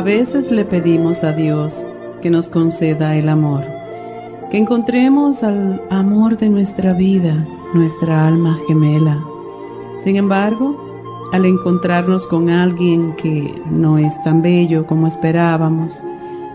[0.00, 1.84] A veces le pedimos a Dios
[2.22, 3.66] que nos conceda el amor,
[4.50, 9.22] que encontremos al amor de nuestra vida, nuestra alma gemela.
[10.02, 10.74] Sin embargo,
[11.34, 16.00] al encontrarnos con alguien que no es tan bello como esperábamos,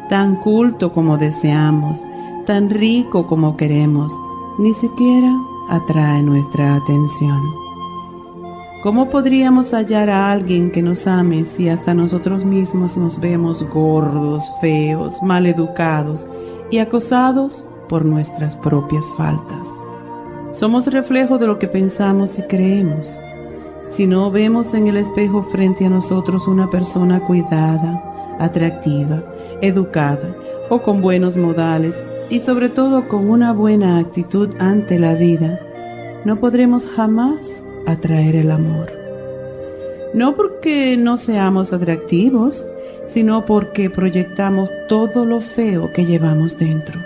[0.09, 1.99] tan culto como deseamos,
[2.47, 4.11] tan rico como queremos,
[4.57, 5.31] ni siquiera
[5.69, 7.64] atrae nuestra atención.
[8.85, 14.43] ¿Cómo podríamos hallar a alguien que nos ame si hasta nosotros mismos nos vemos gordos,
[14.61, 16.27] feos, mal educados
[16.69, 19.67] y acosados por nuestras propias faltas?
[20.51, 23.17] Somos reflejo de lo que pensamos y creemos.
[23.87, 29.23] Si no vemos en el espejo frente a nosotros una persona cuidada, atractiva,
[29.63, 30.35] educada
[30.69, 35.59] o con buenos modales y sobre todo con una buena actitud ante la vida,
[36.23, 38.91] no podremos jamás atraer el amor.
[40.13, 42.65] No porque no seamos atractivos,
[43.07, 46.99] sino porque proyectamos todo lo feo que llevamos dentro.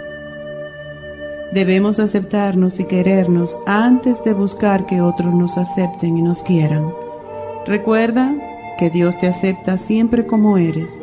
[1.52, 6.94] Debemos aceptarnos y querernos antes de buscar que otros nos acepten y nos quieran.
[7.66, 8.36] Recuerda
[8.78, 10.94] que Dios te acepta siempre como eres,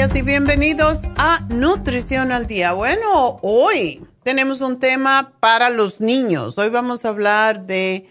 [0.00, 2.72] Y bienvenidos a Nutrición al Día.
[2.72, 6.56] Bueno, hoy tenemos un tema para los niños.
[6.56, 8.08] Hoy vamos a hablar de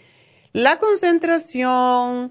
[0.53, 2.29] la concentración,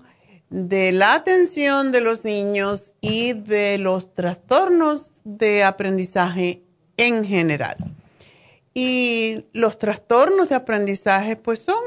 [0.49, 6.63] de la atención de los niños y de los trastornos de aprendizaje
[6.97, 7.79] en general.
[8.75, 11.83] Y los trastornos de aprendizaje pues son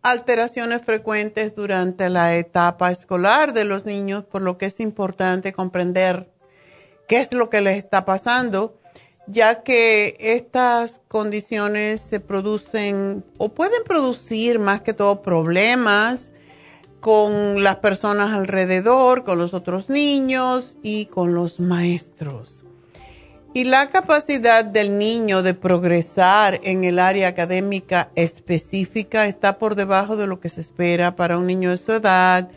[0.00, 6.39] alteraciones frecuentes durante la etapa escolar de los niños, por lo que es importante comprender
[7.10, 8.78] qué es lo que les está pasando,
[9.26, 16.30] ya que estas condiciones se producen o pueden producir más que todo problemas
[17.00, 22.64] con las personas alrededor, con los otros niños y con los maestros.
[23.54, 30.16] Y la capacidad del niño de progresar en el área académica específica está por debajo
[30.16, 32.48] de lo que se espera para un niño de su edad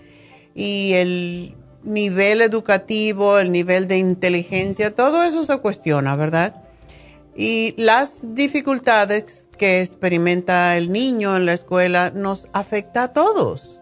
[0.54, 6.56] y el nivel educativo, el nivel de inteligencia, todo eso se cuestiona, ¿verdad?
[7.36, 13.82] Y las dificultades que experimenta el niño en la escuela nos afecta a todos,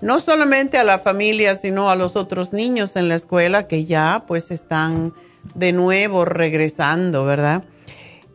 [0.00, 4.24] no solamente a la familia, sino a los otros niños en la escuela que ya
[4.26, 5.14] pues están
[5.54, 7.64] de nuevo regresando, ¿verdad?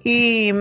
[0.03, 0.51] Y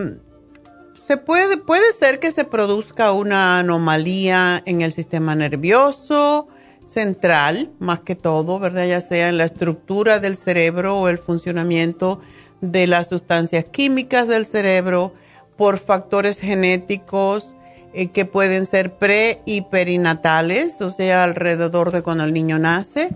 [0.94, 6.48] se puede, puede ser que se produzca una anomalía en el sistema nervioso
[6.84, 8.86] central, más que todo, ¿verdad?
[8.86, 12.20] Ya sea en la estructura del cerebro o el funcionamiento
[12.60, 15.12] de las sustancias químicas del cerebro
[15.56, 17.54] por factores genéticos
[17.92, 23.10] eh, que pueden ser pre y perinatales, o sea, alrededor de cuando el niño nace.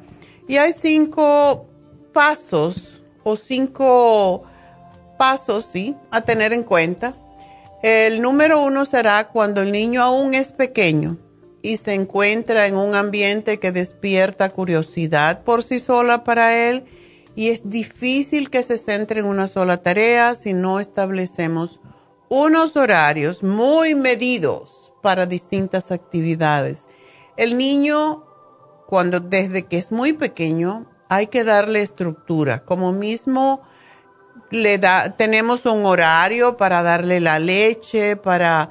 [0.46, 1.66] Y hay cinco
[2.12, 4.44] pasos o cinco
[5.18, 7.14] pasos, sí, a tener en cuenta.
[7.82, 11.18] El número uno será cuando el niño aún es pequeño
[11.62, 16.84] y se encuentra en un ambiente que despierta curiosidad por sí sola para él
[17.34, 21.80] y es difícil que se centre en una sola tarea si no establecemos
[22.28, 26.86] unos horarios muy medidos para distintas actividades.
[27.36, 28.24] El niño,
[28.86, 33.62] cuando desde que es muy pequeño, hay que darle estructura, como mismo
[34.50, 38.70] le da, tenemos un horario para darle la leche, para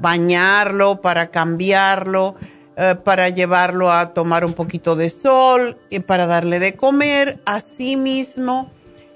[0.00, 2.36] bañarlo, para cambiarlo
[2.80, 7.40] eh, para llevarlo a tomar un poquito de sol y para darle de comer.
[7.44, 8.70] Asimismo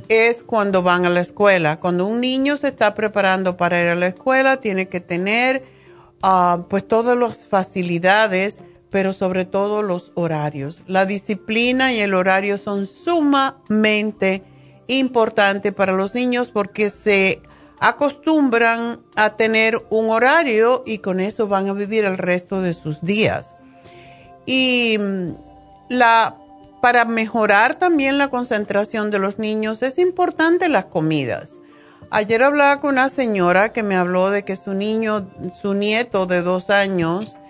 [0.08, 1.78] es cuando van a la escuela.
[1.78, 5.62] Cuando un niño se está preparando para ir a la escuela, tiene que tener
[6.24, 8.60] ah, pues todas las facilidades,
[8.90, 10.82] pero sobre todo los horarios.
[10.88, 14.42] La disciplina y el horario son sumamente
[14.88, 17.40] importantes para los niños porque se
[17.82, 23.02] acostumbran a tener un horario y con eso van a vivir el resto de sus
[23.02, 23.56] días.
[24.46, 25.30] Y mm,
[25.88, 26.36] la,
[26.80, 31.56] para mejorar también la concentración de los niños es importante las comidas.
[32.10, 35.28] Ayer hablaba con una señora que me habló de que su niño,
[35.60, 37.40] su nieto de dos años,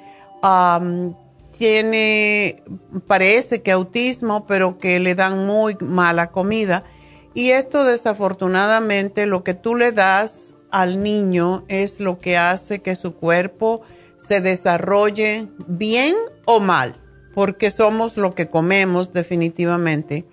[1.59, 2.63] tiene,
[3.07, 6.85] parece que autismo, pero que le dan muy mala comida
[7.35, 12.97] y esto desafortunadamente lo que tú le das al niño es lo que hace que
[12.97, 13.83] su cuerpo
[14.17, 17.01] se desarrolle bien o mal,
[17.35, 20.27] porque somos lo que comemos definitivamente.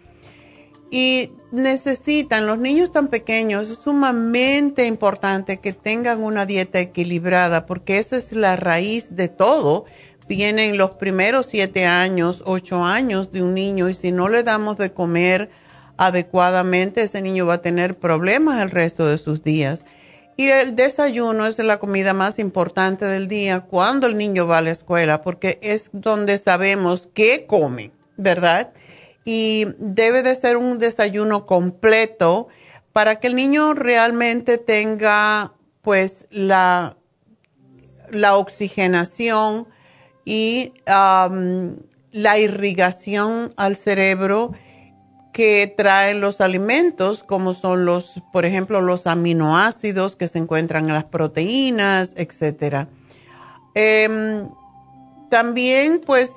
[0.92, 7.98] Y necesitan, los niños tan pequeños, es sumamente importante que tengan una dieta equilibrada, porque
[8.00, 9.86] esa es la raíz de todo.
[10.28, 14.78] Vienen los primeros siete años, ocho años de un niño y si no le damos
[14.78, 15.50] de comer,
[16.00, 19.84] adecuadamente, ese niño va a tener problemas el resto de sus días.
[20.38, 24.62] Y el desayuno es la comida más importante del día cuando el niño va a
[24.62, 28.72] la escuela, porque es donde sabemos qué come, ¿verdad?
[29.25, 32.48] Y debe de ser un desayuno completo
[32.94, 36.95] para que el niño realmente tenga pues la,
[38.10, 39.68] la oxigenación
[40.24, 44.54] y la irrigación al cerebro
[45.40, 50.94] que traen los alimentos, como son los, por ejemplo, los aminoácidos que se encuentran en
[50.94, 52.90] las proteínas, etc.
[53.74, 54.50] Em,
[55.30, 56.34] también, pues,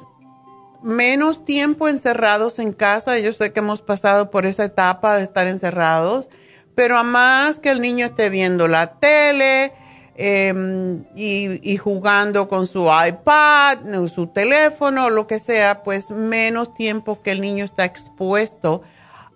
[0.85, 3.19] menos tiempo encerrados en casa.
[3.19, 6.31] Yo sé que hemos pasado por esa etapa de estar encerrados,
[6.77, 9.73] pero a más que el niño esté viendo la tele,
[10.14, 13.79] Em, y, jugando con su iPad,
[14.12, 18.82] su teléfono, lo que sea, pues menos tiempo que el niño está expuesto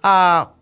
[0.02, 0.52] a,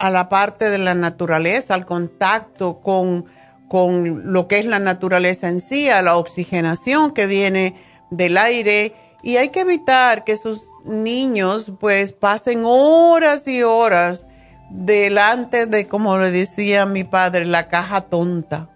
[0.00, 3.26] la parte de la naturaleza, al contacto con,
[3.68, 7.76] con lo que es la naturaleza en sí, a la oxigenación que viene
[8.10, 8.94] del aire.
[9.22, 14.24] Y hay que evitar que sus niños pues pasen horas y horas
[14.70, 18.68] delante de, como le decía mi padre, la caja tonta.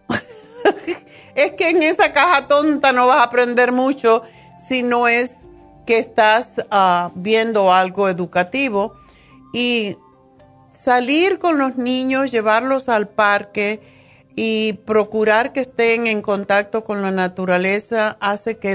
[1.35, 4.23] Es que en esa caja tonta no vas a aprender mucho
[4.59, 5.39] si no es
[5.87, 8.95] que estás ah, viendo algo educativo.
[9.53, 9.97] Y
[10.73, 13.81] salir con los niños, llevarlos al parque
[14.37, 18.73] y procurar que estén en contacto con la naturaleza hace que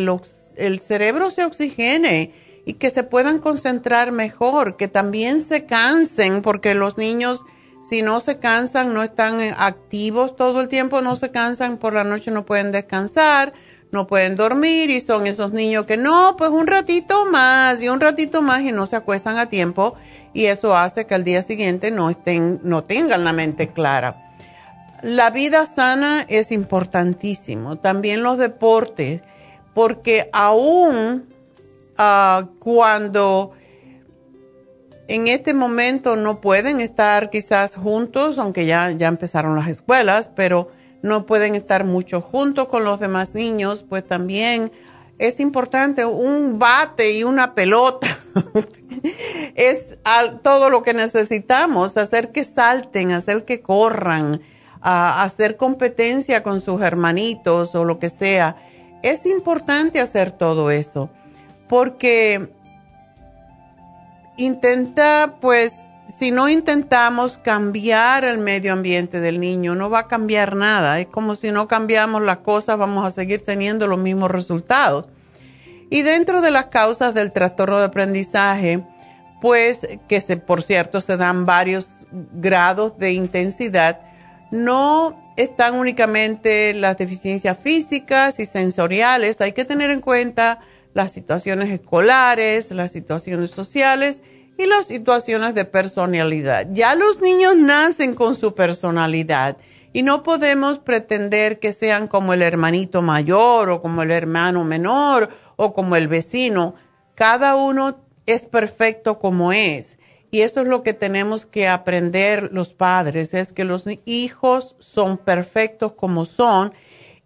[0.56, 2.34] el cerebro se oxigene
[2.66, 7.44] y que se puedan concentrar mejor, que también se cansen, porque los niños
[7.90, 12.04] si no se cansan, no están activos todo el tiempo, no se cansan, por la
[12.04, 13.52] noche no pueden descansar,
[13.92, 18.00] no pueden dormir y son esos niños que no, pues un ratito más y un
[18.00, 19.96] ratito más y no se acuestan a tiempo
[20.34, 24.36] y eso hace que al día siguiente no estén, no tengan la mente clara.
[25.02, 29.22] La vida sana es importantísimo, también los deportes,
[29.74, 31.28] porque aún
[31.98, 33.54] ah, cuando
[35.10, 40.70] en este momento no pueden estar quizás juntos, aunque ya, ya empezaron las escuelas, pero
[41.02, 44.72] no pueden estar mucho juntos con los demás niños, pues también
[45.18, 48.08] es importante un bate y una pelota.
[49.56, 49.98] es
[50.44, 54.42] todo lo que necesitamos, hacer que salten, hacer que corran,
[54.80, 58.58] hacer competencia con sus hermanitos o lo que sea.
[59.02, 61.10] Es importante hacer todo eso
[61.68, 62.50] porque
[64.40, 65.74] intenta, pues,
[66.18, 71.00] si no intentamos cambiar el medio ambiente del niño, no va a cambiar nada.
[71.00, 75.08] Es como si no cambiamos las cosas, vamos a seguir teniendo los mismos resultados.
[75.92, 78.84] Y dentro de las causas del trastorno de aprendizaje,
[79.42, 84.02] pues que se, por cierto se dan varios grados de intensidad,
[84.52, 90.60] no están únicamente las deficiencias físicas y sensoriales, hay que tener en cuenta
[91.00, 94.22] las situaciones escolares, las situaciones sociales
[94.58, 96.68] y las situaciones de personalidad.
[96.74, 99.56] Ya los niños nacen con su personalidad
[99.94, 105.30] y no podemos pretender que sean como el hermanito mayor o como el hermano menor
[105.56, 106.76] o como el vecino.
[107.16, 110.00] Cada uno es perfecto como es.
[110.32, 115.18] Y eso es lo que tenemos que aprender los padres, es que los hijos son
[115.18, 116.74] perfectos como son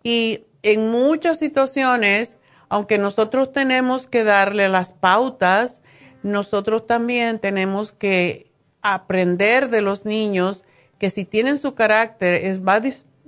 [0.04, 2.38] y en muchas situaciones,
[2.70, 5.82] aunque nosotros tenemos que darle las pautas,
[6.24, 8.52] nosotros también tenemos que
[8.82, 10.64] aprender de los niños
[11.00, 12.80] que si tienen su carácter, es, va,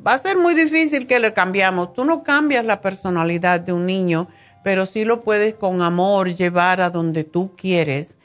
[0.05, 1.93] va a ser muy difícil que le cambiamos.
[1.93, 4.29] Tú no cambias la personalidad de un niño,
[4.63, 8.15] pero sí lo puedes con amor llevar a donde tú quieres.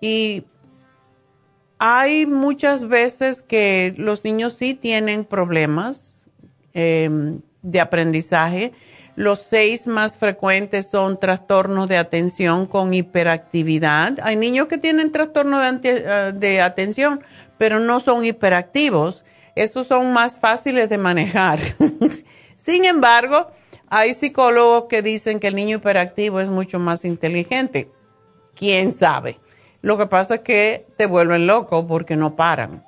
[0.00, 0.44] Y
[1.78, 6.28] hay muchas veces que los niños sí tienen problemas
[6.74, 8.72] em, de aprendizaje.
[9.14, 14.18] Los seis más frecuentes son trastornos de atención con hiperactividad.
[14.22, 17.22] Hay niños que tienen trastorno de, eh, atención,
[17.58, 19.24] pero no son hiperactivos.
[19.54, 21.58] Esos son más fáciles de manejar.
[22.56, 23.50] Sin embargo,
[23.90, 27.90] hay psicólogos que dicen que el niño hiperactivo es mucho más inteligente.
[28.54, 29.38] ¿Quién sabe?
[29.82, 32.82] Lo que pasa es que te vuelven loco porque no paran.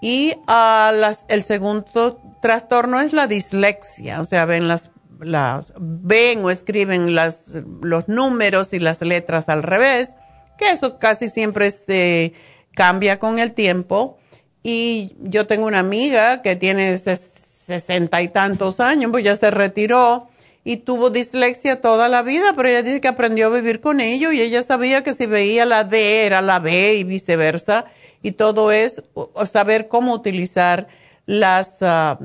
[0.00, 4.90] Y uh, el segundo trastorno es la dislexia, o sea, ven las,
[5.24, 10.12] las ven o escriben las, los números y las letras al revés,
[10.58, 12.34] que eso casi siempre se
[12.74, 14.18] cambia con el tiempo.
[14.62, 20.28] Y yo tengo una amiga que tiene sesenta y tantos años, pues ya se retiró
[20.64, 24.32] y tuvo dislexia toda la vida, pero ella dice que aprendió a vivir con ello
[24.32, 27.84] y ella sabía que si veía la D era la B y viceversa.
[28.22, 29.02] Y todo es
[29.44, 30.88] saber cómo utilizar
[31.26, 32.18] las, ah,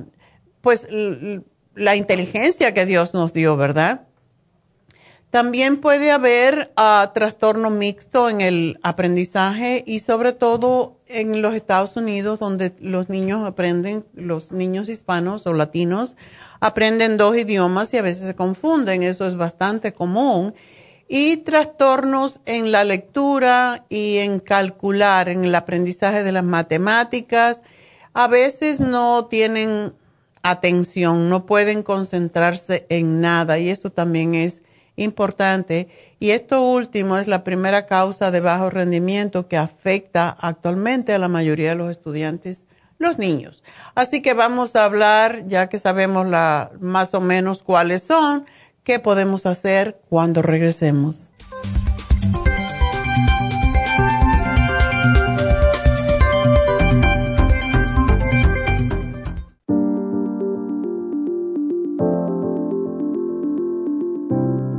[0.62, 0.88] pues,
[1.80, 4.02] la inteligencia que Dios nos dio, ¿verdad?
[5.32, 11.96] También puede haber uh, trastorno mixto en el aprendizaje y sobre todo en los Estados
[11.96, 16.16] Unidos donde los niños aprenden, los niños hispanos o latinos
[16.60, 20.54] aprenden dos idiomas y a veces se confunden, eso es bastante común.
[21.08, 27.64] Y trastornos en la lectura y en calcular, en el aprendizaje de las matemáticas,
[28.14, 29.94] a veces no tienen
[30.42, 34.64] atención, no pueden concentrarse en nada y eso también es
[34.96, 35.88] importante.
[36.20, 41.28] Y esto último es la primera causa de bajo rendimiento que afecta actualmente a la
[41.28, 42.68] mayoría de los estudiantes,
[42.98, 43.64] los niños.
[43.96, 48.46] Así que vamos a hablar, ya que sabemos la, más o menos cuáles son,
[48.84, 51.32] qué podemos hacer cuando regresemos.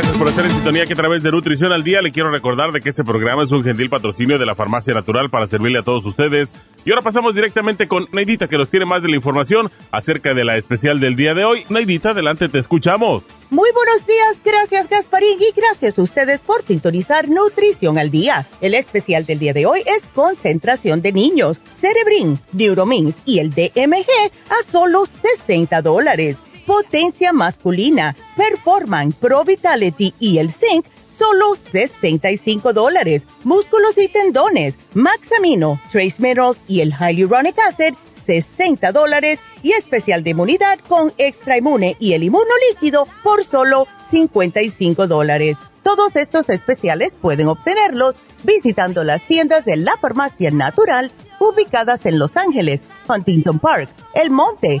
[0.00, 2.72] Gracias por estar en sintonía que a través de Nutrición al Día le quiero recordar
[2.72, 5.82] de que este programa es un gentil patrocinio de la Farmacia Natural para servirle a
[5.82, 6.54] todos ustedes.
[6.86, 10.46] Y ahora pasamos directamente con Neidita que nos tiene más de la información acerca de
[10.46, 11.66] la especial del día de hoy.
[11.68, 13.24] Neidita, adelante, te escuchamos.
[13.50, 18.46] Muy buenos días, gracias Gasparín y gracias a ustedes por sintonizar Nutrición al Día.
[18.62, 24.06] El especial del día de hoy es concentración de niños, Cerebrin, Neuromins y el DMG
[24.48, 26.38] a solo 60 dólares
[26.70, 30.86] potencia masculina, Performan, Pro Vitality y el Zinc,
[31.18, 33.24] solo 65 dólares.
[33.42, 39.40] Músculos y tendones, Maxamino, Trace Minerals y el Hyaluronic Acid, 60 dólares.
[39.64, 42.30] Y especial de inmunidad con Extra Inmune y el
[42.70, 45.56] Líquido por solo 55 dólares.
[45.82, 51.10] Todos estos especiales pueden obtenerlos visitando las tiendas de la farmacia natural
[51.40, 54.80] ubicadas en Los Ángeles, Huntington Park, El Monte,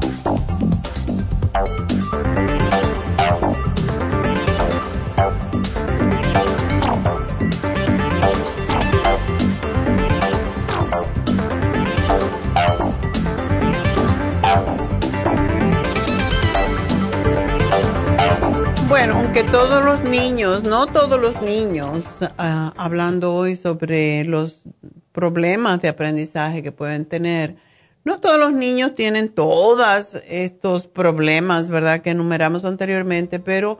[18.91, 22.05] Bueno, aunque todos los niños, no todos los niños,
[22.37, 24.67] ah, hablando hoy sobre los
[25.13, 27.55] problemas de aprendizaje que pueden tener,
[28.03, 32.01] no todos los niños tienen todos estos problemas, ¿verdad?
[32.01, 33.79] Que enumeramos anteriormente, pero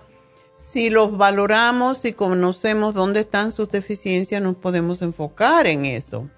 [0.55, 6.29] si los valoramos y conocemos dónde están sus deficiencias, nos podemos enfocar en eso.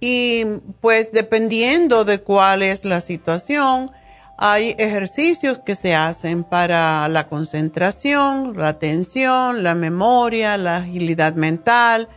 [0.00, 0.44] Y
[0.82, 3.90] pues dependiendo de cuál es la situación,
[4.42, 12.08] hay ejercicios que se hacen para la concentración, la atención, la memoria, la agilidad mental.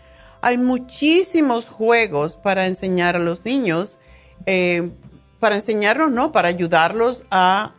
[0.42, 3.98] Hay muchísimos juegos para enseñar a los niños,
[4.46, 4.90] eh,
[5.42, 7.74] para enseñarlos, no, para ayudarlos a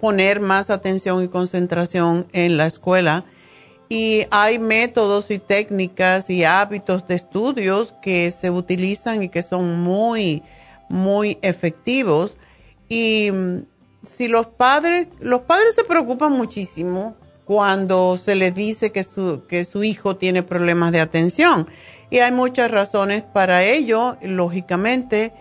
[0.00, 3.24] poner más atención y concentración en la escuela.
[3.88, 9.78] Y hay métodos y técnicas y hábitos de estudios que se utilizan y que son
[9.78, 10.42] muy,
[10.88, 12.38] muy efectivos
[12.88, 13.58] y mm,
[14.02, 19.64] si los padres, los padres se preocupan muchísimo cuando se les dice que su, que
[19.64, 21.68] su hijo tiene problemas de atención.
[22.10, 25.32] Y hay muchas razones para ello, lógicamente,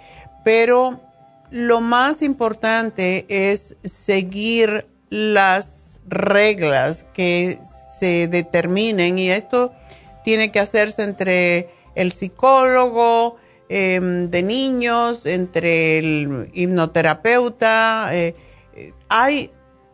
[0.43, 1.01] pero
[1.49, 7.59] lo más importante es seguir las reglas que
[7.99, 9.73] se determinen y esto
[10.23, 13.37] tiene que hacerse entre el psicólogo,
[13.69, 18.07] Em, de niños, entre el hipnoterapeuta.
[18.13, 18.33] Eh,
[19.09, 19.51] hay,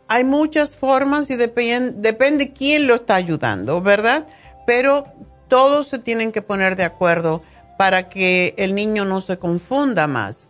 [0.07, 4.27] hay muchas formas y depende, depende quién lo está ayudando, ¿verdad?
[4.67, 5.05] Pero
[5.47, 7.41] todos se tienen que poner de acuerdo
[7.79, 10.49] para que el niño no se confunda más.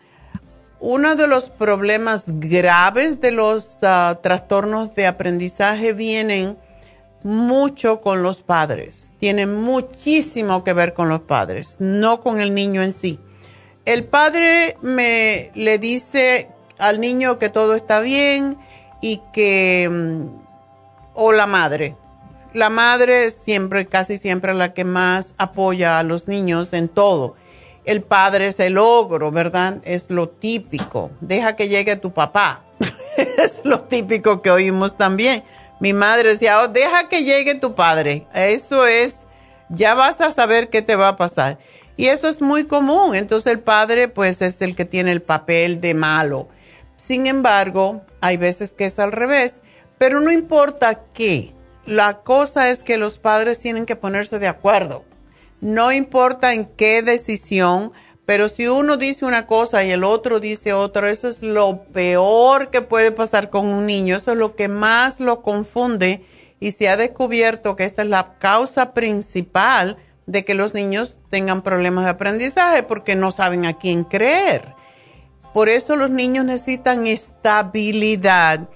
[0.82, 6.58] Uno de los problemas graves de los ah, trastornos de aprendizaje vienen
[7.24, 12.84] mucho con los padres, tiene muchísimo que ver con los padres, no con el niño
[12.84, 13.20] en sí.
[13.86, 18.58] El padre me le dice al niño que todo está bien
[19.02, 20.28] y que mm,
[21.14, 21.96] o la madre.
[22.54, 27.36] La madre siempre, casi siempre la que más apoya a los niños en todo.
[27.86, 29.82] El padre es el ogro, ¿verdad?
[29.84, 31.12] Es lo típico.
[31.20, 32.64] Deja que llegue tu papá.
[33.38, 35.44] es lo típico que oímos también
[35.84, 38.26] mi madre decía, oh, deja que llegue tu padre.
[38.34, 39.26] Eso es,
[39.68, 41.60] ya vas a saber qué te va a pasar.
[41.98, 43.16] Y eso es muy común.
[43.16, 46.48] Entonces el padre pues es el que tiene el papel de malo.
[46.96, 49.60] Sin embargo, hay veces que es al revés.
[49.98, 51.54] Pero no importa qué.
[51.86, 55.04] La cosa es que los padres tienen que ponerse de acuerdo.
[55.60, 57.92] No importa en qué decisión
[58.26, 62.70] pero si uno dice una cosa y el otro dice otra, eso es lo peor
[62.70, 64.16] que puede pasar con un niño.
[64.16, 66.24] Eso es lo que más lo confunde
[66.60, 71.62] y se ha descubierto que esta es la causa principal de que los niños tengan
[71.64, 74.74] problemas de aprendizaje porque no saben a quién creer.
[75.54, 78.70] Por eso los niños necesitan estabilidad.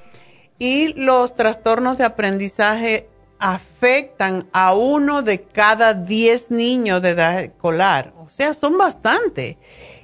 [0.60, 3.07] y los trastornos de aprendizaje
[3.39, 8.13] afectan a uno de cada diez niños de edad escolar.
[8.17, 9.58] O sea, son bastante.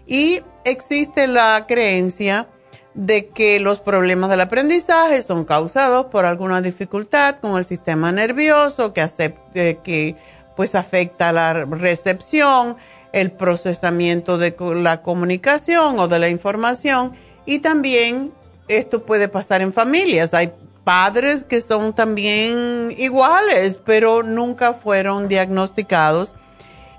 [0.06, 2.48] Y existe la creencia
[2.94, 8.94] de que los problemas del aprendizaje son causados por alguna dificultad con el sistema nervioso
[8.94, 9.08] que,
[9.56, 10.16] eh, que
[10.56, 12.78] pues afecta la recepción,
[13.12, 17.14] el procesamiento de la comunicación o de la información
[17.46, 18.32] y también
[18.68, 20.34] esto puede pasar en familias.
[20.34, 26.36] Hay padres que son también iguales, pero nunca fueron diagnosticados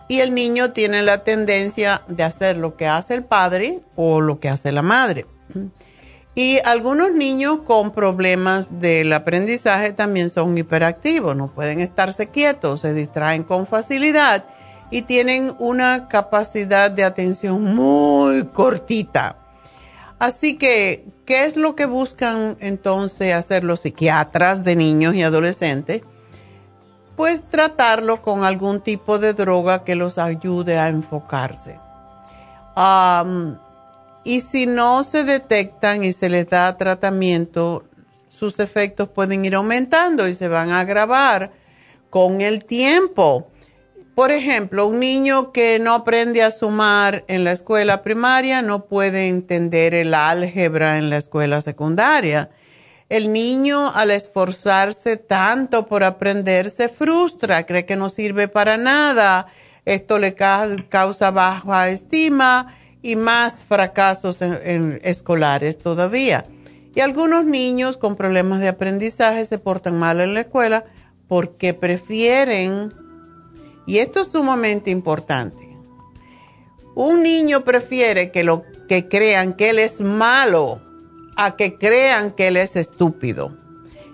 [0.09, 4.41] y el niño tiene la tendencia de hacer lo que hace el padre o lo
[4.41, 5.27] que hace la madre.
[6.35, 12.93] Y algunos niños con problemas del aprendizaje también son hiperactivos, no pueden estarse quietos, se
[12.93, 14.45] distraen con facilidad
[14.91, 19.44] y tienen una capacidad de atención muy cortita.
[20.25, 26.01] Así que, ¿qué es lo que buscan entonces hacer los psiquiatras de niños y adolescentes?
[27.15, 31.79] Pues tratarlo con algún tipo de droga que los ayude a enfocarse.
[34.25, 37.85] Y si no se detectan y se les da tratamiento,
[38.31, 41.53] sus efectos pueden ir aumentando y se van a agravar
[42.09, 43.49] con el tiempo.
[44.15, 49.27] Por ejemplo, un niño que no aprende a sumar en la escuela primaria no puede
[49.27, 52.51] entender el álgebra en la escuela secundaria.
[53.09, 59.47] El niño al esforzarse tanto por aprender se frustra, cree que no sirve para nada.
[59.85, 66.47] Esto le causa baja estima y más fracasos en, escolares todavía.
[66.95, 70.85] Y algunos niños con problemas de aprendizaje se portan mal en la escuela
[71.29, 72.95] porque prefieren,
[73.87, 75.77] y esto es sumamente importante,
[76.95, 80.81] un niño prefiere que, lo, que crean que él es malo
[81.37, 83.57] a que crean que él es estúpido.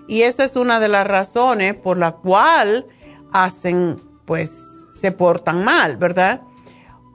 [0.07, 2.87] Y esa es una de las razones por la cual
[3.31, 6.41] hacen, pues, se portan mal, ¿verdad?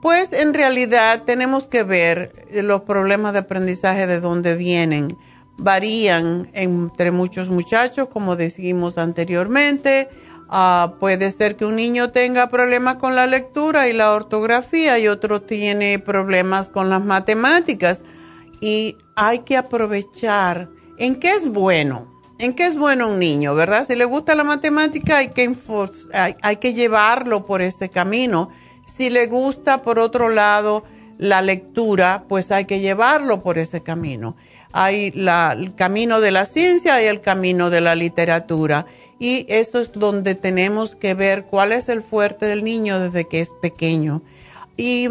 [0.01, 5.17] Pues en realidad tenemos que ver los problemas de aprendizaje de dónde vienen.
[5.57, 10.07] Varían entre muchos muchachos, como decimos anteriormente.
[10.49, 15.07] Ah, puede ser que un niño tenga problemas con la lectura y la ortografía y
[15.07, 18.03] otro tiene problemas con las matemáticas.
[18.61, 22.07] Y hay que aprovechar en qué es bueno,
[22.39, 23.85] en qué es bueno un niño, ¿verdad?
[23.85, 25.53] Si le gusta la matemática hay que,
[26.41, 28.49] hay que llevarlo por ese camino
[28.87, 30.83] si le gusta, por otro lado,
[31.17, 34.37] la lectura, pues hay que llevarlo por ese camino.
[34.71, 38.85] Hay el camino de la ciencia y el camino de la literatura.
[39.19, 43.39] Y eso es donde tenemos que ver cuál es el fuerte del niño desde que
[43.39, 44.21] es pequeño.
[44.75, 45.09] Y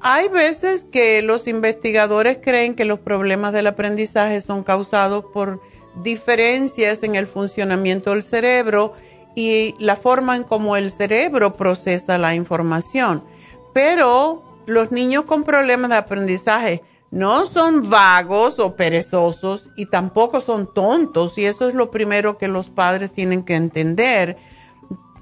[0.00, 5.60] hay veces que los investigadores creen que los problemas del aprendizaje son causados por
[6.02, 8.94] diferencias en el funcionamiento del cerebro
[9.34, 13.24] y la forma en cómo el cerebro procesa la información.
[13.72, 20.72] Pero los niños con problemas de aprendizaje no son vagos o perezosos y tampoco son
[20.72, 24.36] tontos y eso es lo primero que los padres tienen que entender.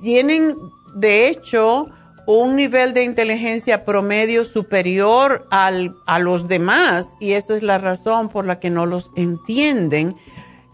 [0.02, 0.56] Tienen,
[0.94, 1.88] de hecho,
[2.26, 8.28] un nivel de inteligencia promedio superior al, a los demás y esa es la razón
[8.28, 10.16] por la que no los entienden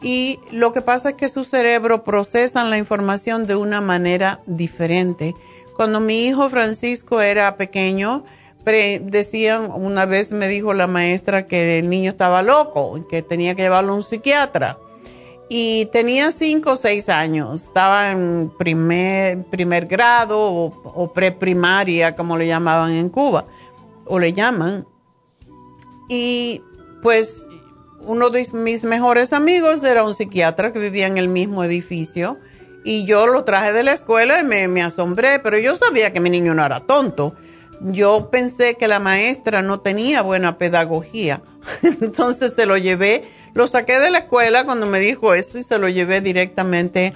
[0.02, 5.34] y lo que pasa es que su cerebro procesa la información de una manera diferente.
[5.76, 8.24] Cuando mi hijo Francisco era pequeño,
[8.64, 13.62] decían, una vez me dijo la maestra que el niño estaba loco, que tenía que
[13.62, 14.78] llevarlo a un psiquiatra.
[15.48, 22.38] Y tenía cinco o seis años, estaba en primer, primer grado o, o preprimaria, como
[22.38, 23.44] le llamaban en Cuba,
[24.06, 24.86] o le llaman.
[26.08, 26.62] Y
[27.02, 27.46] pues
[28.00, 32.38] uno de mis mejores amigos era un psiquiatra que vivía en el mismo edificio
[32.84, 36.30] y yo lo traje de la escuela y me, asombré, pero yo sabía que mi
[36.30, 37.34] niño no era tonto.
[37.84, 41.42] Yo pensé que la maestra no tenía buena pedagogía,
[41.82, 45.78] entonces se lo llevé, lo saqué de la escuela cuando me dijo eso y se
[45.78, 47.12] lo llevé directamente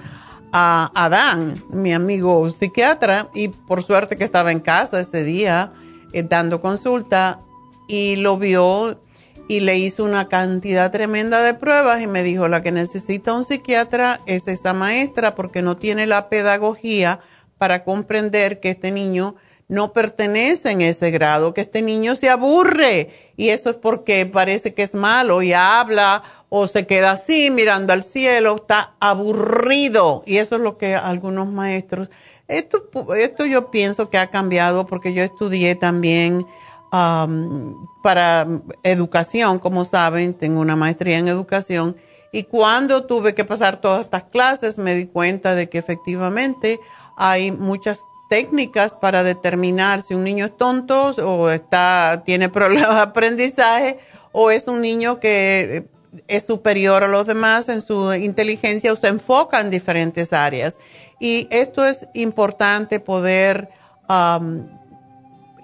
[0.51, 5.73] a Adán, mi amigo psiquiatra, y por suerte que estaba en casa ese día
[6.13, 7.39] eh, dando consulta
[7.87, 8.99] y lo vio
[9.47, 13.43] y le hizo una cantidad tremenda de pruebas y me dijo, la que necesita un
[13.43, 17.21] psiquiatra es esa maestra porque no tiene la pedagogía
[17.57, 19.35] para comprender que este niño
[19.69, 23.09] no pertenece en ese grado, que este niño se aburre.
[23.35, 27.91] Y eso es porque parece que es malo y habla o se queda así mirando
[27.91, 30.23] al cielo, está aburrido.
[30.25, 32.09] Y eso es lo que algunos maestros,
[32.47, 36.45] esto, esto yo pienso que ha cambiado porque yo estudié también
[36.89, 38.47] para
[38.83, 41.97] educación, como saben, tengo una maestría en educación.
[42.31, 46.79] Y cuando tuve que pasar todas estas clases, me di cuenta de que efectivamente
[47.17, 53.01] hay muchas técnicas para determinar si un niño es tonto o está, tiene problemas de
[53.01, 53.99] aprendizaje
[54.31, 55.87] o es un niño que
[56.27, 60.79] es superior a los demás en su inteligencia o se enfoca en diferentes áreas.
[61.19, 63.69] Y esto es importante poder,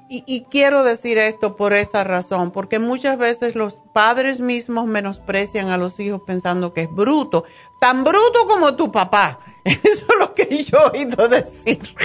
[0.10, 5.78] y, quiero decir esto por esa razón, porque muchas veces los padres mismos menosprecian a
[5.78, 7.46] los hijos pensando que es bruto,
[7.80, 9.40] tan bruto como tu papá.
[9.64, 11.96] Eso es lo que yo he oído decir.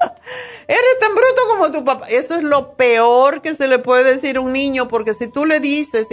[0.68, 2.06] Eres tan bruto como tu papá.
[2.08, 5.44] Eso es lo peor que se le puede decir a un niño, porque si tú
[5.44, 6.08] le dices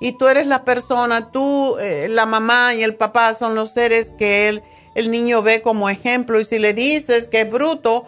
[0.00, 4.14] y, tú eres la persona, tú, eh, la mamá y el papá son los seres
[4.18, 4.62] que él,
[4.94, 8.06] el niño ve como ejemplo, y si le dices que es bruto,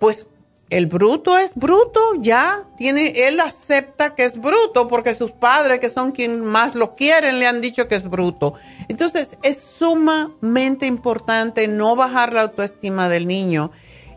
[0.00, 0.26] pues
[0.68, 5.90] el bruto es bruto, ya tiene, él acepta que es bruto porque sus padres, que
[5.90, 8.54] son quien más lo quieren, le han dicho que es bruto.
[8.88, 13.70] Entonces, es sumamente importante no bajar la autoestima del niño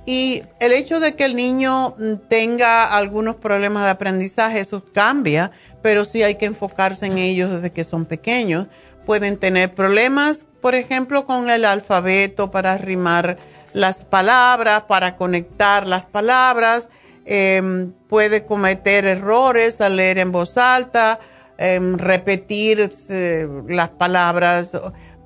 [0.05, 1.95] y el hecho de que el niño
[2.29, 7.71] tenga algunos problemas de aprendizaje, eso cambia, pero sí hay que enfocarse en ellos desde
[7.71, 8.67] que son pequeños.
[9.05, 13.37] Pueden tener problemas, por ejemplo, con el alfabeto para rimar
[13.73, 16.89] las palabras, para conectar las palabras.
[17.25, 21.19] Em, puede cometer errores al leer en voz alta,
[21.57, 22.91] em, repetir
[23.67, 24.71] las palabras.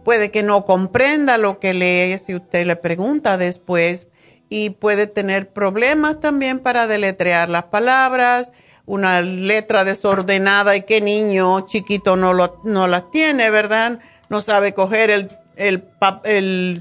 [0.04, 4.08] Puede que no comprenda lo que lee si usted le pregunta después
[4.54, 8.52] y puede tener problemas también para deletrear las palabras,
[8.86, 13.98] una letra desordenada y qué niño chiquito no, lo, no las tiene, ¿verdad?
[14.30, 15.90] No sabe coger el, el,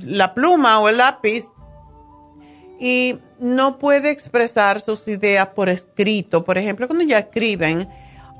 [0.04, 1.46] la pluma o el lápiz
[2.78, 6.44] y no puede expresar sus ideas por escrito.
[6.44, 7.88] Por ejemplo, cuando ya escriben,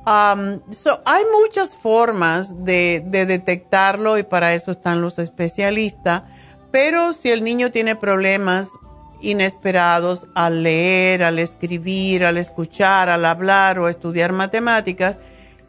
[0.05, 0.61] um,
[1.05, 6.21] hay muchas formas de detectarlo y para eso están los especialistas.
[6.69, 8.69] Pero si el niño tiene problemas
[9.23, 15.17] inesperados al leer, al escribir, al escuchar, al hablar o estudiar matemáticas,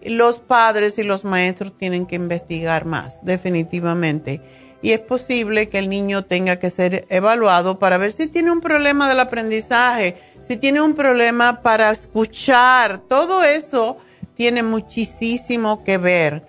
[0.02, 4.42] los padres y los maestros tienen que investigar más, definitivamente.
[4.82, 8.60] Y es posible que el niño tenga que ser evaluado para ver si tiene un
[8.60, 12.98] problema del aprendizaje, si tiene un problema para escuchar.
[12.98, 13.96] Todo eso
[14.34, 16.46] tiene muchísimo que ver.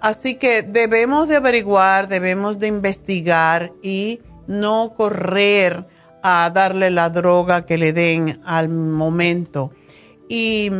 [0.00, 5.86] Así que debemos de averiguar, debemos de investigar y no correr
[6.28, 9.70] a darle la droga que le den al momento.
[10.28, 10.72] Y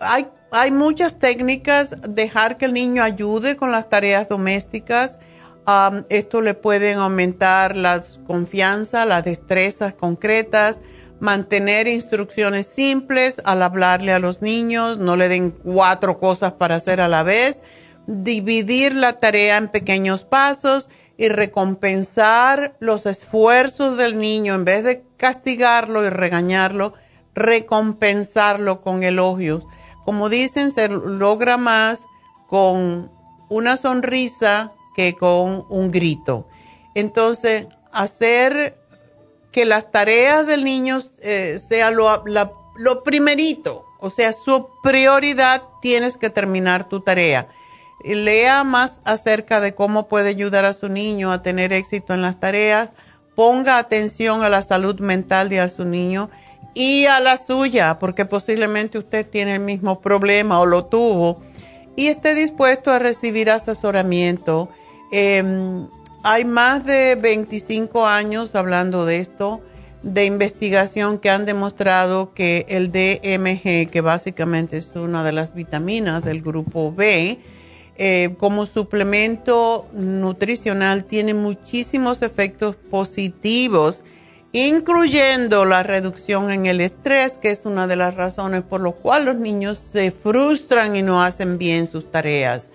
[0.00, 5.18] hay, hay muchas técnicas, dejar que el niño ayude con las tareas domésticas.
[6.08, 10.80] esto le pueden aumentar la confianza, las destrezas concretas,
[11.20, 17.02] mantener instrucciones simples al hablarle a los niños, no le den cuatro cosas para hacer
[17.02, 17.62] a la vez,
[18.06, 20.88] dividir la tarea en pequeños pasos
[21.20, 26.94] y recompensar los esfuerzos del niño en vez de castigarlo y regañarlo,
[27.34, 29.66] recompensarlo con elogios.
[30.06, 32.06] Como dicen, se logra más
[32.48, 33.12] con
[33.50, 36.48] una sonrisa que con un grito.
[36.94, 38.78] Entonces, hacer
[39.52, 42.24] que las tareas del niño eh, sea lo,
[42.76, 47.46] lo primerito, o sea, su prioridad, tienes que terminar tu tarea
[48.04, 52.40] lea más acerca de cómo puede ayudar a su niño a tener éxito en las
[52.40, 52.90] tareas,
[53.34, 56.30] ponga atención a la salud mental de su niño
[56.74, 61.40] y a la suya, porque posiblemente usted tiene el mismo problema o lo tuvo,
[61.96, 64.70] y esté dispuesto a recibir asesoramiento.
[65.12, 65.88] Em,
[66.22, 69.60] hay más de 25 años hablando de esto,
[70.02, 76.22] de investigación que han demostrado que el DMG, que básicamente es una de las vitaminas
[76.22, 77.38] del grupo B,
[78.02, 84.04] eh, como suplemento nutricional tiene muchísimos efectos positivos,
[84.52, 89.26] incluyendo la reducción en el estrés, que es una de las razones por las cuales
[89.26, 92.70] los niños se frustran y no hacen bien sus tareas.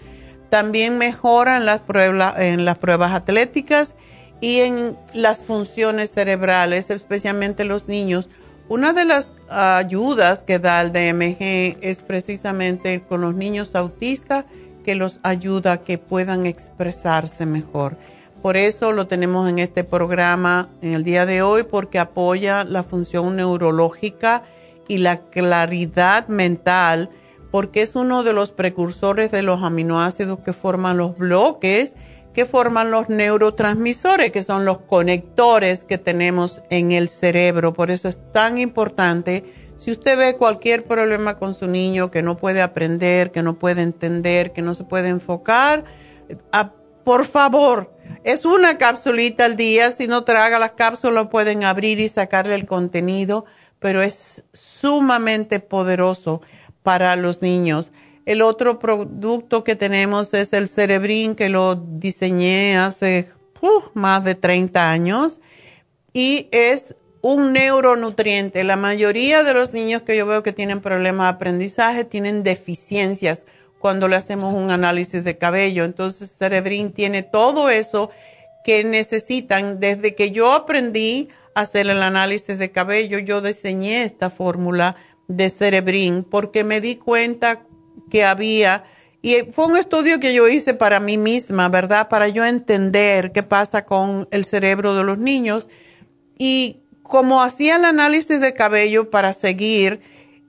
[0.51, 3.95] También mejoran las pruebas, en las pruebas atléticas
[4.41, 8.29] y en las funciones cerebrales, especialmente los niños.
[8.69, 14.45] Una de las ayudas que da el DMG es precisamente con los niños autistas
[14.85, 17.97] que los ayuda a que puedan expresarse mejor.
[18.43, 22.83] Por eso lo tenemos en este programa en el día de hoy, porque apoya la
[22.83, 24.43] función neurológica
[24.87, 27.09] y la claridad mental,
[27.49, 31.95] porque es uno de los precursores de los aminoácidos que forman los bloques
[32.35, 37.73] que forman los neurotransmisores, que son los conectores que tenemos en el cerebro.
[37.73, 39.45] Por eso es tan importante.
[39.77, 43.81] Si usted ve cualquier problema con su niño, que no puede aprender, que no puede
[43.81, 45.83] entender, que no se puede enfocar,
[47.03, 47.91] por favor,
[48.23, 49.91] es una capsulita al día.
[49.91, 53.45] Si no traga las cápsulas, pueden abrir y sacarle el contenido,
[53.79, 56.41] pero es sumamente poderoso
[56.81, 57.91] para los niños.
[58.25, 63.29] El otro producto que tenemos es el Cerebrin, que lo diseñé hace
[63.61, 65.39] uh, más de 30 años
[66.11, 66.95] y es
[67.27, 68.63] un neuronutriente.
[68.63, 73.47] La mayoría de los niños que yo veo que tienen problemas de aprendizaje tienen deficiencias
[73.79, 75.85] cuando le hacemos un análisis de cabello.
[75.85, 78.11] Entonces, Cerebrin tiene todo eso
[78.63, 79.79] que necesitan.
[79.79, 84.95] Desde que yo aprendí a hacer el análisis de cabello, yo diseñé esta fórmula
[85.27, 87.65] de Cerebrin porque me di cuenta
[88.11, 88.83] que había,
[89.23, 92.07] y fue un estudio que yo hice para mí misma, ¿verdad?
[92.07, 95.69] Para yo entender qué pasa con el cerebro de los niños.
[96.37, 100.01] Y como hacía el análisis de cabello para seguir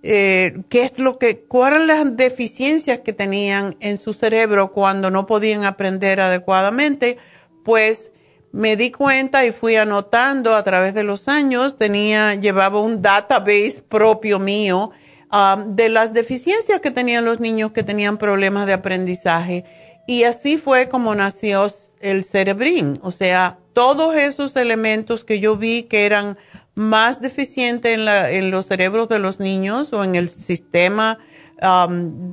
[0.03, 5.27] eh, qué es lo que, cuáles las deficiencias que tenían en su cerebro cuando no
[5.27, 7.19] podían aprender adecuadamente,
[7.65, 8.13] pues
[8.53, 13.83] me di cuenta y fui anotando a través de los años, tenía, llevaba un database
[13.89, 14.93] propio mío
[15.33, 19.65] Um, de las deficiencias que tenían los niños que tenían problemas de aprendizaje.
[20.07, 21.67] Y así fue como nació
[22.01, 23.01] el cerebrín.
[23.03, 26.39] O sea, todos esos elementos que yo vi que eran
[26.75, 31.19] más deficientes en, en los cerebros de los niños o en el sistema
[31.61, 32.31] um,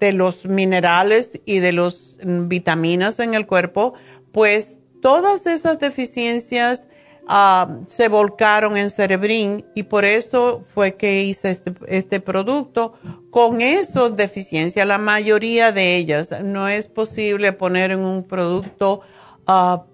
[0.00, 3.94] de los minerales y de las vitaminas en el cuerpo,
[4.32, 6.88] pues todas esas deficiencias
[7.26, 12.92] Ah, se volcaron en Cerebrin y por eso fue que hice este, este producto
[13.30, 16.34] con esas deficiencias, la mayoría de ellas.
[16.42, 19.00] No es posible poner en un producto
[19.46, 19.86] ah,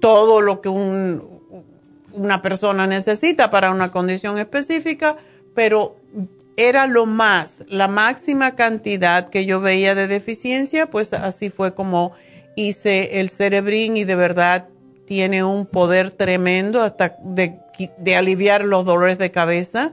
[0.00, 5.16] todo lo que una persona necesita para una condición específica,
[5.54, 5.96] pero
[6.56, 12.12] era lo más, la máxima cantidad que yo veía de deficiencia, pues así fue como
[12.56, 14.68] hice el Cerebrin y de verdad
[15.06, 17.60] tiene un poder tremendo hasta de,
[18.16, 19.92] aliviar los dolores de cabeza.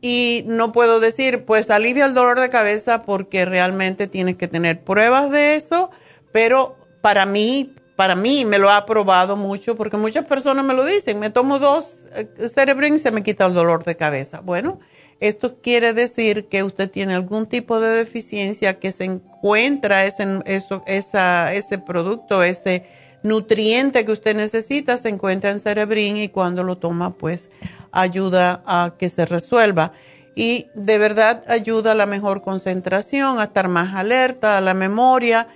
[0.00, 4.80] Y no puedo decir, pues alivia el dolor de cabeza porque realmente tienes que tener
[4.82, 5.90] pruebas de eso,
[6.32, 10.84] pero para mí, para mí me lo ha probado mucho porque muchas personas me lo
[10.84, 14.40] dicen, me tomo dos eh, Cerebrin y se me quita el dolor de cabeza.
[14.40, 14.78] Bueno,
[15.18, 21.78] esto quiere decir que usted tiene algún tipo de deficiencia que se encuentra ese, ese
[21.78, 22.86] producto, ese
[23.24, 27.50] nutriente que usted necesita se encuentra en Cerebrin y cuando lo toma pues
[27.90, 29.90] ayuda a que se resuelva.
[30.36, 35.48] Y de verdad ayuda a la mejor concentración, a estar más alerta, a la memoria.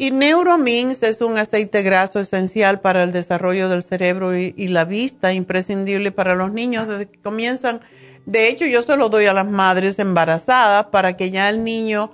[0.00, 5.32] Y Neuromins es un aceite graso esencial para el desarrollo del cerebro y, la vista,
[5.32, 7.80] imprescindible para los niños desde que comienzan.
[8.24, 12.12] De hecho, yo se lo doy a las madres embarazadas para que ya el niño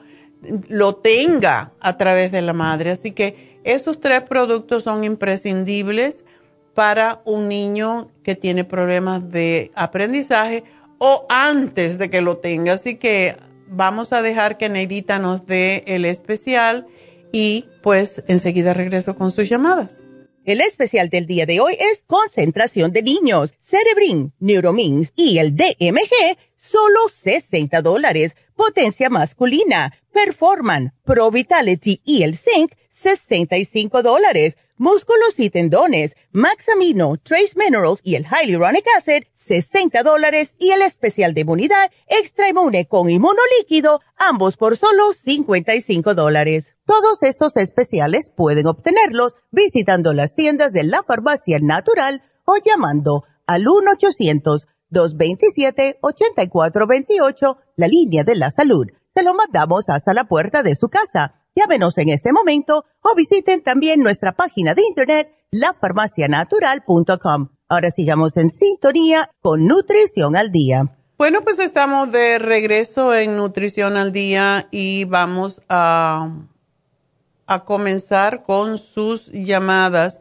[0.69, 2.91] lo tenga a través de la madre.
[2.91, 6.25] Así que esos tres productos son imprescindibles
[6.73, 10.65] para un niño que tiene problemas de aprendizaje
[10.97, 12.73] o antes de que lo tenga.
[12.73, 13.37] Así que
[13.69, 16.87] vamos a dejar que Neidita nos dé el especial
[17.35, 20.05] y pues enseguida regreso con sus llamadas.
[20.45, 26.39] El especial del día de hoy es concentración de niños, Cerebrin, Neuromins y el DMG,
[26.57, 28.37] solo 60 dólares.
[28.55, 34.57] Potencia masculina, Performan, Pro Vitality y el Zinc, 65 dólares.
[34.77, 40.57] Músculos y tendones, Maxamino, Trace Minerals y el Hyaluronic Acid, 60 dólares.
[40.59, 46.75] Y el especial de inmunidad, Extra Inmune con inmunolíquido, ambos por solo 55 dólares.
[46.87, 53.63] Todos estos especiales pueden obtenerlos visitando las tiendas de la farmacia natural o llamando al
[54.91, 58.89] 1-800-227-8428, la línea de la salud.
[59.15, 63.63] Se lo mandamos hasta la puerta de su casa Llámenos en este momento o visiten
[63.63, 67.51] también nuestra página de internet lafarmacianatural.com.
[67.69, 70.97] Ahora sigamos en sintonía con Nutrición al Día.
[71.17, 76.29] Bueno, pues estamos de regreso en Nutrición al Día y vamos a,
[77.47, 80.19] a comenzar con sus llamadas.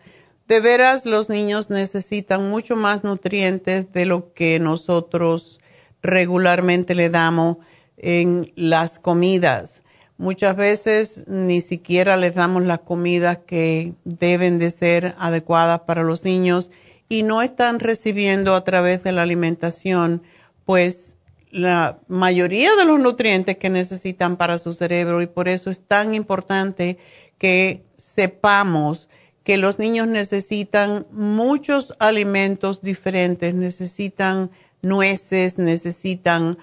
[0.48, 5.60] De veras, los niños necesitan mucho más nutrientes de lo que nosotros
[6.04, 7.58] regularmente le damos
[7.98, 9.83] en las comidas.
[10.24, 16.24] Muchas veces ni siquiera les damos las comidas que deben de ser adecuadas para los
[16.24, 16.72] niños
[17.10, 20.24] y no están recibiendo a través de la alimentación
[20.64, 21.18] pues
[21.52, 25.22] la mayoría de los nutrientes que necesitan para su cerebro.
[25.22, 26.98] Y por eso es tan importante
[27.38, 29.10] que sepamos
[29.44, 34.52] que los niños necesitan muchos alimentos diferentes, necesitan
[34.82, 36.58] nueces, necesitan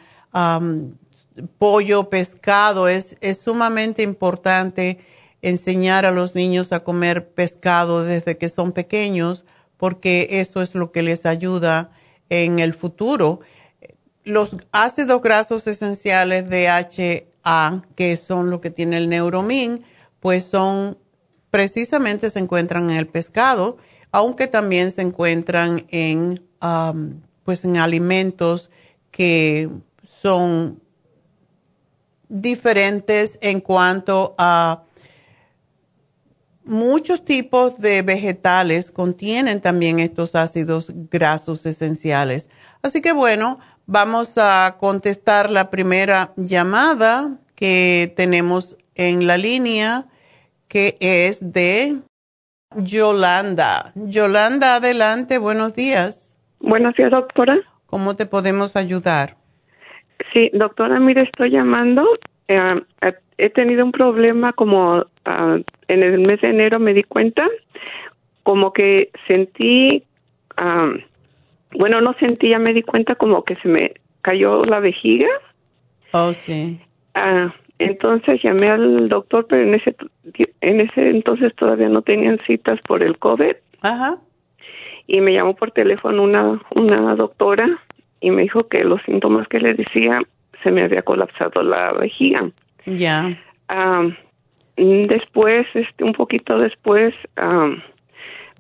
[1.59, 2.89] pollo, pescado.
[2.89, 4.99] Es, es sumamente importante
[5.43, 9.45] enseñar a los niños a comer pescado desde que son pequeños,
[9.77, 11.91] porque eso es lo que les ayuda
[12.29, 13.41] en el futuro.
[14.25, 19.83] Los ácidos grasos esenciales DHA, que son lo que tiene el neuromin,
[20.21, 20.99] pues son
[21.51, 23.79] precisamente se encuentran en el pescado,
[24.13, 26.43] aunque también se encuentran en
[27.45, 28.71] pues en alimentos
[29.11, 29.71] que
[30.03, 30.83] son
[32.31, 34.85] diferentes en cuanto a
[36.65, 42.49] muchos tipos de vegetales contienen también estos ácidos grasos esenciales.
[42.83, 50.07] Así que bueno, vamos a contestar la primera llamada que tenemos en la línea,
[50.69, 51.99] que es de
[52.77, 53.93] Yolanda.
[53.97, 56.39] Yolanda, adelante, buenos días.
[56.61, 57.57] Buenos días, doctora.
[57.87, 59.40] ¿Cómo te podemos ayudar?
[60.33, 62.09] Sí, doctora, mire, estoy llamando.
[62.49, 62.57] Eh,
[63.39, 65.59] he tenido un problema como ah,
[65.89, 67.49] en el mes de enero me di cuenta,
[68.43, 70.05] como que sentí,
[70.57, 70.93] ah,
[71.73, 75.29] bueno, no sentí, ya me di cuenta como que se me cayó la vejiga.
[76.13, 76.81] Oh, sí.
[77.15, 79.97] Ah, entonces llamé al doctor, pero en ese,
[80.61, 83.57] en ese entonces todavía no tenían citas por el COVID.
[83.83, 84.19] Ajá.
[85.07, 87.81] Y me llamó por teléfono una, una doctora
[88.21, 90.21] y me dijo que los síntomas que le decía
[90.63, 92.51] se me había colapsado la vejiga.
[92.87, 93.39] Ya.
[94.77, 97.15] después, este, un poquito después,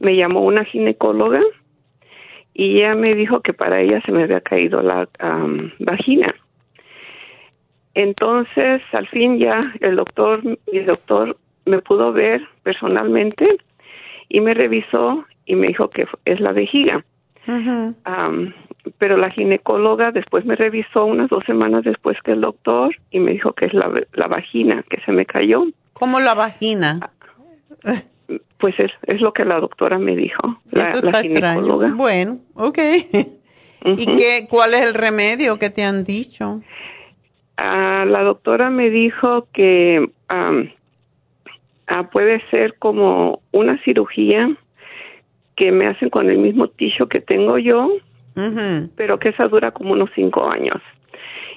[0.00, 1.40] me llamó una ginecóloga
[2.54, 5.08] y ella me dijo que para ella se me había caído la
[5.78, 6.34] vagina.
[7.94, 11.36] Entonces, al fin ya el doctor, mi doctor
[11.66, 13.44] me pudo ver personalmente
[14.28, 17.04] y me revisó y me dijo que es la vejiga
[18.98, 23.32] pero la ginecóloga después me revisó unas dos semanas después que el doctor y me
[23.32, 25.64] dijo que es la, la vagina que se me cayó.
[25.92, 27.10] ¿Cómo la vagina?
[28.58, 31.92] Pues es, es lo que la doctora me dijo, la, ginecóloga.
[31.94, 32.78] Bueno, ok.
[33.84, 36.60] ¿Y qué, cuál es el remedio que te han dicho?
[37.56, 40.52] Ah, la doctora me dijo que ah,
[42.12, 44.50] puede ser como una cirugía
[45.56, 47.90] que me hacen con el mismo ticho que tengo yo,
[48.96, 50.80] pero que esa dura como unos cinco años.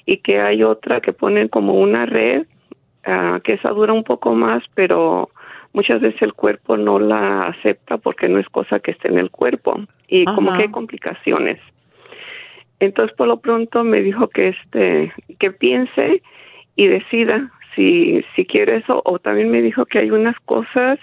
[0.06, 2.46] Y que hay otra que ponen como una red,
[3.06, 5.30] ah, que esa dura un poco más, pero
[5.74, 9.32] muchas veces el cuerpo no la acepta porque no es cosa que esté en el
[9.32, 11.60] cuerpo y como que hay complicaciones.
[12.80, 16.22] Entonces, por lo pronto me dijo que este que piense
[16.76, 21.00] y decida si si quiere eso o también me dijo que hay unas cosas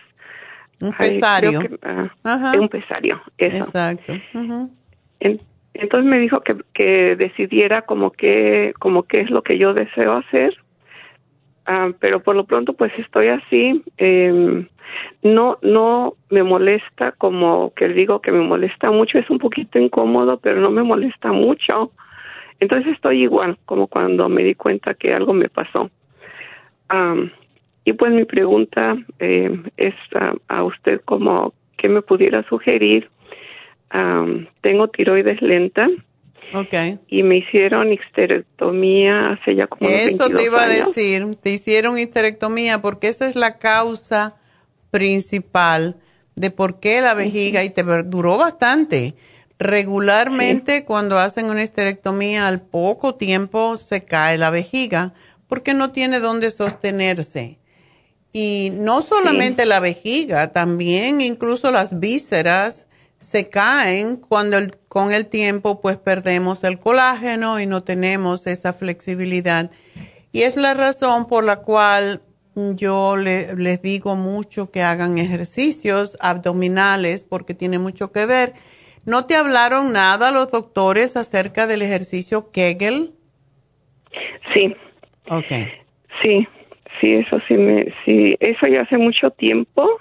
[0.80, 1.60] un pesario.
[1.82, 2.10] Ah,
[2.58, 3.64] un pesario, eso.
[3.64, 4.14] Exacto.
[5.74, 10.12] Entonces me dijo que, que decidiera como que, como qué es lo que yo deseo
[10.14, 10.56] hacer.
[11.66, 13.82] Ah, pero por lo pronto pues estoy así.
[13.98, 14.66] Eh,
[15.22, 19.18] no, no me molesta como que digo que me molesta mucho.
[19.18, 21.92] Es un poquito incómodo, pero no me molesta mucho.
[22.58, 25.90] Entonces estoy igual como cuando me di cuenta que algo me pasó.
[27.84, 29.94] Y pues mi pregunta eh, es
[30.48, 33.08] a, usted como que me pudiera sugerir.
[34.60, 35.88] Tengo tiroides lenta.
[36.52, 36.98] Okay.
[37.08, 42.82] Y me hicieron histerectomía hace ya como Eso te iba a decir, te hicieron histerectomía
[42.82, 44.36] porque esa es la causa
[44.90, 45.96] principal
[46.34, 49.14] de por qué la vejiga y te duró bastante.
[49.58, 55.12] Regularmente cuando hacen una histerectomía al poco tiempo se cae la vejiga
[55.46, 57.58] porque no tiene dónde sostenerse.
[58.32, 62.88] Y no solamente la vejiga, también incluso las vísceras
[63.20, 64.56] se caen cuando
[64.88, 69.70] con el tiempo pues perdemos el colágeno y no tenemos esa flexibilidad.
[70.32, 72.22] Y es la razón por la cual
[72.54, 78.54] yo les digo mucho que hagan ejercicios abdominales porque tiene mucho que ver.
[79.04, 83.12] ¿No te hablaron nada los doctores acerca del ejercicio Kegel?
[84.54, 84.74] Sí.
[85.28, 85.52] Ok.
[86.22, 86.48] Sí,
[87.00, 90.00] sí, eso sí me, sí, eso ya hace mucho tiempo.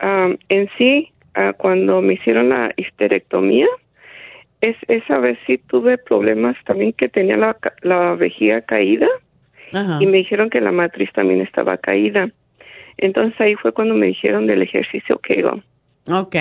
[0.00, 3.66] en sí, ah, cuando me hicieron la histerectomía,
[4.60, 9.06] es, esa vez sí tuve problemas también que tenía la, la vejiga caída
[10.00, 12.30] y me dijeron que la matriz también estaba caída.
[12.96, 15.62] Entonces ahí fue cuando me dijeron del ejercicio que hago.
[16.10, 16.36] Ok.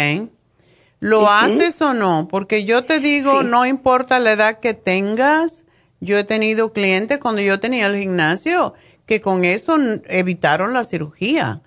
[1.00, 2.28] ¿Lo haces o no?
[2.32, 5.66] Porque yo te digo, no importa la edad que tengas,
[6.00, 8.74] yo he tenido clientes cuando yo tenía el gimnasio
[9.06, 9.78] que con eso
[10.10, 11.62] evitaron la cirugía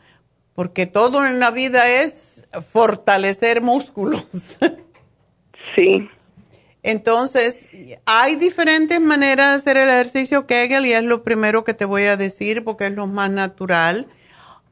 [0.55, 4.27] porque todo en la vida es fortalecer músculos.
[5.77, 6.09] Sí.
[6.83, 7.69] Entonces,
[8.07, 12.03] hay diferentes maneras de hacer el ejercicio Kegel y es lo primero que te voy
[12.05, 14.09] a decir porque es lo más natural.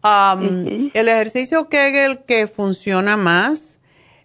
[0.03, 3.79] Um, el ejercicio Kegel que funciona más,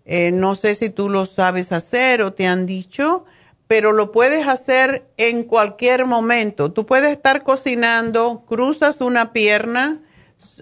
[0.05, 3.25] eh, no sé si tú lo sabes hacer o te han dicho,
[3.67, 6.71] pero lo puedes hacer en cualquier momento.
[6.71, 9.99] Tú puedes estar cocinando, cruzas una pierna,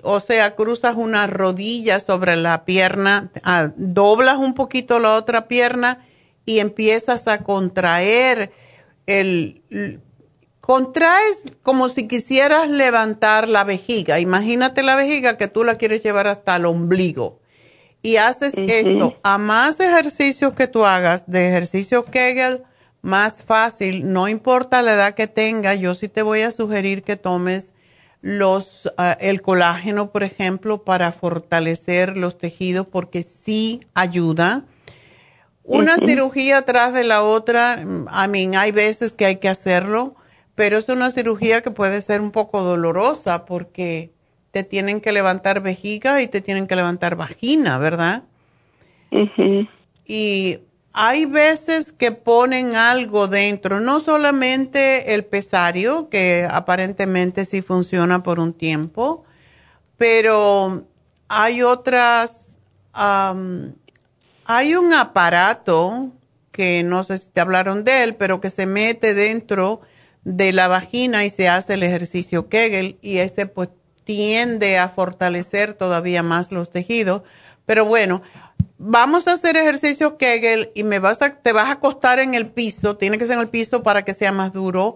[0.03, 6.05] o sea, cruzas una rodilla sobre la pierna, ah, doblas un poquito la otra pierna
[6.45, 8.51] y empiezas a contraer
[9.05, 9.61] el,
[10.61, 14.19] contraes como si quisieras levantar la vejiga.
[14.19, 17.39] Imagínate la vejiga que tú la quieres llevar hasta el ombligo.
[18.03, 19.17] Y haces esto.
[19.21, 22.63] A más ejercicios que tú hagas, de ejercicio Kegel,
[23.01, 27.15] más fácil, no importa la edad que tenga, yo sí te voy a sugerir que
[27.15, 27.73] tomes
[28.21, 34.65] los, ah, el colágeno, por ejemplo, para fortalecer los tejidos, porque sí ayuda.
[35.63, 40.15] Una cirugía atrás de la otra, a mí hay veces que hay que hacerlo,
[40.55, 44.11] pero es una cirugía que puede ser un poco dolorosa porque
[44.51, 48.23] te tienen que levantar vejiga y te tienen que levantar vagina, ¿verdad?
[50.05, 50.59] Y
[50.93, 58.39] hay veces que ponen algo dentro, no solamente el pesario, que aparentemente sí funciona por
[58.39, 59.23] un tiempo,
[59.97, 60.85] pero
[61.29, 62.57] hay otras,
[62.93, 66.11] hay un aparato
[66.51, 69.81] que no sé si te hablaron de él, pero que se mete dentro
[70.23, 73.69] de la vagina y se hace el ejercicio Kegel y ese pues
[74.03, 77.23] tiende a fortalecer todavía más los tejidos.
[77.65, 78.21] Pero bueno,
[78.83, 82.47] vamos a hacer ejercicio Kegel y me vas a, te vas a acostar en el
[82.47, 84.95] piso, tiene que ser en el piso para que sea más duro.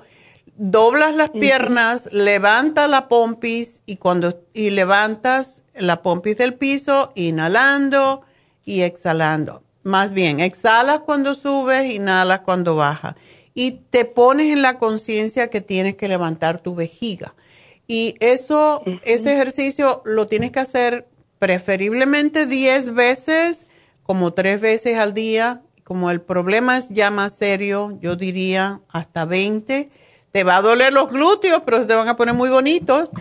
[0.58, 8.24] Doblas las piernas, levanta la pompis y cuando y levantas la pompis del piso, inhalando
[8.64, 9.64] y exhalando.
[9.84, 13.16] Más bien, exhalas cuando subes, inhalas cuando bajas.
[13.54, 17.36] Y te pones en la conciencia que tienes que levantar tu vejiga.
[17.88, 21.08] Y eso, ese ejercicio lo tienes que hacer
[21.38, 23.68] preferiblemente 10 veces,
[24.06, 25.62] como tres veces al día.
[25.84, 29.90] Como el problema es ya más serio, yo diría hasta 20.
[30.32, 33.12] Te va a doler los glúteos, pero te van a poner muy bonitos.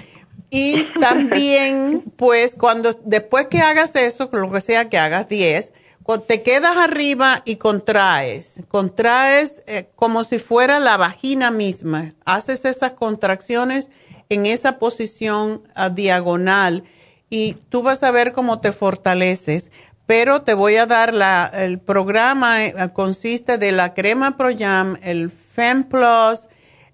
[0.51, 5.73] Y también, pues, cuando después que hagas eso, lo que sea que hagas 10,
[6.03, 12.67] cuando te quedas arriba y contraes, contraes eh, como si fuera la vagina misma, haces
[12.67, 13.89] esas contracciones
[14.29, 16.85] en esa posición ah, diagonal
[17.31, 19.71] y tú vas a ver cómo te fortaleces.
[20.07, 25.31] Pero te voy a dar la, el programa, eh, consiste de la crema ProYam, el
[25.31, 26.49] FemPlus,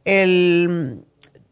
[0.05, 1.05] el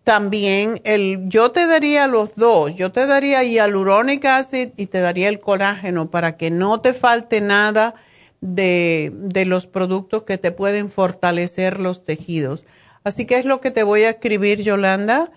[0.09, 5.28] también el, yo te daría los dos, yo te daría hyaluronic acid y te daría
[5.28, 7.94] el colágeno para que no te falte nada
[8.40, 12.64] de, de, los productos que te pueden fortalecer los tejidos.
[13.04, 15.30] Así que es lo que te voy a escribir, Yolanda,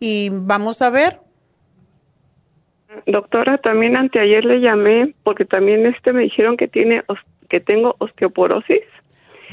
[0.00, 1.20] y vamos a ver.
[3.06, 7.02] Doctora, también anteayer le llamé porque también este me dijeron que tiene
[7.48, 8.82] que tengo osteoporosis.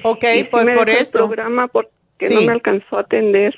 [0.03, 1.19] Ok, pues por eso.
[1.19, 3.55] El programa porque no me alcanzó a atender.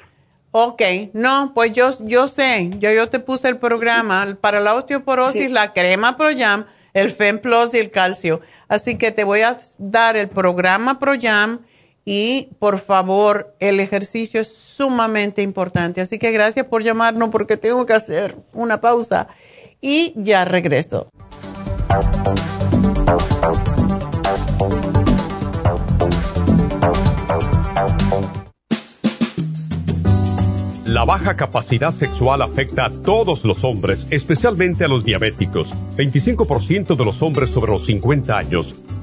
[0.51, 0.81] Ok,
[1.13, 5.73] no, pues yo, yo sé, yo, yo te puse el programa para la osteoporosis, la
[5.73, 8.39] crema ProYam, el FemPlus y el calcio.
[8.69, 11.59] Así que te voy a dar el programa ProYam
[12.05, 15.99] y por favor, el ejercicio es sumamente importante.
[15.99, 19.27] Así que gracias por llamarnos porque tengo que hacer una pausa
[19.87, 21.09] y ya regreso.
[30.85, 35.75] La baja capacidad sexual afecta a todos los hombres, especialmente a los diabéticos.
[35.97, 38.75] 25% de los hombres sobre los 50 años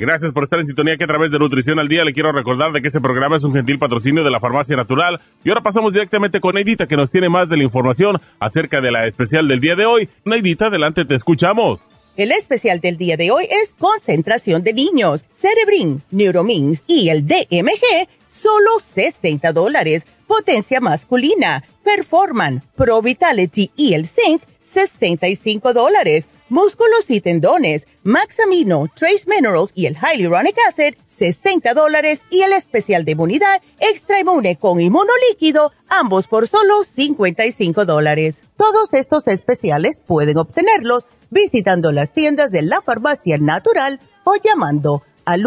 [0.00, 2.72] Gracias por estar en sintonía que a través de Nutrición al Día le quiero recordar
[2.72, 5.20] de que este programa es un gentil patrocinio de la Farmacia Natural.
[5.44, 8.90] Y ahora pasamos directamente con Neidita que nos tiene más de la información acerca de
[8.90, 10.08] la especial del día de hoy.
[10.24, 11.82] Neidita, adelante, te escuchamos.
[12.16, 18.08] El especial del día de hoy es concentración de niños, Cerebrin, Neuromins y el DMG,
[18.30, 20.06] solo 60 dólares.
[20.26, 29.24] Potencia masculina, Performan, Pro Vitality y el Zinc, 65 dólares músculos y tendones, Maxamino, Trace
[29.26, 34.80] Minerals y el Hyaluronic Acid, 60 dólares y el especial de inmunidad Extra Inmune con
[34.80, 38.42] inmunolíquido, ambos por solo 55 dólares.
[38.56, 45.46] Todos estos especiales pueden obtenerlos visitando las tiendas de la farmacia natural o llamando al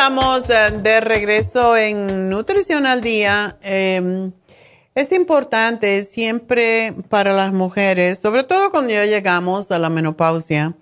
[0.00, 3.58] Estamos eh, de regreso en Nutrición al Día.
[3.60, 4.32] Em,
[4.94, 10.74] es importante siempre para las mujeres, sobre todo cuando ya llegamos a la menopausia.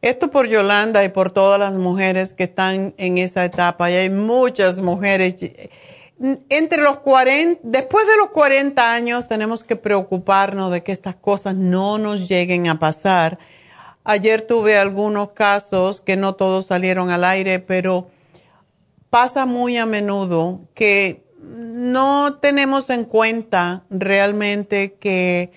[0.00, 3.90] Esto por Yolanda y por todas las mujeres que están en esa etapa.
[3.90, 5.34] Y hay muchas mujeres.
[6.48, 11.54] Entre los 40, después de los 40 años tenemos que preocuparnos de que estas cosas
[11.56, 13.38] no nos lleguen a pasar.
[14.02, 18.08] Ayer tuve algunos casos que no todos salieron al aire, pero
[19.12, 25.52] pasa muy a menudo que no tenemos en cuenta realmente que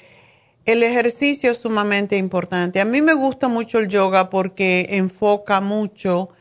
[0.66, 2.82] el ejercicio es sumamente importante.
[2.82, 6.32] A mí me gusta mucho el yoga porque enfoca mucho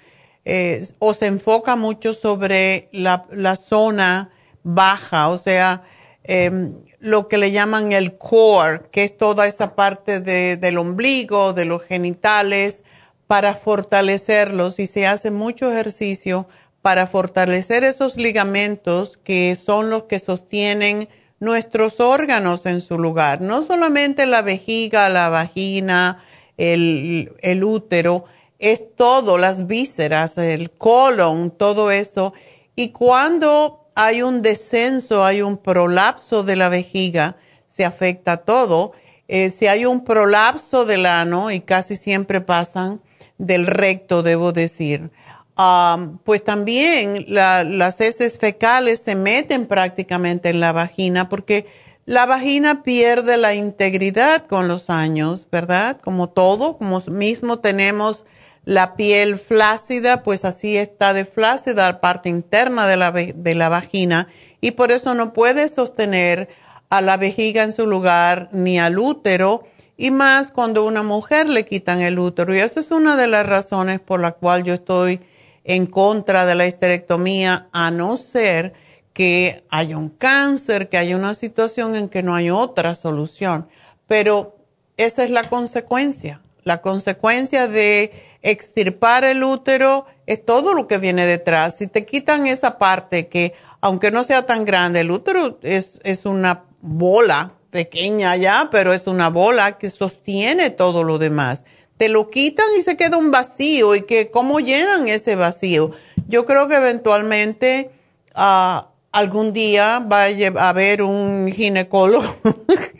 [0.44, 4.32] eh, o se enfoca mucho sobre la, zona
[4.64, 5.84] baja, o sea,
[6.24, 11.64] em, lo que le llaman el core, que es toda esa parte del ombligo, de
[11.64, 12.82] los genitales,
[13.28, 16.46] para fortalecerlos y se hace mucho ejercicio
[16.84, 21.08] para fortalecer esos ligamentos que son los que sostienen
[21.40, 23.40] nuestros órganos en su lugar.
[23.40, 26.22] No solamente la vejiga, la vagina,
[26.58, 28.26] el, útero,
[28.58, 32.34] es todo, las vísceras, el colon, todo eso.
[32.76, 38.92] Y cuando hay un descenso, hay un prolapso de la vejiga, se afecta todo.
[39.26, 43.00] Eh, si hay un prolapso del ano, y casi siempre pasan
[43.38, 45.10] del recto, debo decir,
[45.56, 51.66] pues también las heces fecales se meten prácticamente en la vagina porque
[52.06, 56.00] la vagina pierde la integridad con los años, ¿verdad?
[56.02, 58.24] Como todo, como mismo tenemos
[58.64, 63.68] la piel flácida, pues así está de flácida la parte interna de la, de la
[63.68, 64.28] vagina
[64.60, 66.48] y por eso no puede sostener
[66.90, 69.64] a la vejiga en su lugar ni al útero
[69.96, 72.54] y más cuando una mujer le quitan el útero.
[72.54, 75.20] Y esa es una de las razones por la cual yo estoy
[75.64, 78.74] en contra de la histerectomía, a no ser
[79.12, 83.68] que haya un cáncer, que haya una situación en que no hay otra solución.
[84.06, 84.56] Pero
[84.96, 86.42] esa es la consecuencia.
[86.64, 88.12] La consecuencia de
[88.42, 91.78] extirpar el útero es todo lo que viene detrás.
[91.78, 96.26] Si te quitan esa parte que, aunque no sea tan grande, el útero es, es
[96.26, 101.64] una bola pequeña ya, pero es una bola que sostiene todo lo demás
[101.98, 105.92] te lo quitan y se queda un vacío y que cómo llenan ese vacío.
[106.28, 107.90] Yo creo que eventualmente
[108.34, 112.26] ah, algún día va a haber un ginecólogo,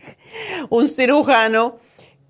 [0.70, 1.78] un cirujano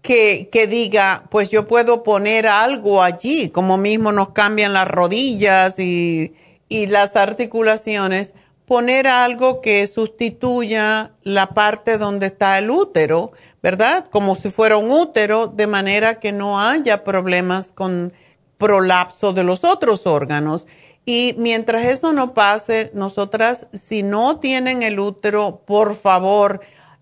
[0.01, 5.79] que, que, diga, pues yo puedo poner algo allí, como mismo nos cambian las rodillas
[5.79, 6.35] y,
[6.69, 8.35] y las articulaciones
[8.67, 14.07] poner algo que sustituya la parte donde está el útero, ¿verdad?
[14.11, 18.13] Como si fuera un útero, de manera que no haya problemas con
[18.59, 20.67] prolapso de los otros órganos.
[21.05, 26.61] Y mientras eso no pase, nosotras, si no tienen el útero, por favor,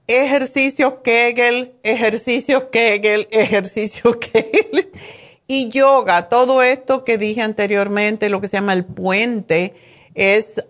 [0.09, 4.91] ejercicios Kegel, ejercicios Kegel, ejercicios Kegel
[5.47, 6.29] y yoga.
[6.29, 9.75] Todo esto que dije anteriormente, lo que se llama el puente,
[10.15, 10.65] es,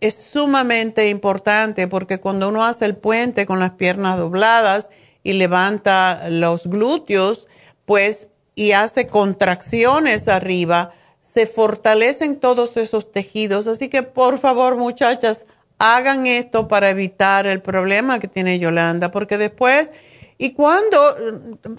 [0.00, 4.90] es sumamente importante porque cuando uno hace el puente con las piernas dobladas
[5.22, 7.46] y levanta los glúteos,
[7.84, 13.66] pues, y hace contracciones arriba, se fortalecen todos esos tejidos.
[13.66, 15.46] Así que, por favor, muchachas,
[15.78, 19.90] hagan esto para evitar el problema que tiene Yolanda, porque después,
[20.38, 20.98] y cuando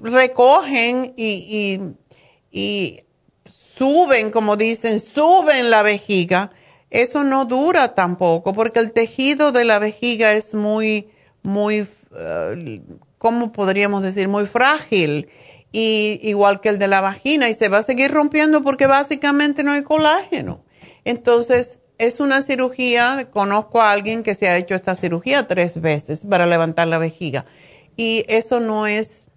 [0.02, 1.96] recogen y,
[2.52, 3.04] y,
[3.46, 6.52] suben, como dicen, suben la vejiga,
[6.92, 11.10] eso no dura tampoco, porque el tejido de la vejiga es muy,
[11.42, 14.28] muy, uh, ¿cómo podríamos decir?
[14.28, 15.30] Muy frágil,
[15.72, 19.64] y, igual que el de la vagina, y se va a seguir rompiendo porque básicamente
[19.64, 20.64] no hay colágeno.
[21.06, 26.26] Entonces, es una cirugía, conozco a alguien que se ha hecho esta cirugía tres veces
[26.30, 27.46] para levantar la vejiga
[27.96, 29.28] y eso no es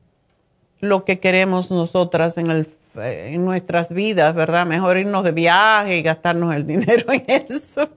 [0.80, 2.66] lo que queremos nosotras en, el,
[2.96, 4.66] en nuestras vidas, ¿verdad?
[4.66, 7.88] Mejor irnos de viaje y gastarnos el dinero en eso,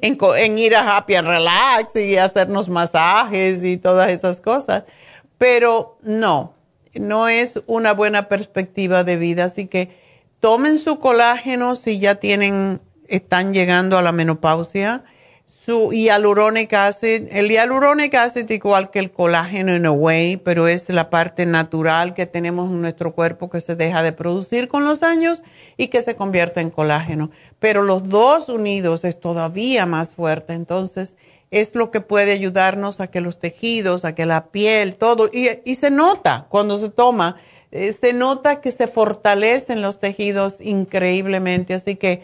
[0.00, 4.84] en, ir a Happy and Relax y hacernos masajes y todas esas cosas.
[5.38, 6.54] Pero no,
[6.94, 9.96] no es una buena perspectiva de vida, así que
[10.40, 15.04] tomen su colágeno si ya tienen están llegando a la menopausia.
[15.64, 20.90] Su hyaluronic acid, el hyaluronic acid igual que el colágeno en a way, pero es
[20.90, 25.02] la parte natural que tenemos en nuestro cuerpo que se deja de producir con los
[25.02, 25.42] años
[25.78, 27.30] y que se convierte en colágeno.
[27.60, 31.16] Pero los dos unidos es todavía más fuerte, entonces
[31.50, 35.48] es lo que puede ayudarnos a que los tejidos, a que la piel, todo, y,
[35.64, 37.36] y se nota cuando se toma,
[37.70, 42.22] eh, se nota que se fortalecen los tejidos increíblemente, así que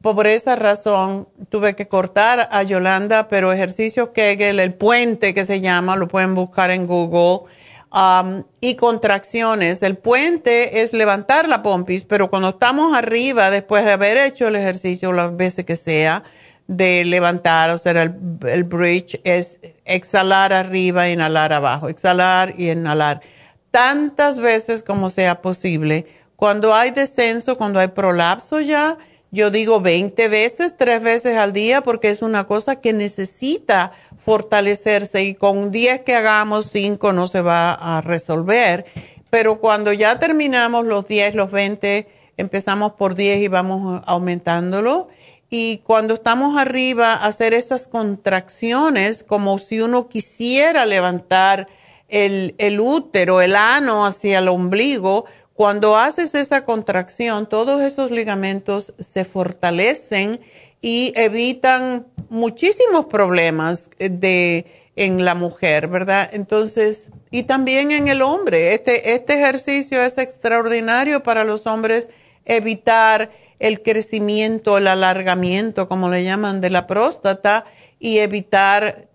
[0.00, 5.60] por esa razón tuve que cortar a Yolanda, pero ejercicios Kegel, el puente que se
[5.60, 7.50] llama, lo pueden buscar en Google,
[7.92, 9.82] um, y contracciones.
[9.82, 14.56] El puente es levantar la pompis, pero cuando estamos arriba, después de haber hecho el
[14.56, 16.22] ejercicio las veces que sea,
[16.68, 18.14] de levantar, o sea, el,
[18.46, 23.22] el bridge es exhalar arriba, inhalar abajo, exhalar y inhalar.
[23.70, 26.06] Tantas veces como sea posible.
[26.36, 28.98] Cuando hay descenso, cuando hay prolapso ya,
[29.30, 35.22] yo digo 20 veces, tres veces al día, porque es una cosa que necesita fortalecerse
[35.24, 38.86] y con 10 que hagamos, 5 no se va a resolver.
[39.30, 42.08] Pero cuando ya terminamos los 10, los 20,
[42.38, 45.08] empezamos por 10 y vamos aumentándolo.
[45.50, 51.68] Y cuando estamos arriba, hacer esas contracciones como si uno quisiera levantar
[52.08, 55.26] el, el útero, el ano hacia el ombligo,
[55.58, 60.38] cuando haces esa contracción, todos esos ligamentos se fortalecen
[60.80, 66.30] y evitan muchísimos problemas de, en la mujer, ¿verdad?
[66.32, 68.72] Entonces, y también en el hombre.
[68.72, 72.08] Este, este ejercicio es extraordinario para los hombres
[72.44, 77.64] evitar el crecimiento, el alargamiento, como le llaman, de la próstata
[77.98, 79.07] y evitar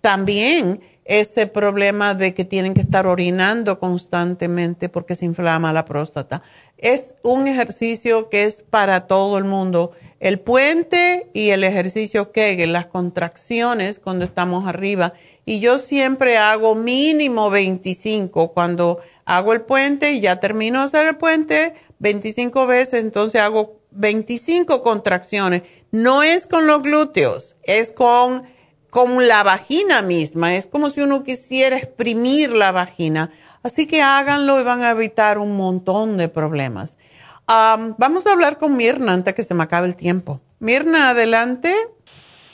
[0.00, 6.42] también ese problema de que tienen que estar orinando constantemente porque se inflama la próstata.
[6.76, 9.92] Es un ejercicio que es para todo el mundo.
[10.20, 15.14] El puente y el ejercicio Kegel, las contracciones cuando estamos arriba.
[15.46, 21.06] Y yo siempre hago mínimo 25 cuando hago el puente y ya termino de hacer
[21.06, 25.62] el puente 25 veces, entonces hago 25 contracciones.
[25.90, 28.42] No es con los glúteos, es con
[28.90, 30.54] con la vagina misma.
[30.54, 33.30] Es como si uno quisiera exprimir la vagina.
[33.62, 36.98] Así que háganlo y van a evitar un montón de problemas.
[37.46, 40.40] vamos a hablar con Mirna antes que se me acabe el tiempo.
[40.60, 41.72] Mirna, adelante.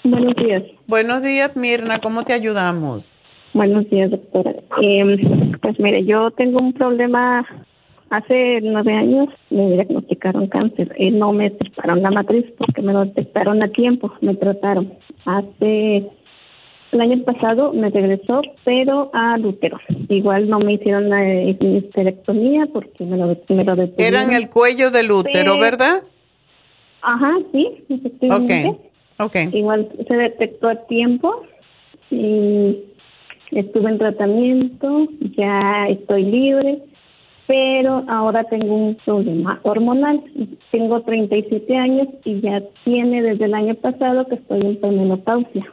[0.03, 0.63] Buenos días.
[0.87, 1.99] Buenos días, Mirna.
[2.01, 3.25] ¿Cómo te ayudamos?
[3.55, 4.53] Buenos días, doctora.
[4.83, 7.47] Em, pues mire, yo tengo un problema.
[8.11, 13.07] Hace nueve años me diagnosticaron cáncer y no me trataron la matriz porque me lo
[13.07, 14.93] detectaron a tiempo, me trataron.
[15.25, 16.07] Hace
[16.95, 19.79] el año pasado me regresó, pero a útero.
[20.09, 24.91] Igual no me hicieron la histerectomía porque me lo, me lo Era en el cuello
[24.91, 26.03] del útero, ¿verdad?
[27.03, 28.79] Ajá, sí, efectivamente.
[29.19, 29.49] Okay.
[29.53, 31.43] Igual se detectó a tiempo
[32.11, 32.85] y
[33.53, 36.83] estuve en tratamiento, ya estoy libre
[37.47, 40.23] pero ahora tengo un problema hormonal.
[40.71, 45.67] Tengo 37 años y ya tiene desde el año pasado que estoy en menopausia.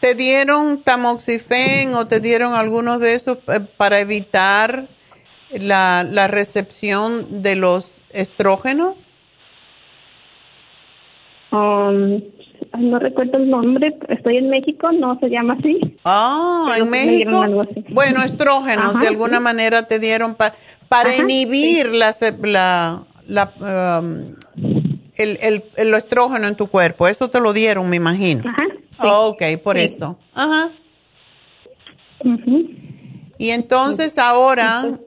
[0.00, 4.88] ¿Te dieron tamoxifen o te dieron algunos de esos eh, para evitar
[5.52, 9.16] la, la recepción de los estrógenos?
[11.52, 12.20] Um,
[12.78, 15.78] no recuerdo el nombre, estoy en México, no se llama así.
[16.04, 17.44] Ah, en México.
[17.90, 20.36] Bueno, estrógenos de alguna manera te dieron
[20.88, 22.12] para inhibir la,
[23.26, 23.52] la,
[24.00, 24.34] um,
[25.14, 27.08] el, el, el, estrógeno en tu cuerpo.
[27.08, 28.42] Eso te lo dieron, me imagino.
[28.48, 28.64] Ajá.
[29.00, 30.18] Ok, por eso.
[30.34, 30.70] Ajá.
[33.38, 34.98] Y entonces ahora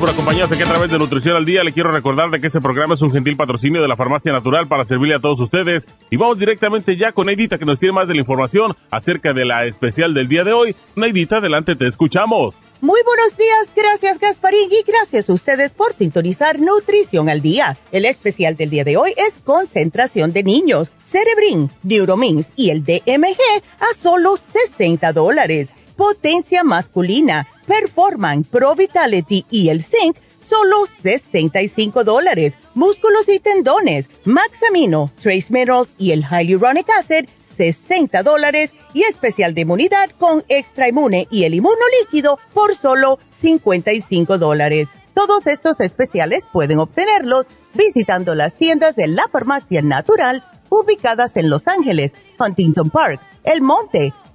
[0.00, 1.62] Por acompañarnos aquí a través de Nutrición al Día.
[1.62, 4.66] Le quiero recordar de que este programa es un gentil patrocinio de la Farmacia Natural
[4.66, 5.86] para servirle a todos ustedes.
[6.08, 9.44] Y vamos directamente ya con Neidita que nos tiene más de la información acerca de
[9.44, 10.74] la especial del día de hoy.
[10.96, 12.54] Neidita, adelante, te escuchamos.
[12.80, 17.76] Muy buenos días, gracias Gasparín y gracias a ustedes por sintonizar Nutrición al Día.
[17.92, 23.36] El especial del día de hoy es concentración de niños, Cerebrin, Neuromins y el DMG
[23.80, 25.68] a solo 60 dólares.
[26.00, 32.54] Potencia masculina Performan, Pro Vitality y el Zinc, solo 65 dólares.
[32.72, 38.72] Músculos y tendones, Max Amino, Trace Minerals y el Hyaluronic Acid, 60 dólares.
[38.94, 44.88] Y especial de inmunidad con Extra Inmune y el Inmuno Líquido por solo 55 dólares.
[45.12, 51.68] Todos estos especiales pueden obtenerlos visitando las tiendas de la Farmacia Natural ubicadas en Los
[51.68, 54.14] Ángeles, Huntington Park, El Monte,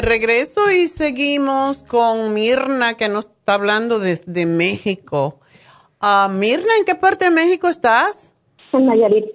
[0.00, 5.40] Regreso y seguimos con Mirna que nos está hablando desde México.
[6.00, 8.34] Uh, Mirna, ¿en qué parte de México estás?
[8.72, 9.26] En Nayarit.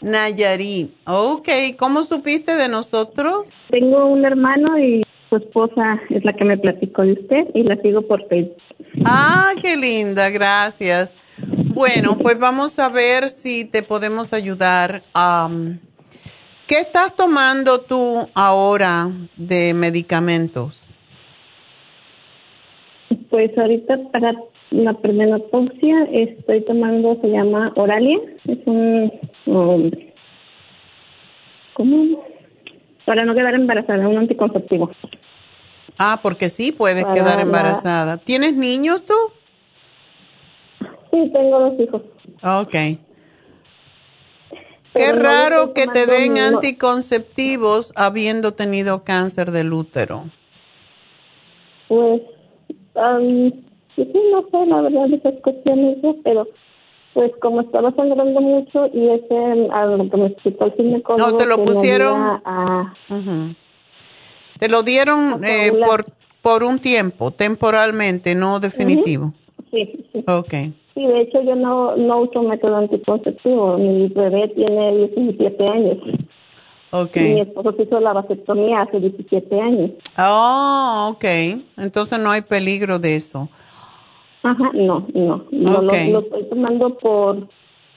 [0.00, 1.48] Nayarit, ok.
[1.78, 3.48] ¿Cómo supiste de nosotros?
[3.70, 7.76] Tengo un hermano y su esposa es la que me platicó de usted y la
[7.82, 8.62] sigo por Facebook.
[9.04, 11.16] Ah, qué linda, gracias.
[11.74, 15.02] Bueno, pues vamos a ver si te podemos ayudar.
[15.14, 15.78] Um,
[16.66, 19.06] ¿Qué estás tomando tú ahora
[19.36, 20.92] de medicamentos?
[23.30, 24.34] Pues ahorita para
[24.70, 29.12] la premenopausia estoy tomando, se llama Oralia, es un,
[29.46, 29.90] um,
[31.74, 32.24] ¿cómo?
[33.04, 34.90] Para no quedar embarazada, un anticonceptivo.
[35.98, 38.16] Ah, porque sí puedes quedar embarazada.
[38.16, 39.14] ¿Tienes niños tú?
[41.12, 42.02] Sí, tengo dos hijos.
[42.42, 43.05] Ok.
[44.96, 50.24] Qué raro que te den anticonceptivos habiendo tenido cáncer del útero.
[51.88, 52.22] Pues,
[52.94, 53.50] um,
[53.94, 56.48] sí, no sé, la verdad, esas cuestiones, pero
[57.14, 61.02] pues como estaba sangrando mucho y ese, a lo que me explicó el.
[61.16, 62.42] No, te lo pusieron...
[64.58, 66.06] Te lo dieron eh, por,
[66.40, 69.34] por un tiempo, temporalmente, no definitivo.
[69.70, 70.24] Sí, sí.
[70.26, 70.54] Ok.
[70.96, 73.76] Sí, de hecho yo no, no uso método anticonceptivo.
[73.76, 75.98] Mi bebé tiene 17 años.
[76.90, 77.16] Ok.
[77.16, 79.90] mi esposo hizo la vasectomía hace 17 años.
[80.16, 81.24] Oh, ok.
[81.76, 83.50] Entonces no hay peligro de eso.
[84.42, 85.44] Ajá, no, no.
[85.50, 87.46] lo, estoy tomando por,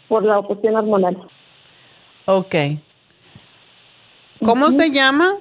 [0.10, 1.26] por la cuestión hormonal.
[2.26, 2.56] Ok.
[4.43, 5.38] ¿Cómo se llama?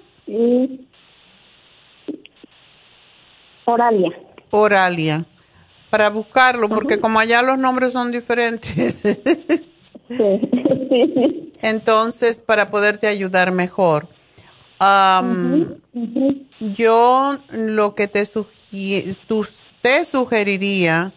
[3.64, 4.12] Oralia.
[4.50, 5.26] Oralia
[5.90, 9.02] para buscarlo, porque como allá los nombres son diferentes.
[11.60, 14.08] Entonces, para poderte ayudar mejor.
[16.60, 18.22] Yo lo que te,
[19.82, 21.12] te sugeriría,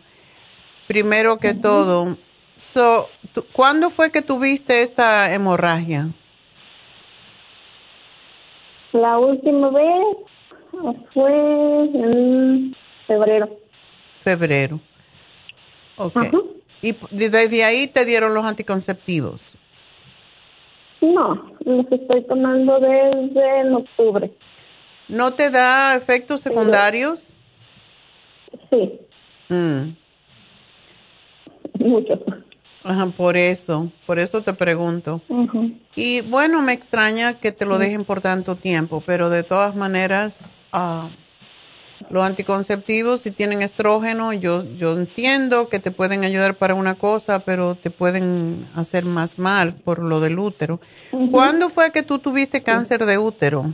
[0.87, 2.17] primero que todo,
[2.55, 3.07] so,
[3.53, 6.09] ¿cuándo fue que tuviste esta hemorragia?
[8.93, 10.17] La última vez
[11.13, 12.75] fue en
[13.07, 13.61] febrero
[14.23, 14.79] febrero.
[15.97, 16.17] Ok.
[16.81, 19.57] ¿Y desde ahí te dieron los anticonceptivos?
[21.01, 24.31] No, los estoy tomando desde octubre.
[25.07, 27.33] ¿No te da efectos secundarios?
[28.69, 28.99] Sí.
[29.49, 29.95] Mm.
[31.79, 32.19] Muchos.
[32.83, 35.21] Ajá, por eso, por eso te pregunto.
[35.95, 40.63] Y bueno, me extraña que te lo dejen por tanto tiempo, pero de todas maneras,
[40.73, 41.09] uh,
[42.09, 47.39] los anticonceptivos, si tienen estrógeno, yo, yo entiendo que te pueden ayudar para una cosa,
[47.39, 50.79] pero te pueden hacer más mal por lo del útero.
[51.31, 53.73] ¿Cuándo fue que tú tuviste cáncer de útero?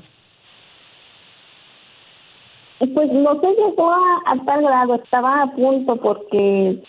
[2.79, 6.83] Pues no se llegó a, tal grado, estaba a punto porque...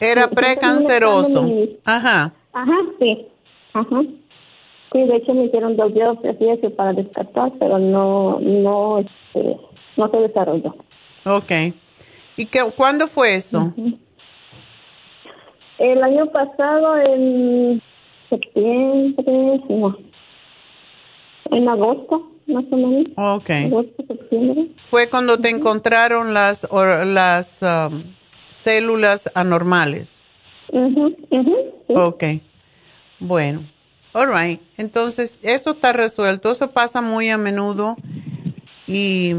[0.00, 1.46] Era precanceroso.
[1.84, 2.32] Ajá.
[2.52, 3.26] Ajá, sí.
[3.74, 4.02] Ajá.
[4.92, 6.36] Sí, de hecho me hicieron dos biopsias
[6.76, 9.58] para descartar, pero no, no, este,
[9.96, 10.74] no se desarrolló.
[11.24, 11.52] Ok.
[12.36, 13.72] ¿Y qué, cuándo fue eso?
[15.78, 17.82] El año pasado, en
[18.28, 19.96] septiembre, no.
[21.50, 23.06] En agosto, más o menos.
[23.16, 23.50] Ok.
[24.90, 28.02] Fue cuando te encontraron las, las um,
[28.50, 30.20] células anormales.
[30.72, 31.14] Mhm.
[31.88, 32.24] Ok.
[33.20, 33.68] Bueno.
[34.12, 34.60] All right.
[34.76, 36.50] Entonces, eso está resuelto.
[36.50, 37.96] Eso pasa muy a menudo.
[38.86, 39.32] Y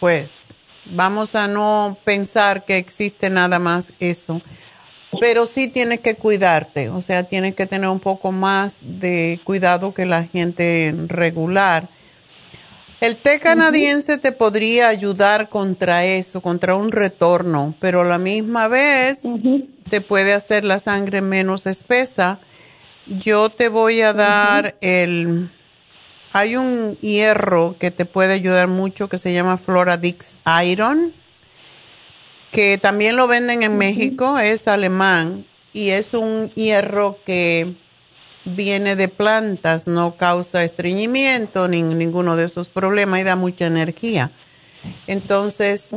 [0.00, 0.46] pues
[0.86, 4.42] vamos a no pensar que existe nada más eso.
[5.20, 9.92] Pero sí tienes que cuidarte, o sea, tienes que tener un poco más de cuidado
[9.92, 11.88] que la gente regular.
[13.00, 18.68] El té canadiense te podría ayudar contra eso, contra un retorno, pero a la misma
[18.68, 19.22] vez
[19.88, 22.38] te puede hacer la sangre menos espesa.
[23.06, 25.50] Yo te voy a dar el
[26.32, 31.12] hay un hierro que te puede ayudar mucho que se llama Floradix Iron,
[32.52, 37.74] que también lo venden en México, es alemán y es un hierro que
[38.44, 44.32] viene de plantas, no causa estreñimiento ni ninguno de esos problemas y da mucha energía.
[45.06, 45.90] Entonces,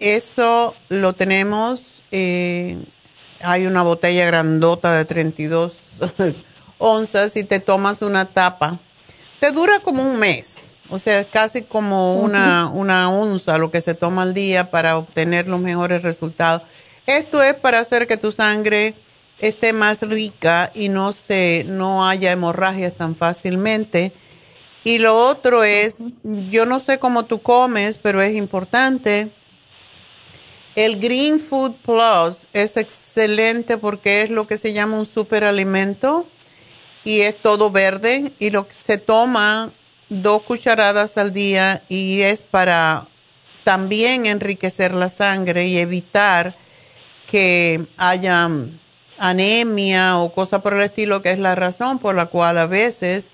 [0.00, 2.78] eso lo tenemos, eh,
[3.40, 5.76] hay una botella grandota de 32
[6.78, 8.80] onzas y te tomas una tapa
[9.40, 13.94] te dura como un mes, o sea, casi como una, una onza lo que se
[13.94, 16.62] toma al día para obtener los mejores resultados.
[17.06, 18.94] Esto es para hacer que tu sangre
[19.38, 24.12] esté más rica y no se no haya hemorragias tan fácilmente.
[24.84, 29.30] Y lo otro es, yo no sé cómo tú comes, pero es importante.
[30.74, 36.26] El Green Food Plus es excelente porque es lo que se llama un superalimento
[37.04, 39.72] y es todo verde y lo que se toma
[40.08, 43.08] dos cucharadas al día y es para
[43.64, 46.56] también enriquecer la sangre y evitar
[47.26, 48.48] que haya
[49.18, 53.28] anemia o cosa por el estilo, que es la razón por la cual a veces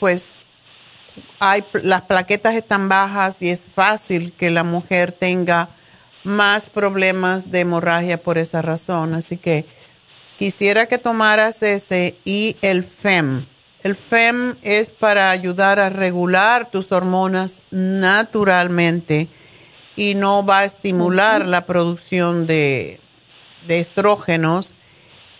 [0.00, 0.36] pues
[1.38, 5.70] hay, las plaquetas están bajas y es fácil que la mujer tenga
[6.24, 9.14] más problemas de hemorragia por esa razón.
[9.14, 9.66] Así que
[10.38, 13.46] quisiera que tomaras ese y el FEM.
[13.82, 19.28] El FEM es para ayudar a regular tus hormonas naturalmente
[19.94, 23.00] y no va a estimular la producción de,
[23.66, 24.74] de, estrógenos.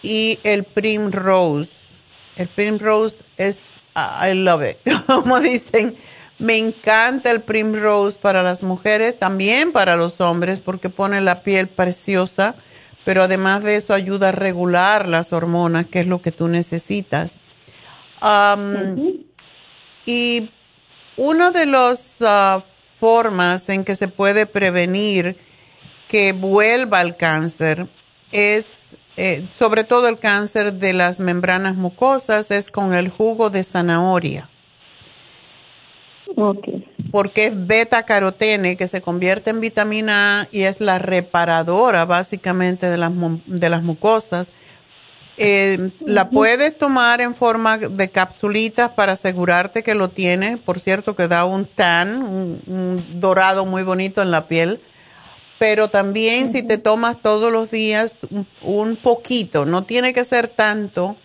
[0.03, 1.95] Y el Primrose.
[2.37, 4.77] El Primrose es, I love it.
[5.07, 5.97] Como dicen,
[6.39, 11.69] me encanta el Primrose para las mujeres, también para los hombres, porque pone la piel
[11.69, 12.57] preciosa
[13.07, 17.37] pero además de eso ayuda a regular las hormonas, que es lo que tú necesitas.
[20.05, 20.51] Y
[21.17, 22.65] una de las ah,
[22.99, 25.39] formas en que se puede prevenir
[26.09, 27.89] que vuelva el cáncer
[28.33, 33.63] es, eh, sobre todo el cáncer de las membranas mucosas, es con el jugo de
[33.63, 34.51] zanahoria.
[36.37, 42.05] Okay porque es beta carotene que se convierte en vitamina A y es la reparadora
[42.05, 43.13] básicamente de las,
[43.47, 44.53] de las mucosas.
[45.39, 50.59] Eh, la puedes tomar en forma de capsulitas para asegurarte que lo tienes.
[50.59, 54.81] Por cierto, que da un tan, un, dorado muy bonito en la piel.
[55.59, 58.15] Pero también si te tomas todos los días
[58.61, 61.17] un poquito, no tiene que ser tanto,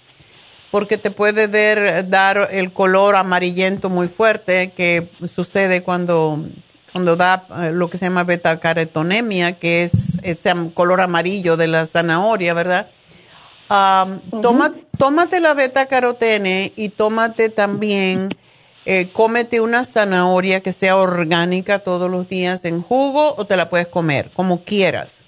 [0.72, 1.48] porque te puede
[2.04, 6.46] dar, el color amarillento muy fuerte que sucede cuando,
[6.94, 11.86] cuando da eh, lo que se llama beta-caretonemia, que es ese color amarillo de la
[11.86, 12.90] zanahoria, ¿verdad?
[14.42, 18.30] toma, tómate la beta-carotene y tómate también,
[18.86, 23.70] eh, cómete una zanahoria que sea orgánica todos los días en jugo o te la
[23.70, 25.24] puedes comer, como quieras.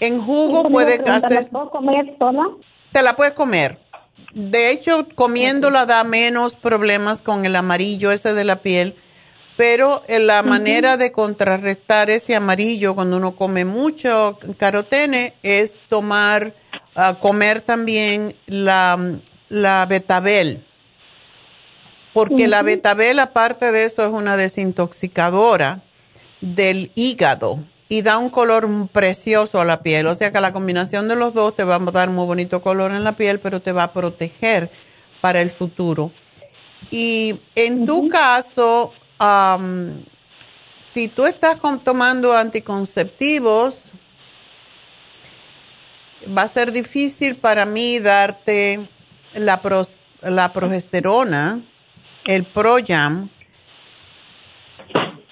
[0.00, 1.28] En jugo puedes hacer...
[1.28, 2.48] ¿Te la puedo comer sola?
[2.90, 3.81] Te la puedes comer
[4.34, 8.96] de hecho, comiéndola da menos problemas con el amarillo ese de la piel,
[9.56, 16.54] pero la manera de contrarrestar ese amarillo cuando uno come mucho carotene es tomar
[16.94, 18.98] ah, comer también la,
[19.50, 20.64] la betabel,
[22.14, 25.82] porque la betabel, aparte de eso, es una desintoxicadora
[26.40, 30.06] del hígado y da un color precioso a la piel.
[30.06, 32.90] O sea que la combinación de los dos te va a dar muy bonito color
[32.90, 34.70] en la piel, pero te va a proteger
[35.20, 36.10] para el futuro.
[36.90, 38.94] Y en tu caso,
[40.78, 43.92] si tú estás tomando anticonceptivos,
[46.26, 48.88] va a ser difícil para mí darte
[49.34, 49.60] la,
[50.22, 51.60] la progesterona,
[52.24, 53.28] el Projam,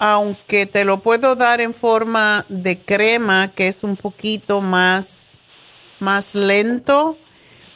[0.01, 5.41] aunque te lo puedo dar en forma de crema, que es un poquito más,
[6.01, 7.19] más lento,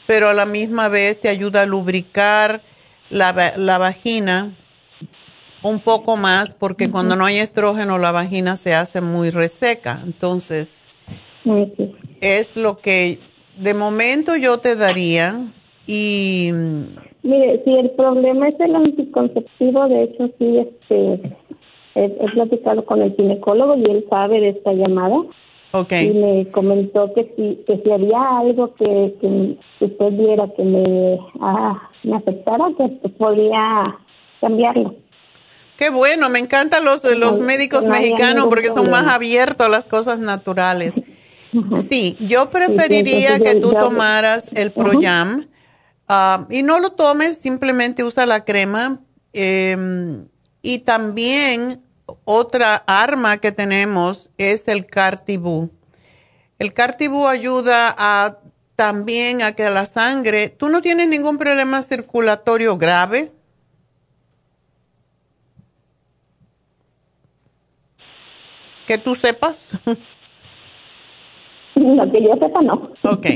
[0.07, 2.63] pero a la misma vez te ayuda a lubricar
[3.11, 4.57] la, la vagina
[5.63, 10.01] un poco más porque cuando no hay estrógeno la vagina se hace muy reseca.
[10.03, 10.87] Entonces,
[12.23, 13.19] es lo que
[13.59, 15.41] de momento yo te daría
[15.87, 16.51] y...
[17.23, 21.37] Mire, si el problema es el anticonceptivo, de hecho sí, este,
[21.95, 25.17] he, platicado con el ginecólogo y él sabe de esta llamada.
[25.73, 26.09] Okay.
[26.09, 31.19] Y me comentó que si, que si había algo que, que usted viera que me,
[31.41, 33.99] ah, me afectara, que podría
[34.41, 34.95] cambiarlo.
[35.77, 40.21] Qué bueno, me encantan los, los médicos mexicanos porque son más abiertos a las cosas
[40.21, 40.95] naturales.
[41.89, 45.45] Sí, yo preferiría que tú tomaras el Proyam
[46.09, 48.99] ah, y no lo tomes, simplemente usa la crema.
[49.33, 50.27] Em,
[50.65, 51.83] y también
[52.25, 55.71] otra arma que tenemos es el Cartibú.
[56.59, 58.39] El Cartibú ayuda a,
[58.75, 63.31] también a que la sangre, tú no tienes ningún problema circulatorio grave.
[68.87, 69.79] que tú sepas.
[71.77, 72.93] No, que yo sepa no.
[73.03, 73.27] Ok.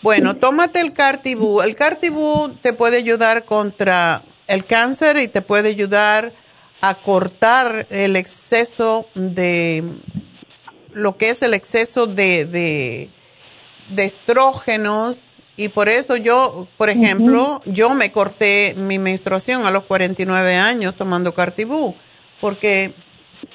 [0.00, 1.60] Bueno, tómate el Cartibú.
[1.60, 6.32] El Cartibú te puede ayudar contra el cáncer y te puede ayudar
[6.88, 9.84] a cortar el exceso de
[10.92, 15.32] lo que es el exceso de, de, estrógenos.
[15.56, 20.94] Y por eso yo, por ejemplo, yo me corté mi menstruación a los 49 años
[20.94, 21.94] tomando Cartibú
[22.42, 22.92] porque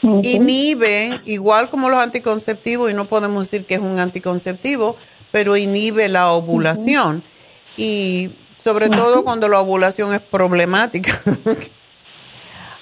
[0.01, 4.95] inhibe, igual como los anticonceptivos, y no podemos decir que es un anticonceptivo,
[5.31, 7.23] pero inhibe la ovulación.
[7.77, 11.21] Y sobre todo cuando la ovulación es problemática.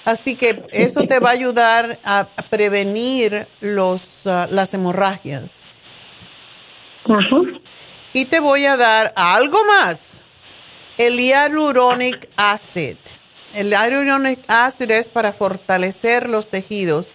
[0.08, 5.62] Así que eso te va a ayudar a prevenir los, ah, las hemorragias.
[8.14, 10.24] Y te voy a dar algo más,
[10.96, 12.96] el hyaluronic acid.
[13.52, 17.10] El hyaluronic acid es para fortalecer los tejidos.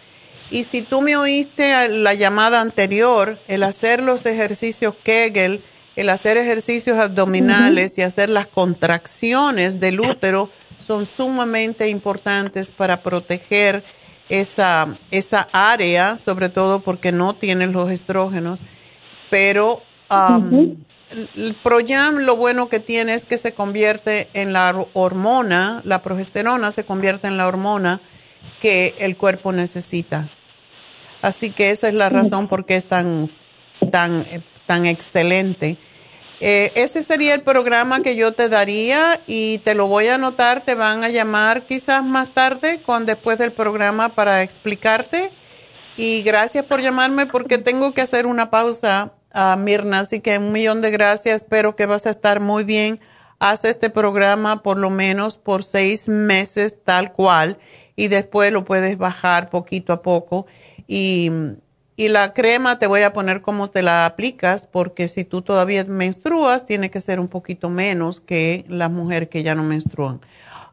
[0.51, 5.63] Y si tú me oíste la llamada anterior, el hacer los ejercicios Kegel,
[5.95, 10.51] el hacer ejercicios abdominales y hacer las contracciones del útero
[10.83, 13.83] son sumamente importantes para proteger
[14.29, 18.61] esa, esa área, sobre todo porque no tienen los estrógenos.
[19.29, 19.81] Pero
[20.11, 20.75] um,
[21.35, 26.71] el Proyam lo bueno que tiene es que se convierte en la hormona, la progesterona
[26.71, 28.01] se convierte en la hormona
[28.59, 30.29] que el cuerpo necesita.
[31.21, 33.29] Así que esa es la razón por qué es tan,
[33.91, 34.25] tan,
[34.65, 35.77] tan excelente.
[36.45, 40.65] Eh, ese sería el programa que yo te daría y te lo voy a anotar.
[40.65, 45.31] Te van a llamar quizás más tarde, con después del programa, para explicarte.
[45.95, 50.51] Y gracias por llamarme porque tengo que hacer una pausa a Mirna, así que un
[50.51, 52.99] millón de gracias, espero que vas a estar muy bien.
[53.39, 57.57] Haz este programa por lo menos por seis meses tal cual
[57.95, 60.45] y después lo puedes bajar poquito a poco.
[60.89, 61.31] Y,
[61.95, 65.83] y la crema te voy a poner como te la aplicas porque si tú todavía
[65.85, 70.21] menstruas tiene que ser un poquito menos que las mujeres que ya no menstruan.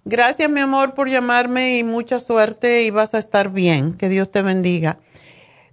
[0.05, 3.95] Gracias mi amor por llamarme y mucha suerte y vas a estar bien.
[3.95, 4.99] Que Dios te bendiga.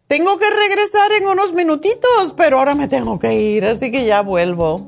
[0.08, 4.22] Tengo que regresar en unos minutitos, pero ahora me tengo que ir, así que ya
[4.22, 4.88] vuelvo.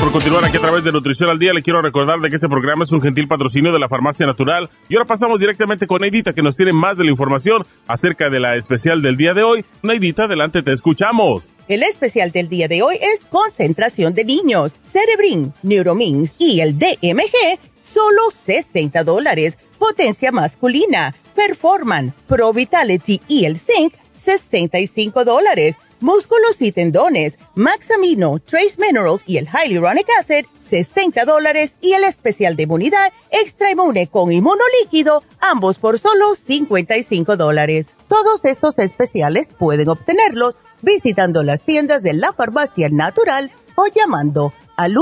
[0.00, 1.52] Por continuar aquí a través de Nutrición al Día.
[1.52, 4.68] Le quiero recordar de que este programa es un gentil patrocinio de la Farmacia Natural.
[4.88, 8.40] Y ahora pasamos directamente con Neidita, que nos tiene más de la información acerca de
[8.40, 9.64] la especial del día de hoy.
[9.82, 11.48] Neidita, adelante, te escuchamos.
[11.68, 17.58] El especial del día de hoy es concentración de niños, Cerebrin, Neuromins y el DMG,
[17.80, 19.58] solo 60 dólares.
[19.78, 28.76] Potencia masculina, Performan, Pro Vitality y el Zinc, 65 dólares músculos y tendones, Maxamino, Trace
[28.76, 34.30] Minerals y el Hyaluronic Acid, 60 dólares y el especial de inmunidad Extra Inmune con
[34.30, 37.86] inmunolíquido, ambos por solo 55 dólares.
[38.06, 44.92] Todos estos especiales pueden obtenerlos visitando las tiendas de la farmacia natural o llamando al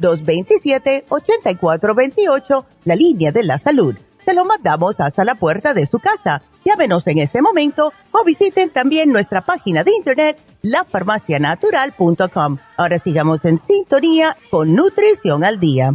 [0.00, 6.42] 1-800-227-8428, la línea de la salud se lo mandamos hasta la puerta de su casa.
[6.64, 12.58] Llámenos en este momento o visiten también nuestra página de internet lafarmacianatural.com.
[12.76, 15.94] Ahora sigamos en sintonía con Nutrición al Día.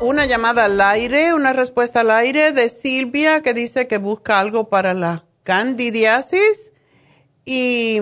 [0.00, 4.68] Una llamada al aire, una respuesta al aire de Silvia que dice que busca algo
[4.68, 6.72] para la candidiasis
[7.44, 8.00] y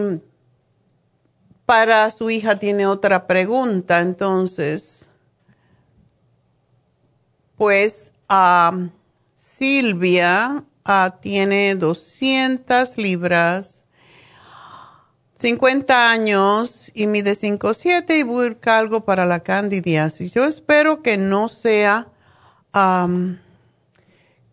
[1.66, 4.00] para su hija tiene otra pregunta.
[4.00, 5.10] Entonces,
[7.56, 8.12] pues
[9.34, 10.64] Silvia
[11.20, 13.73] tiene 200 libras
[15.44, 20.32] 50 años y mide 5'7 y busca algo para la candidiasis.
[20.32, 22.08] Yo espero que no sea,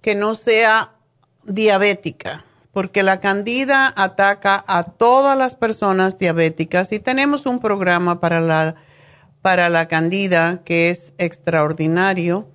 [0.01, 0.91] que no sea
[1.45, 2.43] diabética,
[2.73, 8.75] porque la candida ataca a todas las personas diabéticas y tenemos un programa para la,
[9.41, 12.49] para la candida que es extraordinario.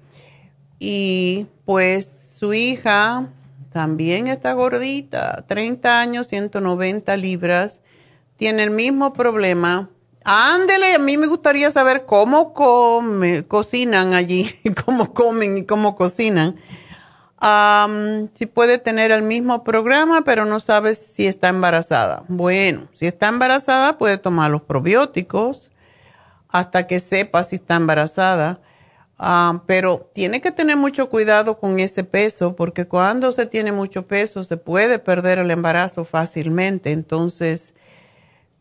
[0.78, 3.30] Y pues su hija
[3.72, 7.80] también está gordita, 30 años, 190 libras
[8.36, 9.90] tiene el mismo problema.
[10.24, 12.52] Ándele, a mí me gustaría saber cómo
[13.46, 14.52] cocinan allí,
[14.84, 16.56] cómo comen y cómo cocinan.
[18.34, 22.24] si puede tener el mismo programa, pero no sabe si está embarazada.
[22.26, 25.70] Bueno, si está embarazada, puede tomar los probióticos
[26.48, 28.60] hasta que sepa si está embarazada.
[29.66, 34.42] pero tiene que tener mucho cuidado con ese peso, porque cuando se tiene mucho peso
[34.42, 36.90] se puede perder el embarazo fácilmente.
[36.90, 37.75] Entonces,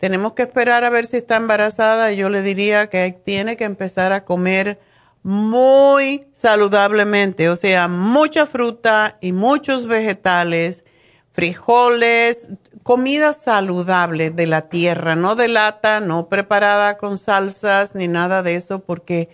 [0.05, 2.11] tenemos que esperar a ver si está embarazada.
[2.11, 4.79] Yo le diría que tiene que empezar a comer
[5.23, 10.85] muy saludablemente, o sea, mucha fruta y muchos vegetales,
[11.33, 12.49] frijoles,
[12.83, 18.57] comida saludable de la tierra, no de lata, no preparada con salsas ni nada de
[18.57, 19.29] eso, porque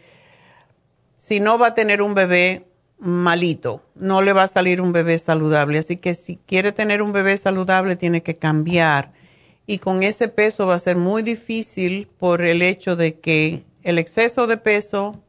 [1.18, 2.66] si no va a tener un bebé
[2.98, 5.80] malito, no le va a salir un bebé saludable.
[5.80, 9.20] Así que si quiere tener un bebé saludable, tiene que cambiar
[9.66, 13.98] y con ese peso va a ser muy difícil por el hecho de que el
[13.98, 15.22] exceso de peso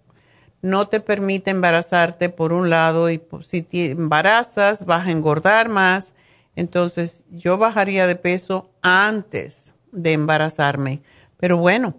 [0.62, 6.14] no te permite embarazarte por un lado y si te embarazas vas a engordar más.
[6.54, 11.02] Entonces yo bajaría de peso antes de embarazarme.
[11.38, 11.94] Pero bueno,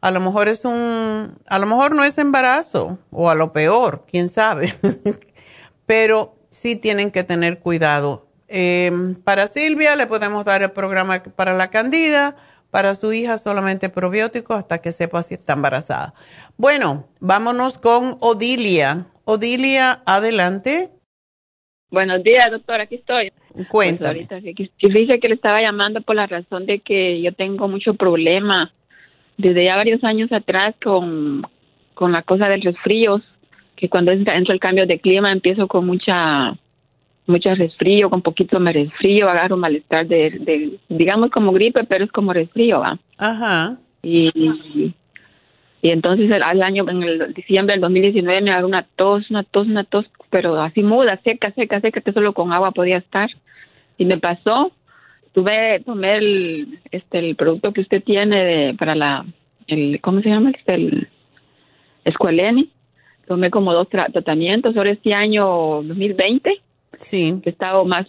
[0.00, 4.04] a lo mejor es un, a lo mejor no es embarazo o a lo peor,
[4.08, 4.74] quién sabe.
[5.86, 11.52] Pero sí tienen que tener cuidado Em, para Silvia le podemos dar el programa para
[11.52, 12.34] la candida,
[12.70, 16.14] para su hija solamente probióticos hasta que sepa si está embarazada.
[16.56, 19.06] Bueno, vámonos con Odilia.
[19.24, 20.90] Odilia, adelante.
[21.90, 23.32] Buenos días, doctor, aquí estoy.
[23.68, 24.26] Cuéntame.
[24.26, 28.72] Pues ahorita, que le estaba llamando por la razón de que yo tengo mucho problema
[29.36, 31.42] desde ya varios años atrás con,
[31.94, 33.20] con la cosa del resfrío,
[33.76, 36.58] que cuando entra el cambio de clima empiezo con mucha
[37.28, 42.32] mucho resfrío, con poquito me resfrío, agarro malestar de, digamos como gripe, pero es como
[42.32, 42.98] resfrío, ¿va?
[43.18, 43.76] Ajá.
[44.02, 44.30] Y,
[45.82, 49.66] y entonces al año, en el diciembre del 2019 me agarró una tos, una tos,
[49.66, 53.30] una tos, pero así muda, seca, seca, seca, que solo con agua podía estar.
[53.96, 54.72] Y me pasó,
[55.32, 59.26] tuve, tomé el, este, el producto que usted tiene para la,
[59.66, 60.50] el, ¿cómo se llama?
[60.50, 61.08] Este, el
[62.04, 62.70] Escueleni.
[63.26, 65.44] Tomé como dos tratamientos, ahora este año
[65.82, 66.62] 2020
[66.94, 67.40] Sí.
[67.44, 68.06] He estado más,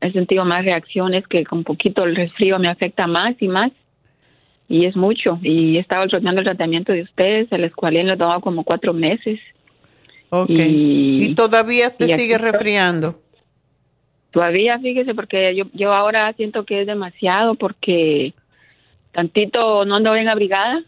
[0.00, 3.72] he sentido más reacciones que con poquito el resfrío me afecta más y más.
[4.68, 5.38] Y es mucho.
[5.42, 8.92] Y he estado tratando el tratamiento de ustedes, el escualén lo he tomado como cuatro
[8.92, 9.40] meses.
[10.30, 10.50] Ok.
[10.50, 13.20] Y, todavía te sigue resfriando.
[14.30, 18.32] Todavía, fíjese, porque yo, yo ahora siento que es demasiado porque
[19.10, 20.84] tantito no ando bien abrigada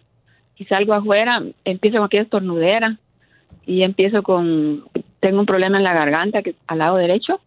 [0.56, 2.98] y salgo afuera, empiezo con aquella estornudera
[3.66, 4.84] y empiezo con
[5.22, 7.40] tengo un problema en la garganta que al lado derecho.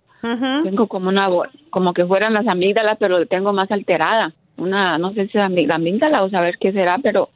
[0.63, 1.29] Tengo como una
[1.69, 4.33] como que fueran las amígdalas, pero tengo más alterada.
[4.57, 7.29] Una no sé si es amígdala o saber qué será, pero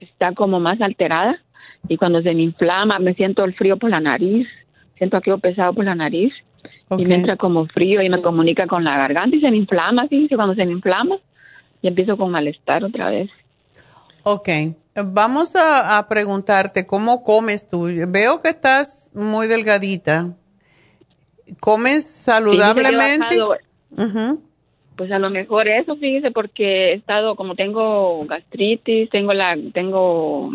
[0.00, 1.38] está como más alterada
[1.86, 4.48] y cuando se me inflama me siento el frío por la nariz,
[4.96, 6.32] siento aquello pesado por la nariz
[6.96, 10.08] y me entra como frío y me comunica con la garganta y se me inflama,
[10.08, 11.18] fíjese, cuando se me inflama
[11.82, 13.30] y empiezo con malestar otra vez.
[14.24, 14.48] Ok,
[15.04, 17.88] Vamos a, preguntarte cómo comes tú.
[18.08, 20.34] Veo que estás muy delgadita.
[21.60, 23.38] ¿Comes saludablemente?
[24.96, 30.50] Pues a lo mejor eso, fíjese, porque he estado, como tengo gastritis, tengo la, tengo,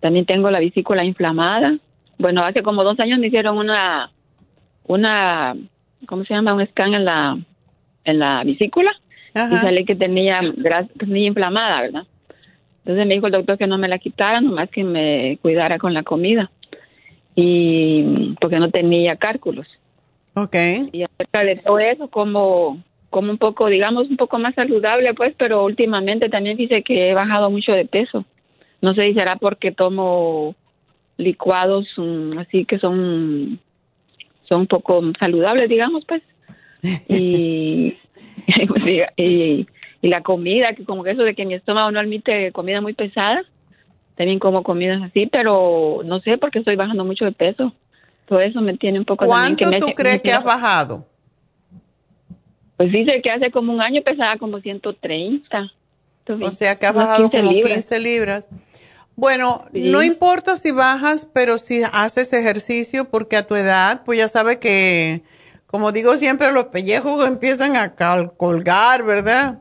[0.00, 1.78] también tengo la vesícula inflamada.
[2.18, 4.10] Bueno, hace como dos años me hicieron una,
[4.84, 5.54] una,
[6.06, 6.54] ¿cómo se llama?
[6.54, 7.38] Un scan en la,
[8.04, 8.90] en la vesícula
[9.34, 10.40] y sale que tenía,
[10.98, 12.06] tenía inflamada, ¿verdad?
[12.88, 15.92] Entonces me dijo el doctor que no me la quitara, nomás que me cuidara con
[15.92, 16.50] la comida.
[17.34, 19.66] Y porque no tenía cálculos.
[20.32, 20.56] Ok.
[20.92, 25.34] Y acerca de todo eso, como, como un poco, digamos, un poco más saludable, pues,
[25.36, 28.24] pero últimamente también dice que he bajado mucho de peso.
[28.80, 30.54] No sé si será porque tomo
[31.18, 33.60] licuados mm, así que son,
[34.48, 36.22] son un poco saludables, digamos, pues.
[37.10, 37.98] y,
[38.46, 38.66] y
[39.18, 39.66] y
[40.02, 43.42] la comida, que como que eso de que mi estómago no admite comida muy pesada,
[44.16, 47.72] también como comidas así, pero no sé porque estoy bajando mucho de peso.
[48.26, 51.06] Todo eso me tiene un poco ¿Cuánto tú crees que has bajado?
[52.76, 55.72] Pues dice que hace como un año pesaba como 130.
[56.40, 58.46] o sea que has bajado como 15 libras.
[59.16, 64.28] Bueno, no importa si bajas, pero si haces ejercicio, porque a tu edad, pues ya
[64.28, 65.22] sabes que,
[65.66, 67.94] como digo siempre, los pellejos empiezan a
[68.36, 69.60] colgar, ¿verdad?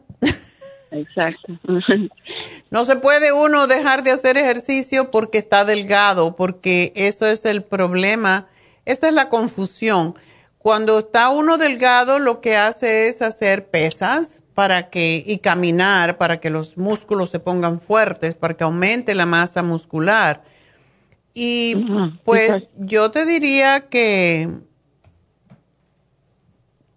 [0.91, 1.59] Exacto.
[2.69, 7.63] no se puede uno dejar de hacer ejercicio porque está delgado, porque eso es el
[7.63, 8.47] problema.
[8.85, 10.15] Esa es la confusión.
[10.57, 16.39] Cuando está uno delgado, lo que hace es hacer pesas para que y caminar para
[16.39, 20.43] que los músculos se pongan fuertes, para que aumente la masa muscular.
[21.35, 21.85] Y
[22.23, 24.49] pues yo te diría que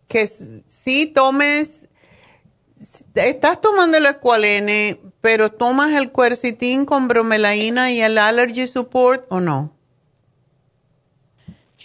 [0.08, 1.89] que si tomes
[3.14, 9.40] estás tomando el escualene, pero tomas el cuercitín con bromelaína y el allergy support o
[9.40, 9.72] no?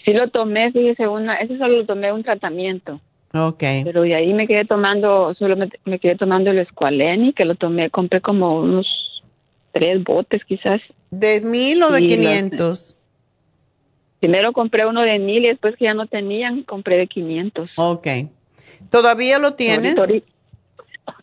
[0.03, 3.01] Sí lo tomé, fíjese, una, ese solo lo tomé un tratamiento.
[3.33, 3.63] Ok.
[3.83, 7.89] Pero de ahí me quedé tomando, solo me, quedé tomando el escualene, que lo tomé,
[7.89, 8.87] compré como unos
[9.73, 10.79] tres botes quizás.
[11.09, 12.95] ¿De mil o de quinientos?
[14.19, 17.69] Primero compré uno de mil y después que ya no tenían, compré de quinientos.
[17.75, 18.07] Ok.
[18.89, 19.97] ¿Todavía lo tienes?
[19.97, 20.34] Ahorita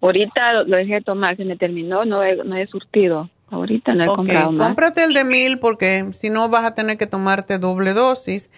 [0.01, 3.31] lo dejé de tomar, se me terminó, no he, no he surtido.
[3.51, 4.67] Ahorita no he comprado más.
[4.67, 8.51] Cómprate el de mil porque si no vas a tener que tomarte doble dosis.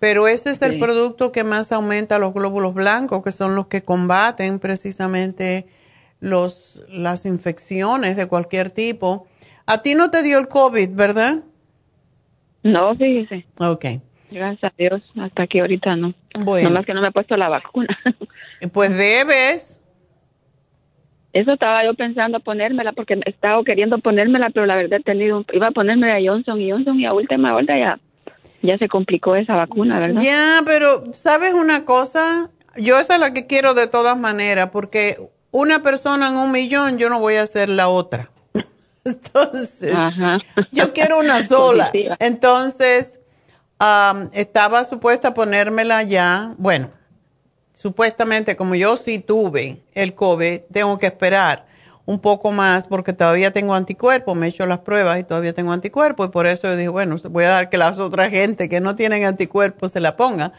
[0.00, 3.82] Pero ese es el producto que más aumenta los glóbulos blancos, que son los que
[3.82, 5.66] combaten precisamente
[6.20, 9.26] los, las infecciones de cualquier tipo.
[9.66, 11.44] A ti no te dio el COVID, ¿verdad?
[12.62, 13.44] No, fíjese.
[13.58, 13.84] Ok.
[14.30, 16.14] Gracias a Dios, hasta aquí ahorita no.
[16.34, 16.70] Bueno.
[16.70, 17.98] Nomás que no me he puesto la vacuna.
[18.72, 19.79] pues debes.
[21.32, 25.44] Eso estaba yo pensando ponérmela porque he estado queriendo ponérmela, pero la verdad he tenido,
[25.52, 28.00] iba a ponerme a Johnson y Johnson y a última hora ya,
[28.62, 30.20] ya se complicó esa vacuna, ¿verdad?
[30.22, 32.50] Ya, pero ¿sabes una cosa?
[32.76, 35.18] yo esa es la que quiero de todas maneras, porque
[35.50, 38.30] una persona en un millón, yo no voy a ser la otra.
[39.04, 39.96] Entonces,
[40.72, 41.90] yo quiero una sola.
[42.18, 43.18] Entonces,
[44.32, 46.54] estaba supuesta a ponérmela ya.
[46.58, 46.90] Bueno,
[47.72, 51.66] supuestamente como yo sí tuve el COVID, tengo que esperar
[52.06, 55.72] un poco más porque todavía tengo anticuerpos, me he hecho las pruebas y todavía tengo
[55.72, 58.80] anticuerpos y por eso yo dije, bueno, voy a dar que las otras gente que
[58.80, 60.52] no tienen anticuerpos se la pongan.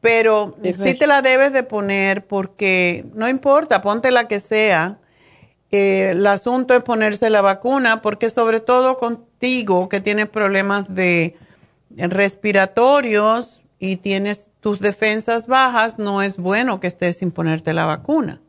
[0.00, 4.98] Pero sí te la debes de poner porque no importa, ponte la que sea.
[5.70, 11.36] Eh, el asunto es ponerse la vacuna porque sobre todo contigo que tienes problemas de
[11.96, 18.40] respiratorios y tienes tus defensas bajas, no es bueno que estés sin ponerte la vacuna.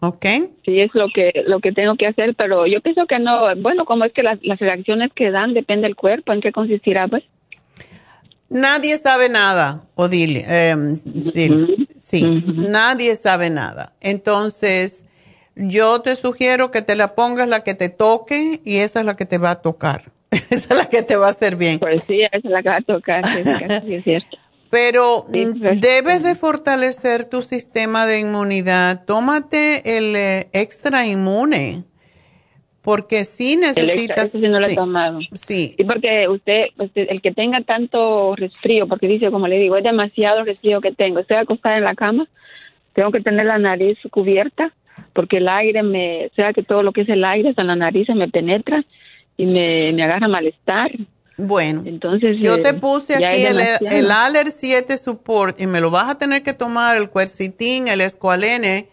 [0.00, 0.26] ¿Ok?
[0.64, 3.84] Sí, es lo que, lo que tengo que hacer, pero yo pienso que no, bueno,
[3.84, 7.24] como es que las, las reacciones que dan depende del cuerpo, ¿en qué consistirá pues?
[8.48, 10.44] Nadie sabe nada, Odile.
[10.46, 11.50] Em, sí,
[11.98, 13.94] sí nadie sabe nada.
[14.00, 15.04] Entonces,
[15.56, 19.16] yo te sugiero que te la pongas la que te toque y esa es la
[19.16, 20.12] que te va a tocar.
[20.50, 21.78] esa es la que te va a hacer bien.
[21.78, 23.42] Pues sí, esa es la que va a tocar, sí,
[23.94, 24.36] es cierto.
[24.70, 29.04] Pero mm, pues, debes de fortalecer tu sistema de inmunidad.
[29.04, 31.84] Tómate el eh, extra inmune
[32.86, 34.32] porque sí necesitas.
[34.32, 35.18] El sí no lo he tomado.
[35.32, 35.74] Sí.
[35.76, 40.44] Y porque usted, el que tenga tanto resfrío, porque dice, como le digo, es demasiado
[40.44, 41.18] resfrío que tengo.
[41.18, 42.28] Estoy acostada en la cama,
[42.92, 44.72] tengo que tener la nariz cubierta,
[45.12, 48.06] porque el aire me, sea que todo lo que es el aire hasta la nariz
[48.06, 48.84] se me penetra
[49.36, 50.90] y me, me agarra malestar.
[51.38, 55.90] Bueno, entonces yo te eh, puse aquí el, el, Aller 7 Support y me lo
[55.90, 58.88] vas a tener que tomar el Quercitin, el Esqualene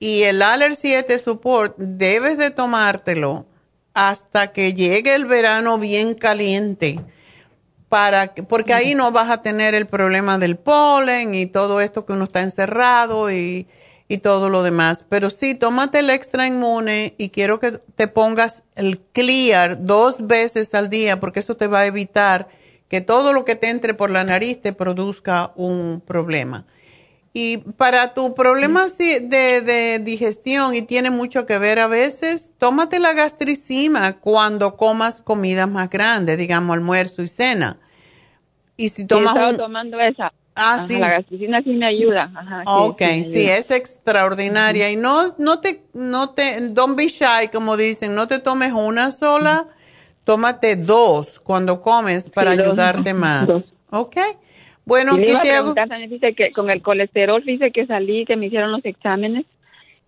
[0.00, 3.46] y el Aller 7 Support debes de tomártelo
[3.94, 7.00] hasta que llegue el verano bien caliente.
[7.88, 12.14] Para, porque ahí no vas a tener el problema del polen y todo esto que
[12.14, 13.68] uno está encerrado y,
[14.08, 15.04] y todo lo demás.
[15.08, 20.74] Pero sí, tómate el extra inmune y quiero que te pongas el clear dos veces
[20.74, 22.48] al día porque eso te va a evitar
[22.88, 26.66] que todo lo que te entre por la nariz te produzca un problema.
[27.38, 32.98] Y para tu problema de, de, digestión, y tiene mucho que ver a veces, tómate
[32.98, 37.78] la gastricima cuando comas comidas más grandes, digamos almuerzo y cena.
[38.78, 39.34] Y si tomas.
[39.34, 40.32] Sí, he tomando esa.
[40.56, 40.98] Ah, sí.
[40.98, 42.30] La gastricina sí me ayuda.
[42.34, 44.90] Ajá, ok, sí, es extraordinaria.
[44.90, 49.10] Y no, no te, no te, don't be shy, como dicen, no te tomes una
[49.10, 49.66] sola,
[50.24, 53.46] tómate dos cuando comes para ayudarte más.
[53.46, 53.74] Dos.
[53.90, 54.16] Ok.
[54.86, 55.74] Bueno, aquí te hago...
[56.08, 59.44] Dice que con el colesterol, dice que salí, que me hicieron los exámenes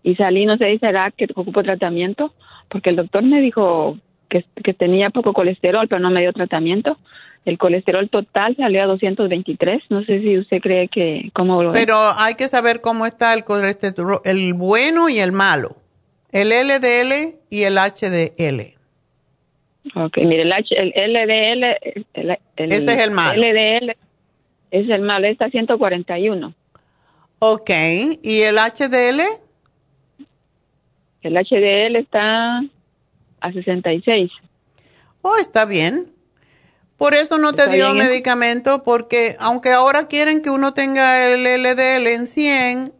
[0.03, 2.33] y salí, no sé si será que ocupo tratamiento,
[2.69, 3.99] porque el doctor me dijo
[4.29, 6.97] que, que tenía poco colesterol, pero no me dio tratamiento.
[7.49, 9.85] El colesterol total salió a 223.
[9.89, 13.45] No sé si usted cree que cómo lo Pero hay que saber cómo está el
[13.45, 15.75] colesterol, el bueno y el malo.
[16.31, 18.75] El LDL y el HDL.
[19.95, 21.65] Ok, mire, el, H, el LDL...
[22.57, 23.41] Ese es el malo.
[23.41, 23.97] LDL
[24.71, 26.53] es el malo, está a 141.
[27.39, 27.71] Ok,
[28.23, 29.23] ¿y el HDL?
[31.23, 32.59] El HDL está
[33.41, 34.31] a 66.
[35.23, 36.18] Oh, está bien.
[36.99, 42.09] Por eso no te dio medicamento, porque aunque ahora quieren que uno tenga el LDL
[42.09, 42.93] en 100,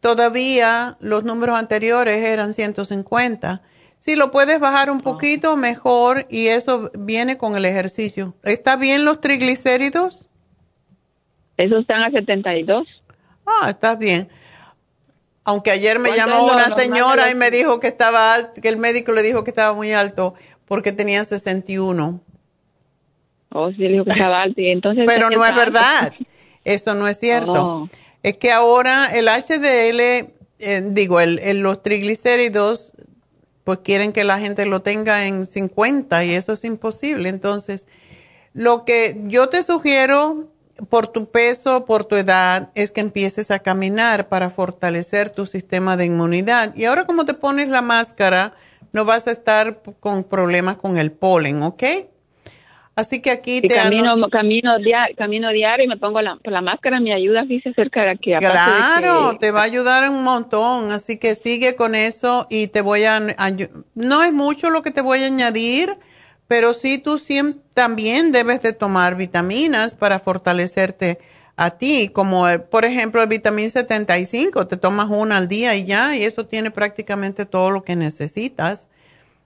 [0.00, 3.60] todavía los números anteriores eran 150.
[3.98, 5.02] Si lo puedes bajar un ah.
[5.02, 8.34] poquito, mejor, y eso viene con el ejercicio.
[8.44, 10.28] ¿Está bien los triglicéridos?
[11.56, 12.86] Esos están a 72.
[13.44, 14.28] Ah, está bien.
[15.42, 19.10] Aunque ayer me llamó una señora y me dijo que estaba alto, que el médico
[19.10, 20.34] le dijo que estaba muy alto
[20.66, 22.20] porque tenía 61.
[23.52, 25.04] Oh, sí, le dijo que estaba alto y entonces...
[25.06, 26.12] Pero no es verdad.
[26.64, 27.52] Eso no es cierto.
[27.52, 27.88] Oh.
[28.22, 30.00] Es que ahora el HDL,
[30.58, 32.92] eh, digo, el, los triglicéridos,
[33.64, 37.28] pues quieren que la gente lo tenga en 50 y eso es imposible.
[37.28, 37.86] Entonces,
[38.52, 40.48] lo que yo te sugiero
[40.88, 45.96] por tu peso, por tu edad, es que empieces a caminar para fortalecer tu sistema
[45.96, 46.74] de inmunidad.
[46.76, 48.54] Y ahora como te pones la máscara,
[48.92, 51.82] no vas a estar con problemas con el polen, ¿ok?
[53.00, 57.00] Así que aquí te camino, camino, diario, camino diario y me pongo la, la máscara,
[57.00, 58.32] me ayuda, dice cerca de aquí.
[58.38, 63.04] Claro, te va a ayudar un montón, así que sigue con eso y te voy
[63.04, 63.20] a,
[63.94, 65.96] no es mucho lo que te voy a añadir,
[66.46, 71.18] pero sí tú siempre, también debes de tomar vitaminas para fortalecerte
[71.56, 75.86] a ti, como eh, por ejemplo el vitamina 75, te tomas una al día y
[75.86, 78.88] ya, y eso tiene prácticamente todo lo que necesitas.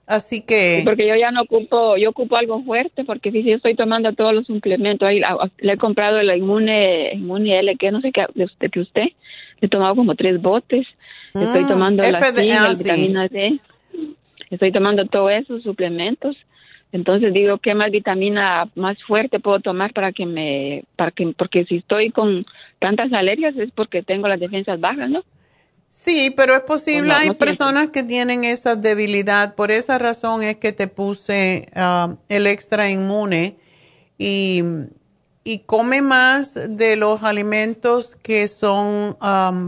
[0.07, 0.81] Así que...
[0.85, 4.33] porque yo ya no ocupo, yo ocupo algo fuerte, porque si yo estoy tomando todos
[4.33, 5.21] los suplementos, ahí
[5.57, 9.05] le he comprado el inmune, inmune L, que no sé qué, de usted, que usted,
[9.59, 10.85] le he tomado como tres botes,
[11.33, 13.59] estoy mm, tomando la ah, vitamina D,
[14.51, 16.37] estoy tomando todos esos suplementos,
[16.91, 21.65] entonces digo, ¿qué más vitamina más fuerte puedo tomar para que me, para que, porque
[21.65, 22.45] si estoy con
[22.77, 25.23] tantas alergias es porque tengo las defensas bajas, ¿no?
[25.89, 30.73] Sí, pero es posible, hay personas que tienen esa debilidad, por esa razón es que
[30.73, 33.57] te puse ah, el extra inmune
[34.17, 34.61] y,
[35.65, 39.15] come más de los alimentos que son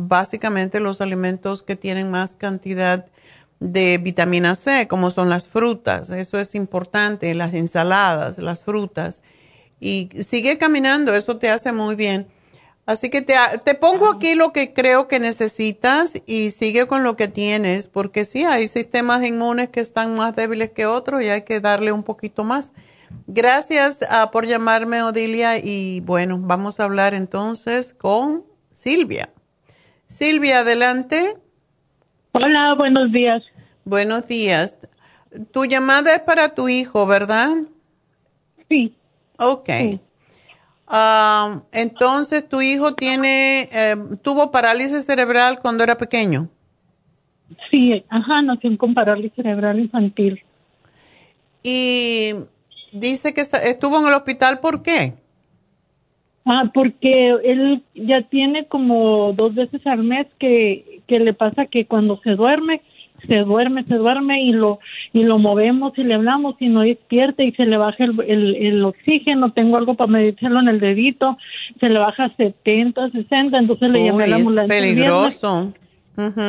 [0.10, 3.06] básicamente los alimentos que tienen más cantidad
[3.60, 9.22] de vitamina C, como son las frutas, eso es importante, las ensaladas, las frutas,
[9.80, 12.28] y sigue caminando, eso te hace muy bien.
[12.88, 13.36] Así que te,
[13.66, 18.24] te, pongo aquí lo que creo que necesitas y sigue con lo que tienes, porque
[18.24, 22.04] sí, hay sistemas inmunes que están más débiles que otros y hay que darle un
[22.04, 22.74] poquito más.
[23.28, 29.34] Gracias ah, por llamarme, Odilia, y bueno, vamos a hablar entonces con Silvia.
[30.08, 31.36] Silvia, adelante.
[32.32, 33.44] Hola, buenos días.
[33.84, 34.78] Buenos días.
[35.52, 37.50] Tu llamada es para tu hijo, ¿verdad?
[38.70, 38.96] Sí.
[39.38, 39.70] Ok
[41.74, 46.50] entonces, ¿tu hijo tiene, eh, tuvo parálisis cerebral cuando era pequeño?
[47.70, 50.44] Sí, ajá, nació con parálisis cerebral infantil.
[51.64, 52.34] Y
[52.92, 55.14] dice que estuvo en el hospital, ¿por qué?
[56.46, 61.86] Ah, porque él ya tiene como dos veces al mes que, que le pasa que
[61.86, 62.82] cuando se duerme,
[63.28, 64.80] se duerme, se duerme y lo
[65.14, 68.84] y lo movemos y le hablamos y no despierta y se le baja el, el,
[68.84, 71.38] oxígeno, tengo algo para medírselo en el dedito,
[71.80, 74.76] se le baja 70, 60, entonces le llamé a la ambulancia.
[74.76, 75.74] peligroso.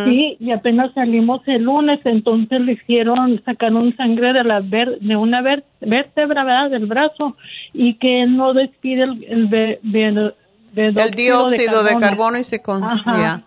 [0.06, 5.14] Sí, y apenas salimos el lunes, entonces le hicieron, sacaron sangre de la ver, de
[5.14, 6.70] una vértebra, ¿verdad?
[6.70, 7.36] del brazo,
[7.74, 10.34] y que no despide el, el,
[10.74, 13.42] el dióxido de carbono, y se consigue.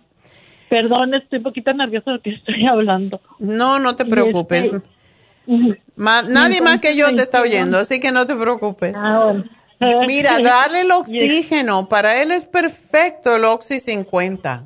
[0.71, 3.19] Perdón, estoy un poquito nerviosa que estoy hablando.
[3.39, 4.71] No, no te preocupes.
[4.71, 8.93] Este, nadie más que yo te está oyendo, así que no te preocupes.
[8.95, 9.33] Ah,
[10.07, 11.89] Mira, dale el oxígeno.
[11.89, 14.65] Para él es perfecto el Oxy 50.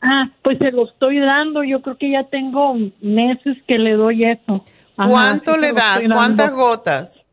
[0.00, 1.64] Ah, pues se lo estoy dando.
[1.64, 4.64] Yo creo que ya tengo meses que le doy eso.
[4.96, 6.02] ¿Cuánto le das?
[6.10, 7.26] ¿Cuántas gotas?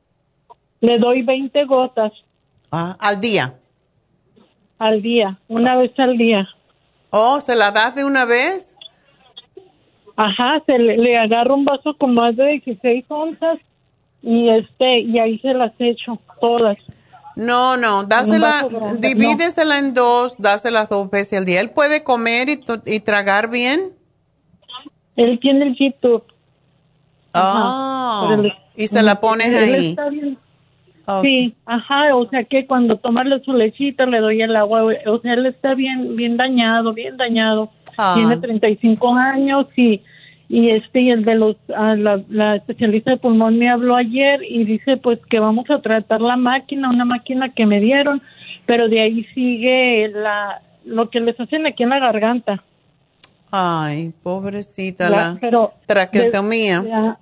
[0.81, 2.11] Le doy 20 gotas.
[2.69, 3.53] Ah, al día.
[4.77, 6.49] Al día, una vez al día.
[7.09, 8.77] Oh, ¿se la das de una vez?
[10.15, 13.59] Ajá, se le, le agarro un vaso con más de 16 onzas
[14.21, 16.77] y este y ahí se las echo todas.
[17.35, 18.67] No, no, dásela,
[18.97, 21.61] divídesela en dos, dáselas dos veces al día.
[21.61, 23.93] ¿Él puede comer y, y tragar bien?
[25.15, 26.23] Él tiene el YouTube.
[27.33, 28.37] Ah,
[28.75, 29.95] y se la pones ahí.
[31.21, 35.31] Sí, ajá, o sea que cuando tomarle su lechita le doy el agua, o sea,
[35.31, 37.71] él está bien bien dañado, bien dañado.
[37.97, 38.13] Ah.
[38.15, 40.01] Tiene 35 años y
[40.49, 44.41] y este y el de los ah, la, la, especialista de pulmón me habló ayer
[44.43, 48.21] y dice pues que vamos a tratar la máquina, una máquina que me dieron,
[48.65, 52.63] pero de ahí sigue la lo que les hacen aquí en la garganta.
[53.49, 57.17] Ay, pobrecita la, la traqueotomía.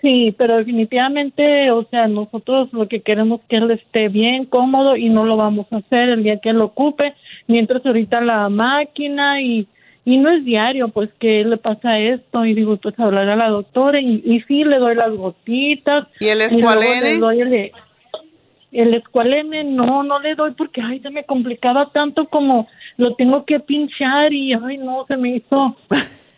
[0.00, 4.96] Sí, pero definitivamente, o sea, nosotros lo que queremos es que él esté bien, cómodo
[4.96, 7.14] y no lo vamos a hacer el día que él lo ocupe,
[7.48, 9.66] mientras ahorita la máquina y,
[10.04, 13.48] y no es diario, pues que le pasa esto y digo, pues hablar a la
[13.48, 16.06] doctora y, y sí le doy las gotitas.
[16.20, 17.14] ¿Y el escualene?
[17.14, 17.72] el,
[18.70, 22.68] el escualene no, no le doy porque, ay, se me complicaba tanto como
[22.98, 25.76] lo tengo que pinchar y, ay, no, se me hizo,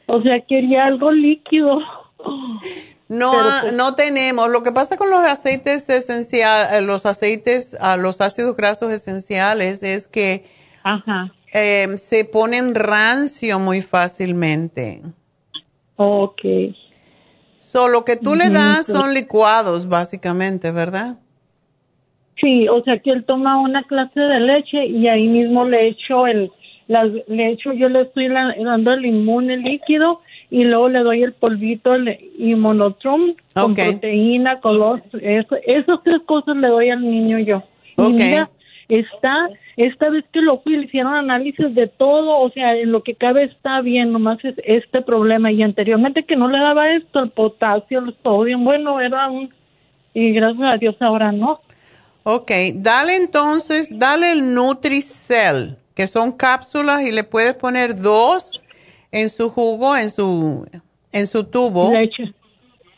[0.07, 1.83] o sea, quería algo líquido.
[3.11, 4.49] No, pues no tenemos.
[4.51, 9.83] Lo que pasa con los aceites esenciales, eh, los aceites, ah, los ácidos grasos esenciales
[9.83, 10.45] es que
[11.53, 15.03] em, se ponen rancio muy fácilmente.
[15.97, 16.41] Ok.
[17.59, 21.19] So, que tú le das son licuados, básicamente, ¿verdad?
[22.41, 26.29] Sí, o sea que él toma una clase de leche y ahí mismo le echo
[26.29, 26.53] el,
[26.87, 30.21] le echo, yo le estoy dando el inmune líquido
[30.51, 36.57] y luego le doy el polvito el inmunotrum con proteína, color, eso, esas tres cosas
[36.57, 37.63] le doy al niño yo.
[37.97, 38.51] Y mira,
[38.89, 43.03] está, esta vez que lo fui, le hicieron análisis de todo, o sea, en lo
[43.03, 45.53] que cabe está bien, nomás es este problema.
[45.53, 49.53] Y anteriormente que no le daba esto, el potasio, el sodio, bueno, era un,
[50.15, 51.61] y gracias a Dios ahora no.
[52.25, 58.65] Ok, dale entonces, dale el Nutricel, que son cápsulas y le puedes poner dos
[59.13, 60.67] en su jugo, en su,
[61.13, 61.93] en su tubo.
[61.93, 62.35] Leche.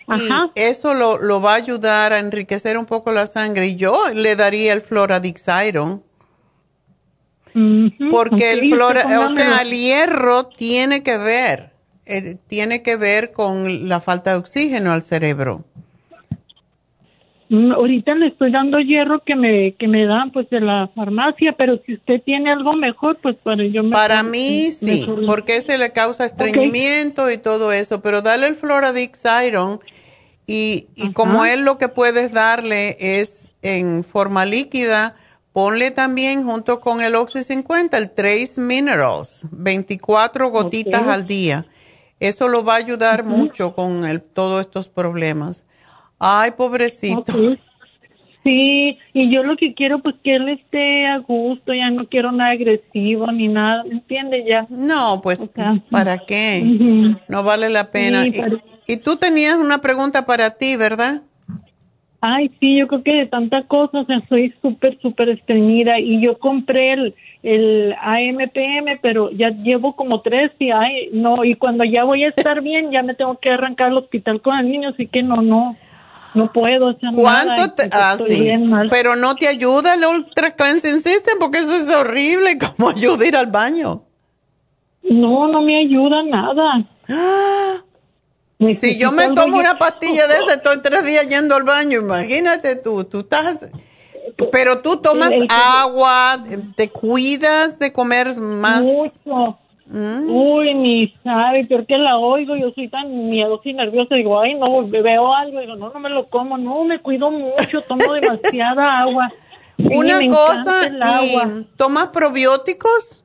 [0.08, 0.28] Y
[0.60, 3.68] eso lo, lo, va a ayudar a enriquecer un poco la sangre.
[3.68, 6.02] Y yo le daría el Floradix Iron.
[8.10, 11.72] Porque el, flora, o sea, el hierro tiene que ver,
[12.06, 15.64] eh, tiene que ver con la falta de oxígeno al cerebro.
[17.52, 21.52] Mm, ahorita le estoy dando hierro que me que me dan pues de la farmacia,
[21.52, 25.76] pero si usted tiene algo mejor, pues para yo me Para mí sí, porque ese
[25.76, 29.80] le causa estreñimiento y todo eso, pero dale el Floradix Iron
[30.46, 35.14] y, y como él lo que puedes darle es en forma líquida,
[35.52, 41.66] ponle también junto con el Oxy 50 el Trace Minerals, 24 gotitas al día.
[42.18, 45.66] Eso lo va a ayudar mucho con el, todos estos problemas.
[46.24, 47.32] Ay, pobrecito.
[48.44, 52.30] Sí, y yo lo que quiero pues que él esté a gusto, ya no quiero
[52.30, 54.66] nada agresivo ni nada, ¿entiende ya?
[54.68, 55.48] No, pues
[55.90, 56.62] ¿para qué?
[57.28, 58.24] No vale la pena.
[58.86, 61.22] y, tú tenías una pregunta para ti, ¿verdad?
[62.20, 66.20] Ay, sí, yo creo que de tanta cosa, o sea, soy súper, súper estreñida y
[66.20, 71.82] yo compré el, el AMPM, pero ya llevo como tres y ay, no, y cuando
[71.82, 74.90] ya voy a estar bien, ya me tengo que arrancar al hospital con el niño,
[74.90, 75.76] así que no, no.
[76.34, 78.52] No puedo hacer ¿Cuánto Te, ah, sí.
[78.90, 82.58] Pero no te ayuda el Ultra Cleansing System porque eso es horrible.
[82.76, 84.02] ¿Cómo ayuda a ir al baño?
[85.02, 86.86] No, no me ayuda nada.
[88.80, 92.00] Si yo me tomo una pastilla de esa, estoy tres días yendo al baño.
[92.00, 93.68] Imagínate tú, tú estás.
[94.50, 96.42] Pero tú tomas agua,
[96.76, 98.82] te cuidas de comer más.
[98.82, 99.58] Mucho.
[99.92, 100.30] Mm.
[100.30, 104.54] Uy, ni sabe, peor que la oigo, yo soy tan miedosa y nerviosa, digo, ay,
[104.54, 109.00] no, veo algo, digo, no, no me lo como, no, me cuido mucho, tomo demasiada
[109.00, 109.30] agua.
[109.78, 111.64] Una cosa, agua.
[111.76, 113.22] ¿tomas probióticos?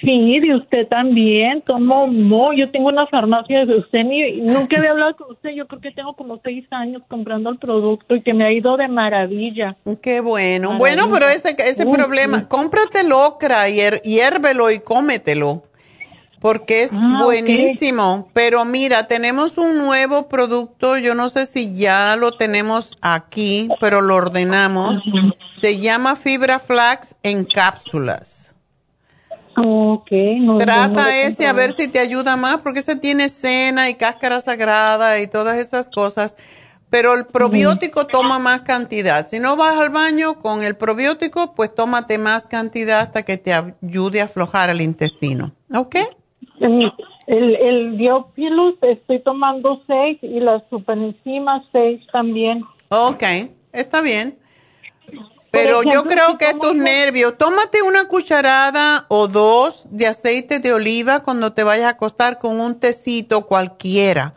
[0.00, 4.90] Sí, de usted también, tomo, no, yo tengo una farmacia de usted, ni, nunca había
[4.90, 8.34] hablado con usted, yo creo que tengo como seis años comprando el producto y que
[8.34, 9.76] me ha ido de maravilla.
[10.02, 15.62] Qué bueno, bueno, pero ese, ese problema, cómprate el ocra, hiérvelo y cómetelo,
[16.40, 22.16] porque es ah, buenísimo, pero mira, tenemos un nuevo producto, yo no sé si ya
[22.16, 25.04] lo tenemos aquí, pero lo ordenamos,
[25.52, 28.43] se llama Fibra Flax en cápsulas.
[29.56, 34.40] Okay, Trata ese a ver si te ayuda más, porque ese tiene cena y cáscara
[34.40, 36.36] sagrada y todas esas cosas.
[36.90, 39.26] Pero el probiótico toma más cantidad.
[39.26, 43.52] Si no vas al baño con el probiótico, pues tómate más cantidad hasta que te
[43.52, 45.52] ayude a aflojar el intestino.
[45.74, 45.96] ¿Ok?
[46.60, 52.64] El, el Biopilus estoy tomando seis y las superenzimas seis también.
[52.90, 53.22] Ok,
[53.72, 54.38] está bien.
[55.54, 57.38] Pero yo creo que es tus nervios.
[57.38, 62.60] Tómate una cucharada o dos de aceite de oliva cuando te vayas a acostar con
[62.60, 64.34] un tecito cualquiera,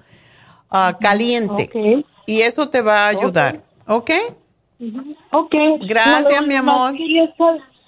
[0.70, 1.70] ah, caliente.
[2.26, 3.62] Y eso te va a ayudar.
[3.88, 4.12] ¿Ok?
[5.32, 5.56] Ok.
[5.88, 6.94] Gracias, mi amor.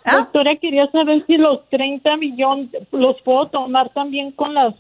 [0.10, 0.18] ¿Ah?
[0.18, 4.76] Doctora, quería saber si los 30 millones los puedo tomar también con las,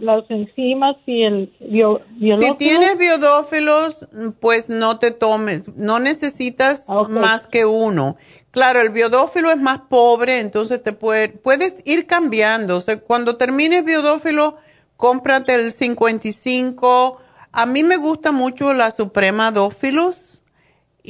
[0.00, 4.08] las enzimas y el bio, Si tienes biodófilos,
[4.40, 8.16] pues no te tomes, no necesitas ah, más que uno.
[8.50, 12.76] Claro, el biodófilo es más pobre, entonces te puede, puedes ir cambiando.
[12.76, 14.56] O sea, cuando termines biodófilo,
[14.96, 17.18] cómprate el 55.
[17.52, 20.37] A mí me gusta mucho la Suprema Dófilos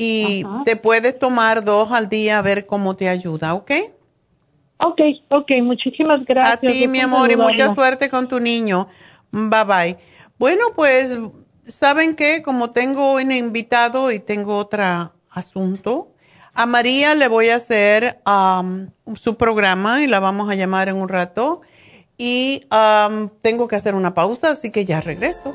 [0.01, 3.73] y te puedes tomar dos al día a ver cómo te ayuda, ¿ok?
[4.79, 5.01] Ok,
[5.31, 6.55] ok, muchísimas gracias.
[6.55, 8.87] A ti, mi amor, y mucha suerte con tu niño.
[9.33, 9.99] Bye bye.
[10.39, 11.19] Bueno, pues,
[11.65, 12.43] ¿saben qué?
[12.43, 16.13] Como tengo un invitado y tengo otro asunto,
[16.55, 18.21] a María le voy a hacer
[19.17, 21.63] su programa y la vamos a llamar en un rato.
[22.17, 22.67] Y
[23.43, 25.55] tengo que hacer una pausa, así que ya regreso.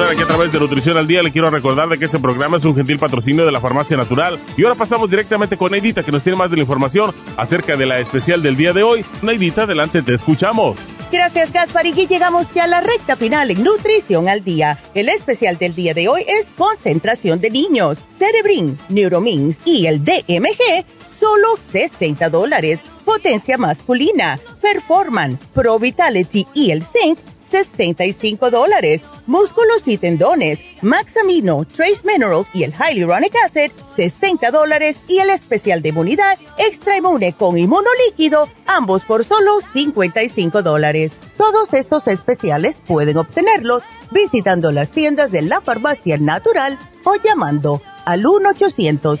[0.00, 1.22] Aquí a través de Nutrición al Día.
[1.22, 4.38] Le quiero recordar de que este programa es un gentil patrocinio de la Farmacia Natural.
[4.56, 7.84] Y ahora pasamos directamente con Neidita, que nos tiene más de la información acerca de
[7.84, 9.04] la especial del día de hoy.
[9.20, 10.78] Neidita, adelante, te escuchamos.
[11.12, 11.98] Gracias, Gasparín.
[11.98, 14.78] Y llegamos ya a la recta final en Nutrición al Día.
[14.94, 20.86] El especial del día de hoy es concentración de niños, Cerebrin, Neuromins y el DMG,
[21.10, 22.80] solo 60 dólares.
[23.04, 27.18] Potencia masculina, Performan, Pro Vitality y el Zinc,
[27.52, 29.02] 65 dólares.
[29.26, 34.96] Músculos y tendones, Maxamino, Trace Minerals y el Hyaluronic Acid, 60 dólares.
[35.06, 41.12] Y el especial de inmunidad, Extra Inmune con inmunolíquido, ambos por solo 55 dólares.
[41.36, 48.26] Todos estos especiales pueden obtenerlos visitando las tiendas de la farmacia natural o llamando al
[48.26, 49.20] 1 800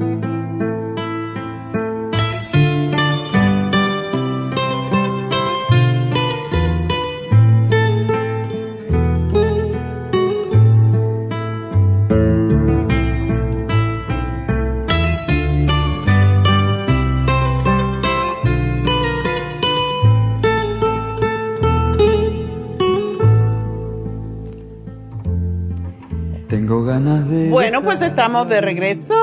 [26.91, 27.47] Ganas de...
[27.49, 29.13] Bueno, pues estamos de regreso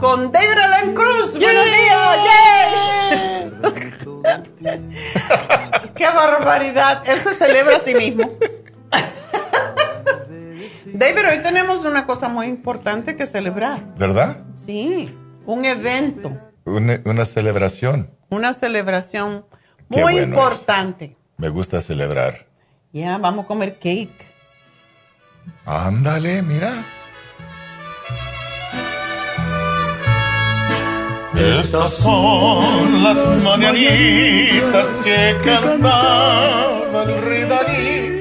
[0.00, 1.38] con David Alan Cruz.
[1.38, 2.18] ¡Buenos días!
[5.94, 7.02] ¡Qué barbaridad!
[7.06, 8.30] Él se celebra a sí mismo.
[10.86, 13.94] David, hoy tenemos una cosa muy importante que celebrar.
[13.96, 14.38] ¿Verdad?
[14.64, 15.14] Sí,
[15.44, 16.32] un evento,
[16.64, 18.10] Una, una celebración.
[18.30, 19.44] una celebración
[19.88, 21.16] muy bueno importante.
[21.36, 22.46] Me gusta celebrar.
[22.92, 24.32] Ya, vamos a comer cake.
[25.66, 26.84] Ándale, mira.
[31.38, 38.18] Estas son las mañanitas que cantaba el.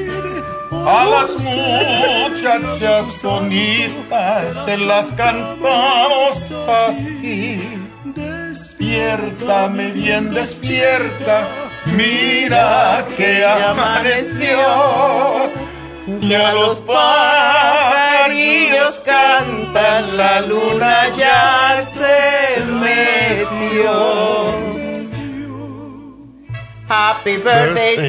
[0.86, 6.52] A las muchachas bonitas se las cantamos
[6.86, 7.60] así.
[8.06, 11.48] Despiértame bien, despierta.
[11.88, 14.60] Mira que amaneció.
[16.22, 18.22] Ya los pajarillos
[19.04, 21.67] cantan, la luna ya
[23.52, 23.94] metió.
[26.88, 28.04] Happy birthday to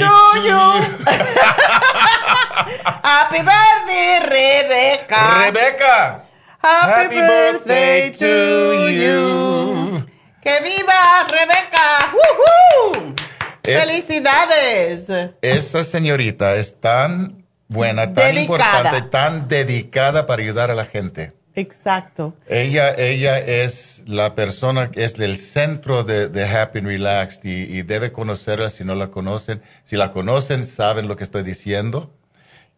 [0.45, 0.61] you.
[3.03, 5.41] Happy birthday, Rebeca.
[5.45, 6.23] Rebeca.
[6.61, 10.05] Happy, birthday, to you.
[10.43, 12.13] ¡Que viva Rebeca!
[12.13, 13.15] ¡Woohoo!
[13.63, 15.07] Es- ¡Felicidades!
[15.43, 18.41] Esa señorita es tan buena, tan Dedicada.
[18.43, 21.33] importante, tan dedicada para ayudar a la gente.
[21.59, 22.35] Exacto.
[22.47, 27.79] Ella, ella es la persona que es el centro de, de Happy and Relaxed y,
[27.79, 29.61] y debe conocerla si no la conocen.
[29.85, 32.13] Si la conocen, saben lo que estoy diciendo.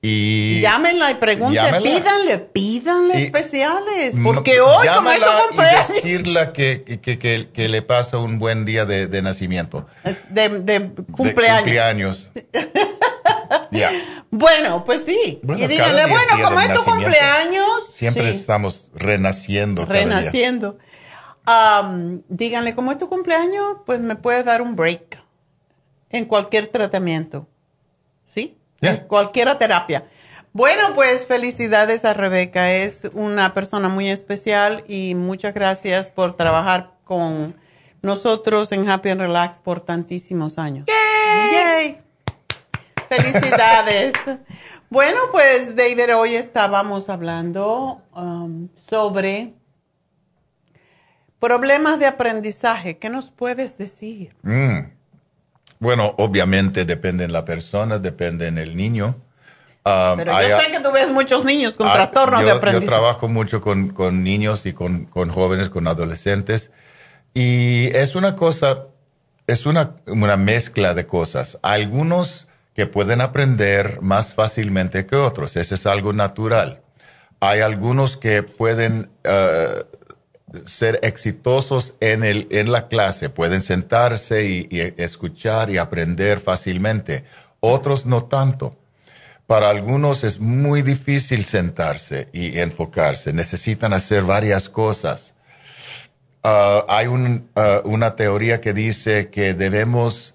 [0.02, 4.16] Y Llámenla y pregúntenle, pídanle, pídanle Y- especiales.
[4.24, 8.16] Porque hoy, como es su llámala cumpleaños, y decirle que, que, que, que le pasa
[8.16, 9.86] un buen día de, de nacimiento.
[10.30, 12.30] de, de De cumpleaños.
[14.32, 15.40] Bueno, pues sí.
[15.42, 19.82] Bueno, y díganle, bueno, como es tu cumpleaños, Siempre sí, estamos renaciendo.
[19.82, 20.04] cada día.
[20.04, 20.78] renaciendo.
[22.28, 25.20] Díganle, como es tu cumpleaños, pues me puedes dar un break
[26.10, 27.48] en cualquier tratamiento.
[28.24, 28.56] ¿Sí?
[28.80, 30.06] En cualquier terapia.
[30.52, 32.72] Bueno, pues felicidades a Rebeca.
[32.72, 37.56] Es una persona muy especial y muchas gracias por trabajar con
[38.02, 40.86] nosotros en Happy and Relax por tantísimos años.
[41.52, 41.98] ¡Yay!
[43.10, 44.12] Felicidades.
[44.88, 49.54] bueno, pues David, hoy estábamos hablando um, sobre
[51.40, 54.36] Problemas de aprendizaje, ¿qué nos puedes decir?
[54.42, 54.90] Mm.
[55.78, 59.16] Bueno, obviamente depende de la persona, depende en el niño.
[59.86, 62.52] Um, Pero hay- yo sé que tú ves muchos niños con Ah, trastornos yo, de
[62.52, 62.86] yo aprendizaje.
[62.86, 66.70] trabajo mucho con, con niños y con, con jóvenes, con adolescentes.
[67.32, 68.82] Y es una cosa,
[69.46, 71.58] es una, una mezcla de cosas.
[71.62, 72.48] Algunos
[72.80, 75.54] que pueden aprender más fácilmente que otros.
[75.54, 76.80] Ese es algo natural.
[77.38, 79.84] Hay algunos que pueden eh,
[80.64, 84.66] ser exitosos en, el, en la clase, pueden sentarse y,
[84.96, 87.24] escuchar y aprender fácilmente.
[87.60, 88.78] Otros no tanto.
[89.46, 93.34] Para algunos es muy difícil sentarse y enfocarse.
[93.34, 95.34] Necesitan hacer varias cosas.
[96.42, 97.08] Ah, hay
[97.56, 100.34] ah, una teoría que dice que debemos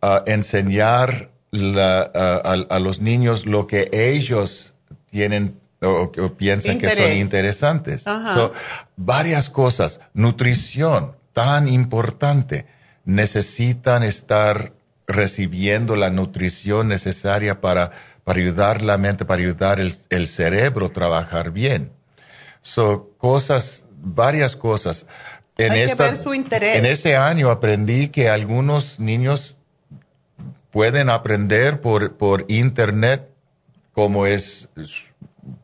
[0.00, 4.74] ah, enseñar la- a, a los niños lo que ellos
[5.10, 8.02] tienen o, o piensan que son interesantes.
[8.02, 8.52] So,
[8.96, 10.00] varias cosas.
[10.14, 12.66] Nutrición, tan importante.
[13.04, 14.72] Necesitan estar
[15.06, 17.90] recibiendo la nutrición necesaria para,
[18.24, 21.90] para ayudar la mente, para ayudar el, el cerebro a trabajar bien.
[22.62, 25.06] So, cosas, varias cosas.
[25.58, 26.76] En Hay que esta- ver su interés.
[26.76, 29.56] En ese año aprendí que algunos niños
[30.72, 33.28] pueden aprender por, por internet
[33.92, 34.70] como es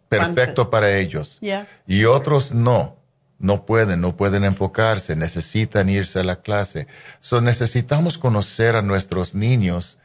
[0.09, 1.39] perfecto para ellos.
[1.41, 1.67] Ya.
[1.87, 2.97] Y otros no,
[3.39, 6.87] no pueden, no pueden enfocarse, necesitan irse a la clase.
[7.21, 9.99] So, necesitamos conocer a nuestros niños.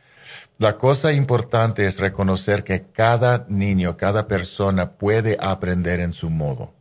[0.58, 6.74] La cosa importante es reconocer que cada niño, cada persona puede aprender en su modo.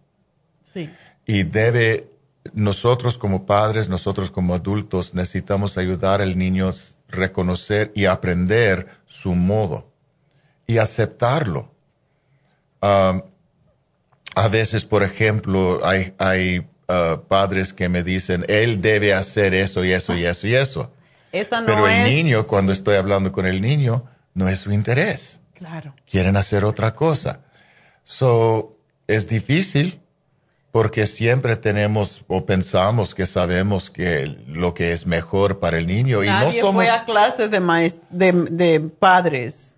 [0.62, 0.90] Sí.
[1.26, 2.08] Y debe,
[2.52, 6.72] nosotros como padres, nosotros como adultos, necesitamos ayudar al niño
[7.12, 9.92] reconocer y aprender su modo
[10.66, 11.72] y aceptarlo.
[12.80, 13.22] Um,
[14.34, 19.84] a veces, por ejemplo, hay, hay uh, padres que me dicen, él debe hacer eso
[19.84, 20.92] y eso y eso y eso.
[21.30, 22.08] Esa no Pero el es.
[22.08, 25.40] niño, cuando estoy hablando con el niño, no es su interés.
[25.54, 25.94] Claro.
[26.10, 27.40] Quieren hacer otra cosa.
[28.04, 28.76] So,
[29.06, 30.01] es difícil
[30.72, 36.24] porque siempre tenemos o pensamos que sabemos que lo que es mejor para el niño
[36.24, 37.60] y Nadie no somos fue a clases de,
[38.10, 39.76] de, de padres.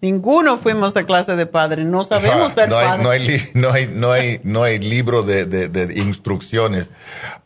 [0.00, 1.84] Ninguno fuimos a clase de padres.
[1.84, 3.02] No sabemos ser no, hay, padres.
[3.04, 6.92] no, hay, li- no, hay, no, hay, no hay libro de, de- de instrucciones.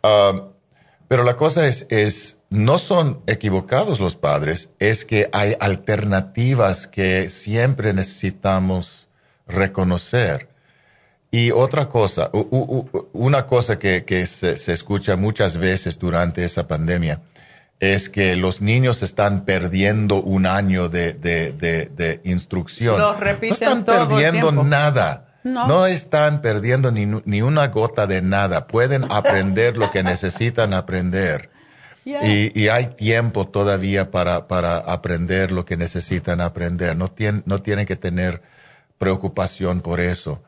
[0.02, 0.48] Ah,
[1.08, 7.30] pero la cosa es, es, no son equivocados los padres, es que hay alternativas que
[7.30, 9.08] siempre necesitamos
[9.46, 10.48] reconocer.
[11.34, 12.30] Y otra cosa,
[13.14, 17.22] una cosa que, que se, se escucha muchas veces durante esa pandemia
[17.80, 22.98] es que los niños están perdiendo un año de, de, de, de instrucción.
[23.00, 25.38] Lo no están todo perdiendo nada.
[25.42, 25.66] No.
[25.66, 25.86] No.
[25.86, 28.66] están perdiendo ni, ni una gota de nada.
[28.68, 31.50] Pueden aprender lo que necesitan aprender.
[32.04, 32.26] Yeah.
[32.26, 36.96] Y, y hay tiempo todavía para, para aprender lo que necesitan aprender.
[36.96, 38.42] No, tien- no tienen que tener
[38.98, 40.42] preocupación por eso.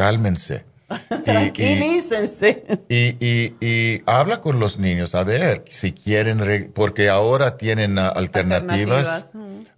[0.00, 0.64] Cálmense.
[1.24, 2.64] Tranquilícense.
[2.88, 7.98] Y, y, y habla con los niños, a ver si quieren, re- porque ahora tienen
[7.98, 9.32] ah, alternativas, Alternativas,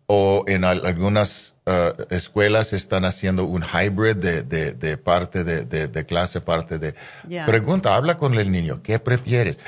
[0.07, 6.07] o en al- algunas ah, escuelas están haciendo un hybrid de, de, de parte de,
[6.07, 6.95] clase, parte de...
[7.47, 9.59] Pregunta, habla con el niño, ¿qué prefieres?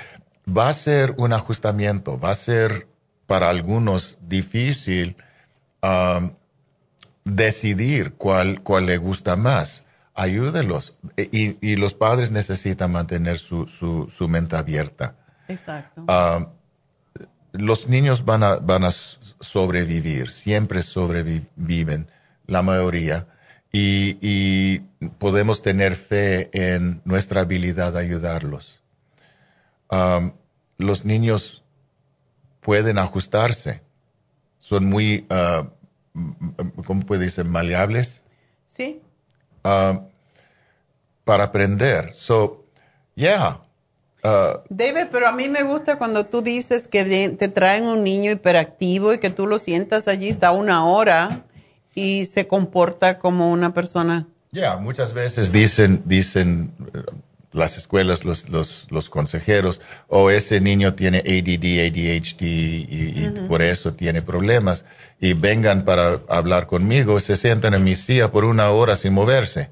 [0.47, 2.87] Va a ser un ajustamiento, va a ser
[3.27, 5.17] para algunos difícil
[7.25, 9.84] decidir cuál, cuál le gusta más.
[10.15, 10.95] Ayúdelos.
[11.17, 15.17] E- Y, y los padres necesitan mantener su, su, su mente abierta.
[15.49, 16.05] Exacto.
[16.09, 16.49] Ah,
[17.53, 22.09] los niños van a, van a sobrevivir, siempre sobreviven,
[22.47, 23.27] la mayoría,
[23.73, 24.79] y, y
[25.19, 28.83] podemos tener fe en nuestra habilidad de ayudarlos.
[29.91, 30.33] Ah,
[30.79, 31.63] los niños
[32.61, 33.83] pueden ajustarse,
[34.59, 35.27] son muy,
[36.15, 36.35] m-
[36.87, 37.45] ¿cómo puede decir?
[37.45, 38.23] Maleables
[38.67, 39.01] Sí.
[39.65, 40.03] Ah,
[41.25, 42.11] para aprender.
[42.15, 42.65] So,
[43.15, 43.61] yeah.
[44.23, 48.31] ah, David, pero a mí me gusta cuando tú dices que te traen un niño
[48.31, 51.45] hiperactivo y que tú lo sientas allí, está una hora
[51.95, 54.27] y se comporta como una persona.
[54.53, 56.73] Ya, muchas veces dicen, dicen
[57.55, 63.95] las escuelas, los, los, los consejeros, o ese niño tiene ADD, ADHD y, por eso
[63.95, 64.85] tiene problemas.
[65.21, 69.71] Y vengan para hablar conmigo, se sientan en mi silla por una hora sin moverse.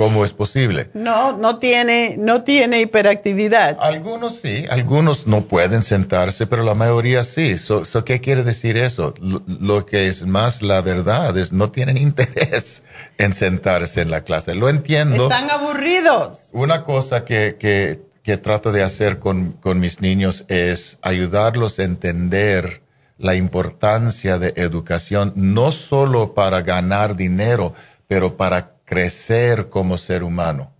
[0.00, 0.88] ¿Cómo es posible?
[0.94, 3.76] No, no tiene, no tiene hiperactividad.
[3.78, 7.58] Algunos sí, algunos no pueden sentarse, pero la mayoría sí.
[7.58, 9.12] So, so, ¿Qué quiere decir eso?
[9.20, 12.82] Lo, lo, que es más la verdad es no tienen interés
[13.18, 14.54] en sentarse en la clase.
[14.54, 15.24] Lo entiendo.
[15.24, 16.48] Están aburridos.
[16.54, 21.82] Una cosa que, que, que trato de hacer con, con mis niños es ayudarlos a
[21.82, 22.80] entender
[23.18, 27.74] la importancia de educación, no solo para ganar dinero,
[28.08, 30.72] pero para crecer como ser humano,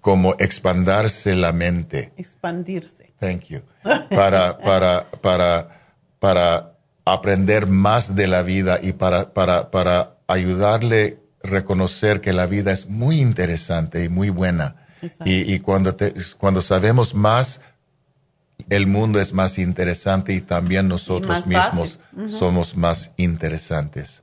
[0.00, 2.12] como expandirse la mente.
[2.16, 3.12] Expandirse.
[3.20, 3.60] Thank you.
[4.08, 5.68] Para, para, para,
[6.18, 12.46] para aprender más de la vida y para, para, para ayudarle a reconocer que la
[12.46, 14.86] vida es muy interesante y muy buena.
[15.26, 17.60] Y, y, cuando, te, cuando sabemos más,
[18.70, 22.28] el mundo es más interesante y también nosotros mismos uh -huh.
[22.28, 24.22] somos más interesantes.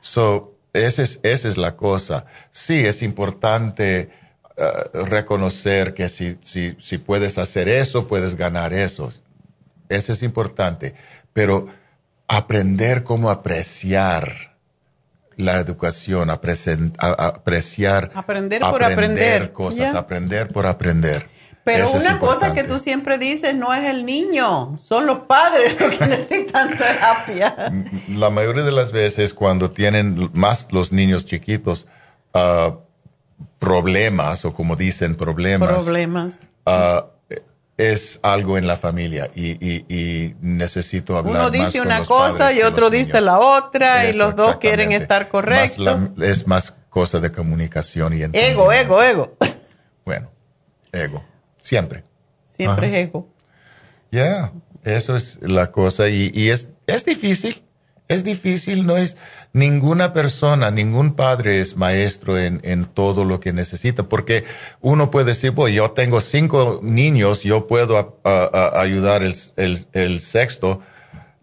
[0.00, 2.24] So, esa es, esa es la cosa.
[2.50, 4.10] Sí, es importante
[4.56, 9.12] uh, reconocer que si, si, si puedes hacer eso, puedes ganar eso.
[9.88, 10.94] Eso es importante.
[11.32, 11.68] Pero
[12.28, 14.50] aprender cómo apreciar
[15.36, 16.90] la educación, apreciar,
[18.14, 19.98] aprender por aprender, aprender cosas, yeah.
[19.98, 21.29] aprender por aprender.
[21.64, 25.78] Pero Eso una cosa que tú siempre dices no es el niño, son los padres
[25.78, 27.72] los que necesitan terapia.
[28.08, 31.86] La mayoría de las veces cuando tienen más los niños chiquitos
[32.34, 32.72] uh,
[33.58, 36.38] problemas o como dicen problemas, problemas.
[36.66, 37.02] Uh,
[37.76, 41.36] es algo en la familia y, y, y necesito hablar.
[41.36, 45.28] Uno dice una cosa y otro dice la otra Eso, y los dos quieren estar
[45.28, 45.78] correctos.
[45.78, 49.36] Más la, es más cosa de comunicación y Ego, ego, ego.
[50.04, 50.30] Bueno,
[50.92, 51.24] ego.
[51.70, 52.02] Siempre.
[52.48, 52.96] Siempre Ajá.
[52.98, 53.28] es ego.
[54.10, 54.52] Ya, yeah,
[54.82, 57.62] eso es la cosa y, y, es, es difícil,
[58.08, 59.16] es difícil, no es
[59.52, 64.42] ninguna persona, ningún padre es maestro en, en todo lo que necesita, porque
[64.80, 69.36] uno puede decir, pues yo tengo cinco niños, yo puedo a, a, a ayudar el,
[69.56, 70.80] el, el sexto,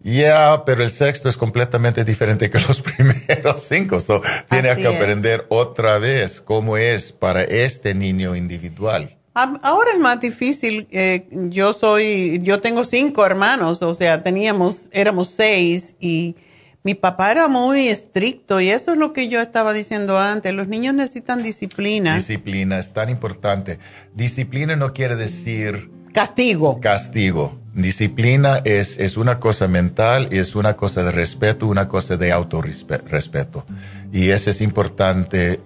[0.00, 3.98] ya, yeah, pero el sexto es completamente diferente que los primeros cinco.
[3.98, 5.46] So, tiene Así que aprender es.
[5.48, 9.17] otra vez cómo es para este niño individual.
[9.62, 10.88] Ahora es más difícil.
[10.90, 16.34] Eh, yo soy, yo tengo cinco hermanos, o sea, teníamos, éramos seis y
[16.82, 20.52] mi papá era muy estricto y eso es lo que yo estaba diciendo antes.
[20.54, 22.16] Los niños necesitan disciplina.
[22.16, 23.78] Disciplina es tan importante.
[24.14, 26.80] Disciplina no quiere decir castigo.
[26.80, 27.60] Castigo.
[27.74, 32.32] Disciplina es, es una cosa mental y es una cosa de respeto, una cosa de
[32.32, 33.64] autorrespeto.
[34.12, 35.60] Y eso es importante